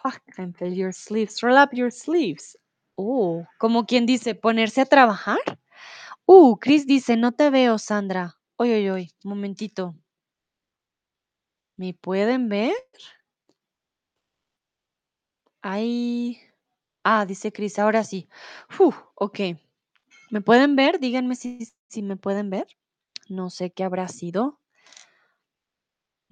hochkrempeln. 0.06 0.74
Your 0.74 0.94
sleeves. 0.94 1.44
Roll 1.44 1.58
up 1.58 1.74
your 1.74 1.92
sleeves. 1.92 2.58
Oh, 2.96 3.46
como 3.60 3.86
quien 3.86 4.06
dice, 4.06 4.36
ponerse 4.36 4.80
a 4.80 4.86
trabajar. 4.86 5.60
Uh, 6.26 6.56
Chris 6.56 6.88
dice, 6.88 7.18
no 7.18 7.34
te 7.34 7.50
veo, 7.50 7.78
Sandra. 7.78 8.38
Oye, 8.56 8.76
oye, 8.78 8.92
oye, 8.92 9.10
momentito. 9.26 9.96
¿Me 11.76 11.94
pueden 11.94 12.48
ver? 12.48 12.72
Ay. 15.62 16.40
Ah, 17.08 17.24
dice 17.28 17.52
Cris, 17.52 17.78
ahora 17.78 18.04
sí. 18.04 18.28
Fu, 18.68 18.92
okey. 19.14 19.60
¿Me 20.32 20.42
pueden 20.42 20.76
ver? 20.76 21.00
Díganme 21.00 21.36
si 21.36 21.60
si 21.90 22.02
me 22.04 22.18
pueden 22.18 22.50
ver. 22.50 22.68
No 23.30 23.50
sé 23.52 23.72
qué 23.72 23.84
habrá 23.84 24.08
sido. 24.08 24.60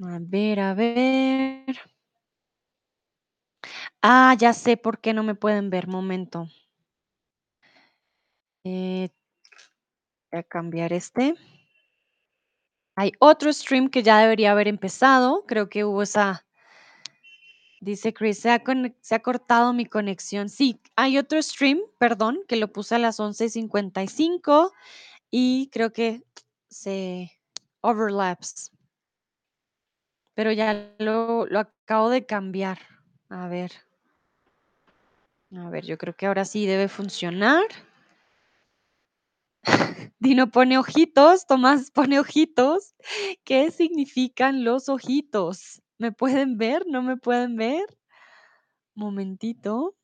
A 0.01 0.17
ver, 0.21 0.59
a 0.59 0.73
ver. 0.75 1.77
Ah, 4.01 4.35
ya 4.37 4.53
sé 4.53 4.77
por 4.77 4.99
qué 4.99 5.13
no 5.13 5.23
me 5.23 5.35
pueden 5.35 5.69
ver, 5.69 5.87
momento. 5.87 6.47
Eh, 8.65 9.09
voy 10.31 10.39
a 10.39 10.43
cambiar 10.43 10.91
este. 10.93 11.35
Hay 12.95 13.11
otro 13.19 13.51
stream 13.53 13.89
que 13.89 14.03
ya 14.03 14.19
debería 14.19 14.51
haber 14.51 14.67
empezado. 14.67 15.45
Creo 15.47 15.69
que 15.69 15.85
hubo 15.85 16.01
esa 16.03 16.45
dice 17.83 18.13
Chris, 18.13 18.39
se 18.39 18.49
ha 18.49 19.19
cortado 19.21 19.73
mi 19.73 19.85
conexión. 19.85 20.49
Sí, 20.49 20.79
hay 20.95 21.17
otro 21.17 21.41
stream, 21.41 21.79
perdón, 21.99 22.39
que 22.47 22.55
lo 22.55 22.71
puse 22.71 22.95
a 22.95 22.99
las 22.99 23.19
11:55 23.19 24.71
y 25.29 25.69
creo 25.71 25.91
que 25.91 26.23
se 26.69 27.31
overlaps. 27.81 28.71
Pero 30.35 30.51
ya 30.51 30.93
lo 30.97 31.47
acabo 31.59 32.09
de 32.09 32.25
cambiar. 32.25 32.79
A 33.29 33.47
ver. 33.47 33.71
A 35.55 35.69
ver, 35.69 35.85
yo 35.85 35.97
creo 35.97 36.15
que 36.15 36.25
ahora 36.25 36.45
sí 36.45 36.65
debe 36.65 36.87
funcionar. 36.87 37.63
Dino 40.19 40.49
pone 40.49 40.77
ojitos, 40.77 41.45
Tomás 41.45 41.91
pone 41.91 42.19
ojitos. 42.19 42.95
¿Qué 43.43 43.69
significan 43.69 44.63
los 44.63 44.89
ojitos? 44.89 45.82
¿Me 46.03 46.11
pueden 46.11 46.57
ver? 46.57 46.83
¿No 46.85 47.01
me 47.01 47.15
pueden 47.15 47.55
ver? 47.55 47.85
Momentito. 48.95 49.95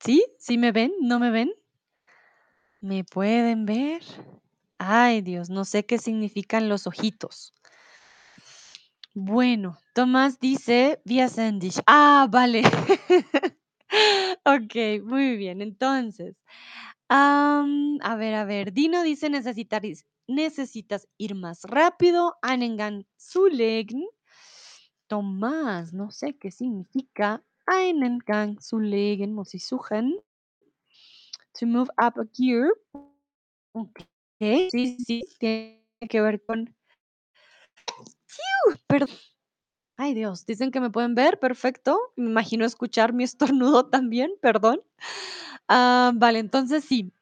¿Sí? 0.00 0.24
¿Sí 0.38 0.56
me 0.58 0.72
ven? 0.72 0.92
¿No 1.02 1.18
me 1.18 1.30
ven? 1.30 1.50
¿Me 2.80 3.04
pueden 3.04 3.66
ver? 3.66 4.02
Ay, 4.78 5.20
Dios, 5.22 5.50
no 5.50 5.64
sé 5.64 5.84
qué 5.86 5.98
significan 5.98 6.68
los 6.68 6.86
ojitos. 6.86 7.52
Bueno, 9.14 9.78
Tomás 9.94 10.38
dice 10.40 11.00
vía 11.04 11.28
Sendish. 11.28 11.80
Ah, 11.86 12.28
vale. 12.30 12.62
Okey, 14.44 15.00
muy 15.00 15.36
bien. 15.36 15.62
Entonces, 15.62 16.36
a 17.08 18.16
ver, 18.16 18.34
a 18.34 18.44
ver. 18.44 18.72
Dino 18.72 19.02
dice 19.02 19.30
necesitas 19.30 21.08
ir 21.18 21.34
más 21.34 21.62
rápido. 21.64 22.36
Einen 22.42 23.06
zulegen. 23.16 24.04
Tomás, 25.06 25.92
no 25.92 26.10
sé 26.10 26.36
qué 26.36 26.50
significa 26.50 27.44
einen 27.66 28.18
Gang 28.18 28.60
zulegen, 28.60 29.34
muss 29.34 29.54
ich 29.54 29.64
suchen. 29.64 30.20
To 31.58 31.66
move 31.66 31.88
up 31.96 32.18
a 32.18 32.24
gear. 32.32 32.72
Okey, 33.72 34.70
sí, 34.70 34.96
sí, 34.98 35.22
tiene 35.38 35.80
que 36.08 36.20
ver 36.20 36.44
con. 36.44 36.74
Perdón. 38.88 39.16
Ay, 39.98 40.14
Dios, 40.14 40.44
dicen 40.44 40.70
que 40.70 40.80
me 40.80 40.90
pueden 40.90 41.14
ver, 41.14 41.38
perfecto. 41.38 41.98
Me 42.16 42.30
imagino 42.30 42.66
escuchar 42.66 43.12
mi 43.14 43.24
estornudo 43.24 43.86
también, 43.88 44.32
perdón. 44.42 44.82
Ah, 45.68 46.12
vale, 46.14 46.38
entonces 46.38 46.84
sí. 46.84 47.12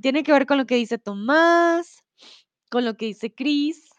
Tiene 0.00 0.22
que 0.24 0.32
ver 0.32 0.46
con 0.46 0.58
lo 0.58 0.66
que 0.66 0.76
dice 0.76 0.98
Tomás, 0.98 2.04
con 2.70 2.84
lo 2.84 2.96
que 2.96 3.06
dice 3.06 3.34
Cris. 3.34 3.90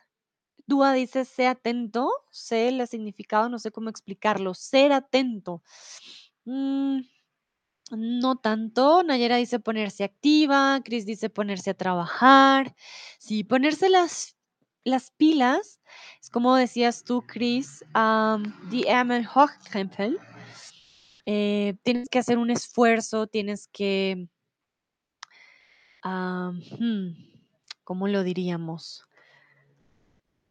Dúa 0.68 0.94
dice: 0.94 1.26
"Sé 1.26 1.48
atento". 1.48 2.10
Sé 2.32 2.70
el 2.70 2.88
significado, 2.88 3.50
no 3.50 3.60
sé 3.60 3.72
cómo 3.72 3.90
explicarlo. 3.90 4.54
Ser 4.56 4.94
atento. 4.94 5.64
Mm, 6.46 7.02
no 7.92 8.38
tanto. 8.38 9.04
Nayera 9.04 9.38
dice: 9.38 9.60
"Ponerse 9.60 10.04
activa". 10.06 10.82
Cris 10.86 11.06
dice: 11.06 11.30
"Ponerse 11.32 11.72
a 11.72 11.76
trabajar". 11.76 12.76
Sí, 13.20 13.44
ponerse 13.44 13.90
las 13.90 14.36
las 14.86 15.12
pilas, 15.12 15.82
es 16.22 16.30
como 16.32 16.56
decías 16.58 17.04
tú, 17.06 17.24
Cris, 17.28 17.86
am, 17.94 18.44
die. 18.72 18.86
Eh, 21.26 21.76
tienes 21.84 22.10
que 22.10 22.20
hacer 22.20 22.38
un 22.38 22.52
esfuerzo, 22.52 23.28
tienes 23.28 23.68
que 23.68 24.28
mm, 26.04 27.10
¿cómo 27.84 28.08
lo 28.08 28.24
diríamos? 28.24 29.08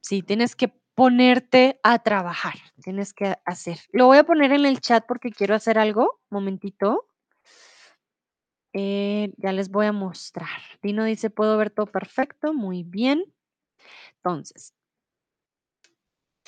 Sí, 0.00 0.22
tienes 0.22 0.56
que 0.56 0.68
ponerte 0.94 1.78
a 1.82 2.00
trabajar, 2.00 2.54
tienes 2.82 3.14
que 3.14 3.36
hacer. 3.44 3.78
Lo 3.92 4.06
voy 4.06 4.18
a 4.18 4.24
poner 4.24 4.52
en 4.52 4.66
el 4.66 4.80
chat 4.80 5.04
porque 5.06 5.30
quiero 5.30 5.54
hacer 5.54 5.78
algo, 5.78 6.20
momentito. 6.30 7.06
Eh, 8.74 9.32
ya 9.36 9.52
les 9.52 9.70
voy 9.70 9.86
a 9.86 9.92
mostrar. 9.92 10.48
Dino 10.82 11.04
dice: 11.04 11.30
"Puedo 11.30 11.56
ver 11.58 11.70
todo 11.70 11.86
perfecto". 11.86 12.54
Muy 12.54 12.82
bien. 12.84 13.24
Entonces 14.16 14.74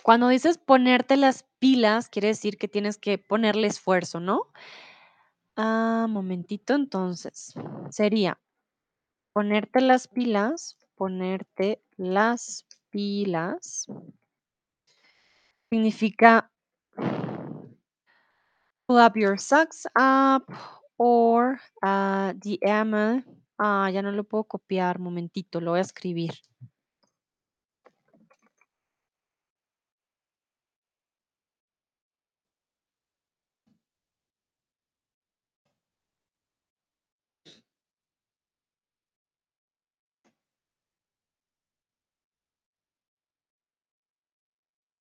cuando 0.04 0.28
dices 0.28 0.58
ponerte 0.58 1.16
las 1.16 1.46
pilas, 1.58 2.10
quiere 2.10 2.28
decir 2.28 2.58
que 2.58 2.68
tienes 2.68 2.98
que 2.98 3.16
ponerle 3.16 3.68
esfuerzo, 3.68 4.20
¿no? 4.20 4.48
Ah, 5.56 6.06
momentito, 6.10 6.74
entonces, 6.74 7.54
sería 7.88 8.38
ponerte 9.32 9.80
las 9.80 10.06
pilas, 10.06 10.76
ponerte 10.94 11.82
las 11.96 12.66
pilas 12.90 13.86
significa 15.70 16.50
pull 18.86 18.98
up 18.98 19.16
your 19.16 19.38
socks 19.38 19.86
up 19.96 20.44
or, 20.98 21.58
ah, 21.82 22.34
die 22.36 22.58
Ärmel. 22.60 23.24
Ah, 23.58 23.88
ya 23.90 24.02
no 24.02 24.12
lo 24.12 24.24
puedo 24.24 24.44
copiar, 24.44 24.98
momentito, 24.98 25.62
lo 25.62 25.70
voy 25.70 25.78
a 25.78 25.82
escribir. 25.82 26.34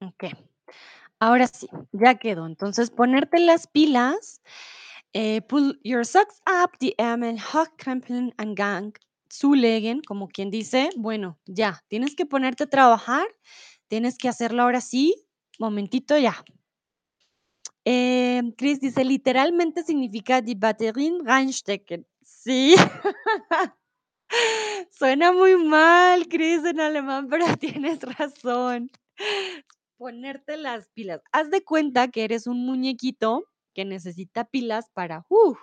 Okey. 0.08 0.32
Ahora 1.20 1.48
sí, 1.48 1.68
ya 1.94 2.16
quedó. 2.16 2.46
Entonces, 2.48 2.92
ponerte 2.92 3.40
las 3.40 3.68
pilas, 3.68 4.42
eh, 5.14 5.42
pull 5.44 5.80
your 5.84 6.06
socks 6.06 6.42
up, 6.48 6.72
die 6.82 6.96
Ärmel 6.98 7.40
hochkrempeln, 7.40 8.34
einen 8.38 8.56
Gang 8.56 8.94
zulegen, 9.32 10.02
como 10.04 10.30
quien 10.30 10.52
dice, 10.52 10.90
bueno, 10.98 11.40
ya, 11.48 11.84
tienes 11.90 12.16
que 12.16 12.26
ponerte 12.26 12.66
a 12.66 12.70
trabajar, 12.70 13.26
tienes 13.90 14.18
que 14.18 14.30
hacerlo 14.30 14.64
ahora 14.64 14.82
sí, 14.82 15.16
momentito, 15.60 16.18
ya. 16.18 16.44
Em, 17.86 18.52
Cris 18.54 18.80
dice: 18.80 19.04
"Literalmente 19.04 19.84
significa 19.84 20.42
die 20.42 20.56
Batterien 20.56 21.26
reinstecken". 21.26 22.06
Sí. 22.24 22.76
Suena 24.92 25.32
muy 25.32 25.56
mal, 25.58 26.28
Cris, 26.28 26.64
en 26.66 26.80
alemán, 26.80 27.28
pero 27.30 27.46
tienes 27.60 28.00
razón. 28.02 28.92
Ponerte 30.00 30.58
las 30.58 30.90
pilas. 30.90 31.22
Haz 31.32 31.50
de 31.52 31.64
cuenta 31.64 32.08
que 32.10 32.24
eres 32.24 32.48
un 32.48 32.66
muñequito 32.66 33.46
que 33.74 33.86
necesita 33.86 34.46
pilas 34.46 34.90
para, 34.94 35.26
¡uh!, 35.30 35.56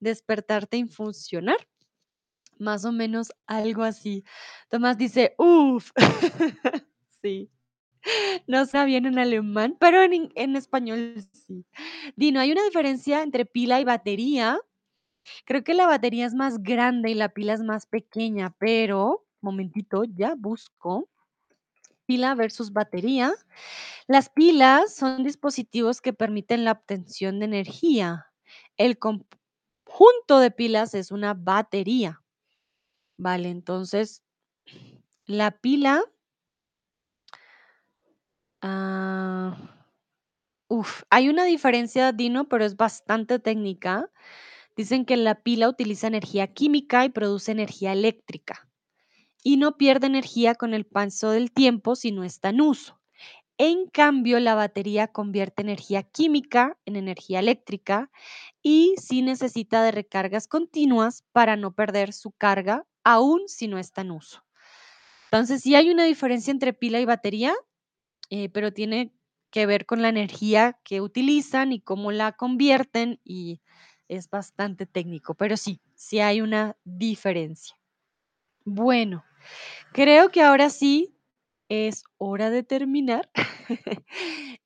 despertarte 0.00 0.76
y 0.78 0.84
funcionar. 0.88 1.56
Más 2.58 2.84
o 2.86 2.92
menos 2.92 3.32
algo 3.46 3.84
así. 3.84 4.24
Tomás 4.70 4.98
dice: 4.98 5.34
"Uf". 5.38 5.92
Sí. 7.22 7.50
No 8.48 8.66
suena 8.66 8.86
bien 8.86 9.06
en 9.06 9.18
alemán, 9.18 9.76
pero 9.80 10.02
en 10.02 10.30
en 10.36 10.56
español 10.56 11.16
sí. 11.32 11.66
Dino, 12.16 12.40
¿hay 12.40 12.52
una 12.52 12.64
diferencia 12.64 13.22
entre 13.22 13.46
pila 13.46 13.80
y 13.80 13.84
batería? 13.84 14.60
Creo 15.46 15.64
que 15.64 15.74
la 15.74 15.86
batería 15.86 16.26
es 16.26 16.34
más 16.34 16.62
grande 16.62 17.10
y 17.10 17.14
la 17.14 17.30
pila 17.30 17.54
es 17.54 17.62
más 17.62 17.86
pequeña, 17.86 18.54
pero 18.58 19.26
momentito, 19.42 20.04
ya 20.04 20.34
busco. 20.38 21.08
Pila 22.08 22.34
versus 22.34 22.72
batería. 22.72 23.34
Las 24.06 24.30
pilas 24.30 24.94
son 24.94 25.24
dispositivos 25.24 26.00
que 26.00 26.14
permiten 26.14 26.64
la 26.64 26.72
obtención 26.72 27.38
de 27.38 27.44
energía. 27.44 28.32
El 28.78 28.98
conjunto 28.98 30.38
de 30.40 30.50
pilas 30.50 30.94
es 30.94 31.10
una 31.10 31.34
batería. 31.34 32.22
Vale, 33.18 33.50
entonces, 33.50 34.22
la 35.26 35.50
pila 35.50 36.02
ah, 38.62 39.54
uf, 40.68 41.02
hay 41.10 41.28
una 41.28 41.44
diferencia, 41.44 42.12
Dino, 42.12 42.48
pero 42.48 42.64
es 42.64 42.74
bastante 42.78 43.38
técnica. 43.38 44.10
Dicen 44.76 45.04
que 45.04 45.18
la 45.18 45.42
pila 45.42 45.68
utiliza 45.68 46.06
energía 46.06 46.54
química 46.54 47.04
y 47.04 47.10
produce 47.10 47.52
energía 47.52 47.92
eléctrica 47.92 48.67
y 49.42 49.56
no 49.56 49.76
pierde 49.76 50.06
energía 50.06 50.54
con 50.54 50.74
el 50.74 50.84
paso 50.86 51.30
del 51.30 51.52
tiempo 51.52 51.96
si 51.96 52.12
no 52.12 52.24
está 52.24 52.50
en 52.50 52.60
uso. 52.60 53.00
En 53.58 53.88
cambio, 53.88 54.38
la 54.38 54.54
batería 54.54 55.08
convierte 55.08 55.62
energía 55.62 56.04
química 56.04 56.78
en 56.86 56.94
energía 56.94 57.40
eléctrica 57.40 58.10
y 58.62 58.94
sí 59.02 59.22
necesita 59.22 59.82
de 59.82 59.90
recargas 59.90 60.46
continuas 60.46 61.24
para 61.32 61.56
no 61.56 61.74
perder 61.74 62.12
su 62.12 62.30
carga 62.30 62.86
aún 63.02 63.42
si 63.48 63.66
no 63.66 63.78
está 63.78 64.02
en 64.02 64.12
uso. 64.12 64.44
Entonces, 65.24 65.62
sí 65.62 65.74
hay 65.74 65.90
una 65.90 66.04
diferencia 66.04 66.50
entre 66.50 66.72
pila 66.72 67.00
y 67.00 67.04
batería, 67.04 67.54
eh, 68.30 68.48
pero 68.50 68.72
tiene 68.72 69.12
que 69.50 69.66
ver 69.66 69.86
con 69.86 70.02
la 70.02 70.08
energía 70.08 70.78
que 70.84 71.00
utilizan 71.00 71.72
y 71.72 71.80
cómo 71.80 72.12
la 72.12 72.32
convierten 72.32 73.20
y 73.24 73.60
es 74.08 74.30
bastante 74.30 74.86
técnico, 74.86 75.34
pero 75.34 75.56
sí, 75.56 75.80
sí 75.94 76.20
hay 76.20 76.40
una 76.40 76.76
diferencia. 76.84 77.77
Bueno, 78.70 79.24
creo 79.94 80.30
que 80.30 80.42
ahora 80.42 80.68
sí 80.68 81.16
es 81.70 82.04
hora 82.18 82.50
de 82.50 82.62
terminar. 82.62 83.30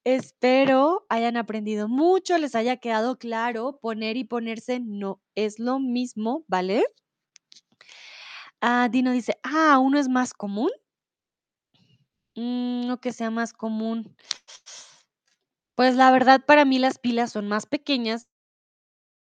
Espero 0.05 1.07
hayan 1.09 1.37
aprendido 1.37 1.87
mucho, 1.87 2.37
les 2.39 2.57
haya 2.57 2.79
quedado 2.79 3.16
claro, 3.16 3.79
poner 3.81 4.16
y 4.16 4.24
ponerse 4.24 4.81
no 4.81 5.23
es 5.37 5.61
lo 5.61 5.79
mismo, 5.79 6.45
¿vale? 6.49 6.85
Ah, 8.61 8.89
Dino 8.91 9.12
dice, 9.12 9.39
ah, 9.45 9.79
uno 9.79 10.01
es 10.01 10.09
más 10.09 10.35
común. 10.35 10.70
Mm, 12.35 12.89
no 12.89 13.01
que 13.01 13.12
sea 13.12 13.31
más 13.31 13.53
común. 13.53 14.16
Pues 15.77 15.95
la 15.95 16.11
verdad 16.11 16.45
para 16.45 16.65
mí 16.65 16.81
las 16.81 16.99
pilas 16.99 17.31
son 17.31 17.47
más 17.47 17.66
pequeñas 17.66 18.27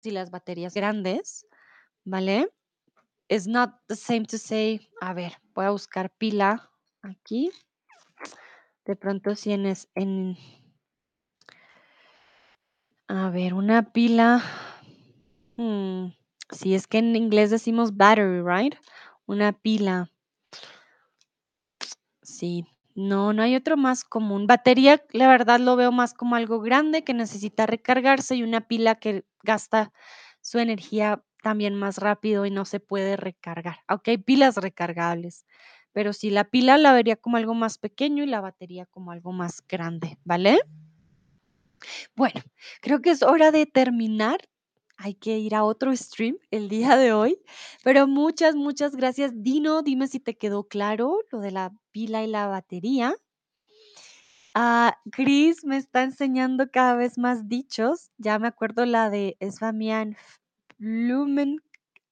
y 0.02 0.10
las 0.10 0.30
baterías 0.30 0.74
grandes, 0.74 1.46
¿vale? 2.04 2.50
It's 3.28 3.46
not 3.46 3.80
the 3.88 3.96
same 3.96 4.24
to 4.26 4.38
say, 4.38 4.88
a 5.00 5.12
ver, 5.12 5.32
voy 5.54 5.64
a 5.64 5.70
buscar 5.70 6.10
pila 6.10 6.70
aquí. 7.02 7.50
De 8.84 8.94
pronto 8.94 9.34
si 9.34 9.52
en, 9.52 9.66
en 9.94 10.36
a 13.08 13.30
ver, 13.30 13.54
una 13.54 13.92
pila. 13.92 14.42
mm, 15.56 16.12
si 16.50 16.74
es 16.74 16.86
que 16.86 16.98
en 16.98 17.16
inglés 17.16 17.50
decimos 17.50 17.96
battery, 17.96 18.42
right? 18.42 18.74
Una 19.26 19.52
pila. 19.52 20.10
Sí, 22.22 22.64
no, 22.94 23.32
no 23.32 23.42
hay 23.42 23.56
otro 23.56 23.76
más 23.76 24.04
común. 24.04 24.46
Batería, 24.46 25.02
la 25.12 25.28
verdad 25.28 25.60
lo 25.60 25.76
veo 25.76 25.92
más 25.92 26.14
como 26.14 26.36
algo 26.36 26.60
grande 26.60 27.04
que 27.04 27.14
necesita 27.14 27.66
recargarse 27.66 28.36
y 28.36 28.42
una 28.42 28.68
pila 28.68 28.96
que 28.96 29.24
gasta 29.42 29.92
su 30.40 30.58
energía 30.58 31.24
también 31.46 31.76
más 31.76 31.98
rápido 31.98 32.44
y 32.44 32.50
no 32.50 32.64
se 32.64 32.80
puede 32.80 33.16
recargar. 33.16 33.76
Aunque 33.86 34.10
hay 34.10 34.18
pilas 34.18 34.56
recargables, 34.56 35.46
pero 35.92 36.12
sí, 36.12 36.30
la 36.30 36.42
pila 36.42 36.76
la 36.76 36.92
vería 36.92 37.14
como 37.14 37.36
algo 37.36 37.54
más 37.54 37.78
pequeño 37.78 38.24
y 38.24 38.26
la 38.26 38.40
batería 38.40 38.84
como 38.86 39.12
algo 39.12 39.30
más 39.30 39.62
grande, 39.68 40.18
¿vale? 40.24 40.58
Bueno, 42.16 42.40
creo 42.80 43.00
que 43.00 43.10
es 43.10 43.22
hora 43.22 43.52
de 43.52 43.64
terminar. 43.64 44.40
Hay 44.96 45.14
que 45.14 45.38
ir 45.38 45.54
a 45.54 45.62
otro 45.62 45.94
stream 45.94 46.36
el 46.50 46.68
día 46.68 46.96
de 46.96 47.12
hoy, 47.12 47.38
pero 47.84 48.08
muchas, 48.08 48.56
muchas 48.56 48.96
gracias. 48.96 49.30
Dino, 49.36 49.82
dime 49.82 50.08
si 50.08 50.18
te 50.18 50.36
quedó 50.36 50.64
claro 50.64 51.20
lo 51.30 51.38
de 51.38 51.52
la 51.52 51.72
pila 51.92 52.24
y 52.24 52.26
la 52.26 52.48
batería. 52.48 53.14
Ah, 54.52 54.98
Chris 55.12 55.64
me 55.64 55.76
está 55.76 56.02
enseñando 56.02 56.72
cada 56.72 56.96
vez 56.96 57.18
más 57.18 57.48
dichos. 57.48 58.10
Ya 58.18 58.40
me 58.40 58.48
acuerdo 58.48 58.84
la 58.84 59.10
de 59.10 59.36
Svamian 59.48 60.16
Blumen. 60.78 61.60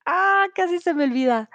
Ah, 0.07 0.47
casi 0.55 0.79
se 0.81 0.95
me 0.95 1.05
olvida. 1.05 1.51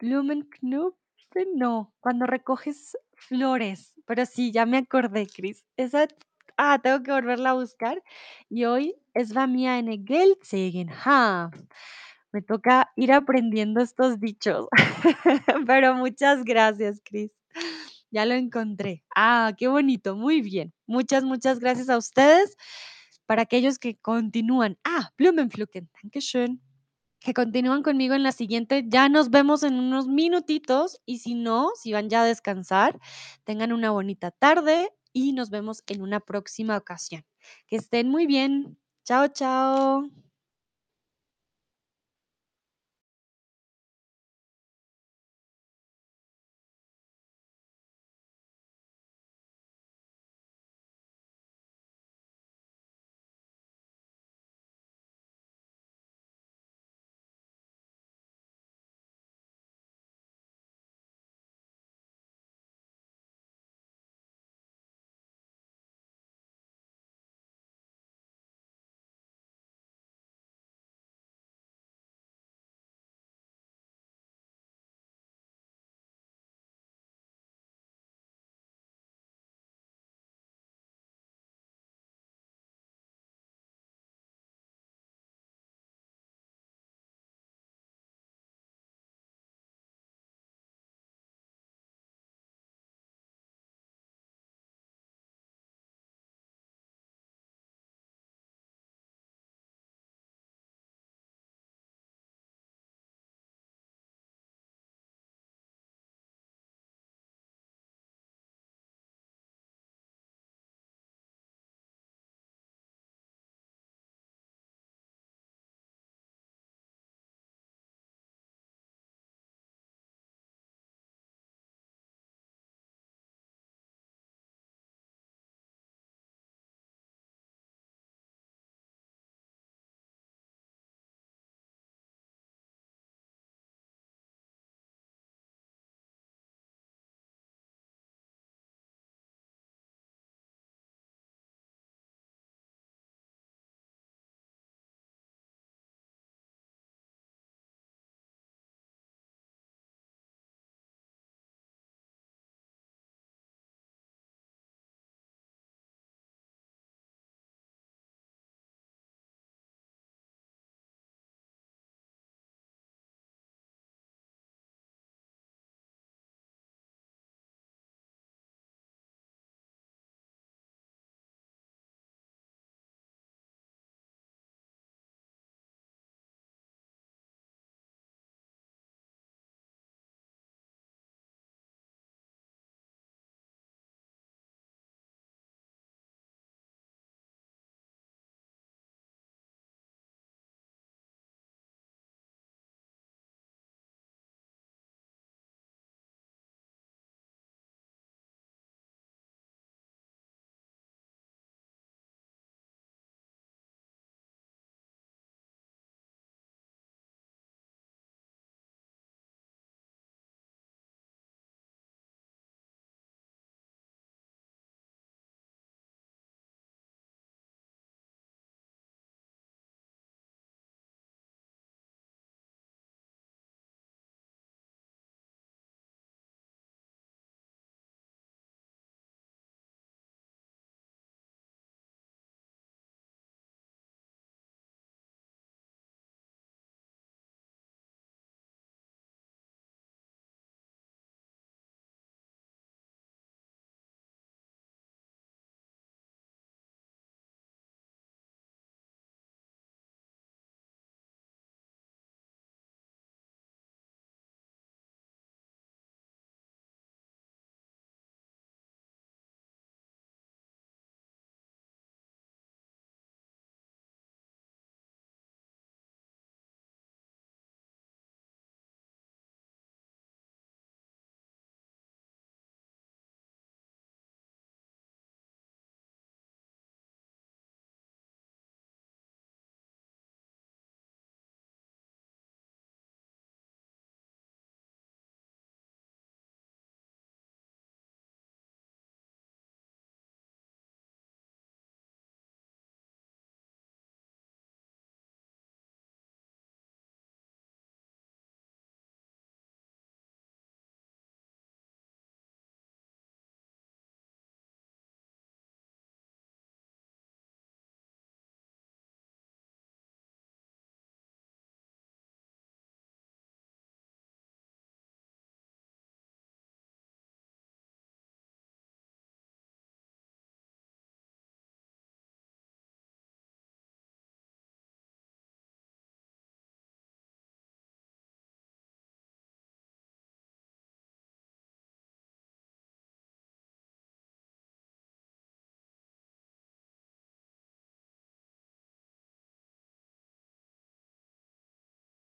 Blumenknüpfen, 0.00 1.48
no, 1.56 1.92
cuando 2.00 2.26
recoges 2.26 2.96
flores. 3.14 3.94
Pero 4.06 4.26
sí, 4.26 4.52
ya 4.52 4.66
me 4.66 4.78
acordé, 4.78 5.26
Chris. 5.26 5.64
Esa, 5.76 6.08
ah, 6.56 6.78
tengo 6.82 7.02
que 7.02 7.12
volverla 7.12 7.50
a 7.50 7.54
buscar. 7.54 8.02
Y 8.48 8.64
hoy 8.64 8.96
es 9.14 9.36
va 9.36 9.46
mía 9.46 9.78
en 9.78 10.06
Geldsegen. 10.06 10.88
Ja, 10.88 11.50
me 12.32 12.42
toca 12.42 12.90
ir 12.96 13.12
aprendiendo 13.12 13.80
estos 13.80 14.20
dichos. 14.20 14.68
Pero 15.66 15.94
muchas 15.94 16.44
gracias, 16.44 17.00
Chris. 17.04 17.30
Ya 18.10 18.24
lo 18.26 18.34
encontré. 18.34 19.04
Ah, 19.14 19.52
qué 19.56 19.68
bonito. 19.68 20.16
Muy 20.16 20.40
bien. 20.40 20.72
Muchas, 20.86 21.24
muchas 21.24 21.60
gracias 21.60 21.88
a 21.90 21.98
ustedes. 21.98 22.56
Para 23.28 23.42
aquellos 23.42 23.78
que 23.78 23.96
continúan. 23.96 24.78
Ah, 24.84 25.10
Blumenpflücken. 25.18 25.88
Dankeschön 26.02 26.60
que 27.20 27.34
continúan 27.34 27.82
conmigo 27.82 28.14
en 28.14 28.22
la 28.22 28.32
siguiente. 28.32 28.84
Ya 28.86 29.08
nos 29.08 29.30
vemos 29.30 29.62
en 29.62 29.74
unos 29.74 30.06
minutitos 30.06 31.00
y 31.04 31.18
si 31.18 31.34
no, 31.34 31.70
si 31.80 31.92
van 31.92 32.08
ya 32.08 32.22
a 32.22 32.26
descansar, 32.26 32.98
tengan 33.44 33.72
una 33.72 33.90
bonita 33.90 34.30
tarde 34.30 34.90
y 35.12 35.32
nos 35.32 35.50
vemos 35.50 35.82
en 35.86 36.02
una 36.02 36.20
próxima 36.20 36.76
ocasión. 36.76 37.24
Que 37.66 37.76
estén 37.76 38.08
muy 38.08 38.26
bien. 38.26 38.78
Chao, 39.04 39.28
chao. 39.28 40.27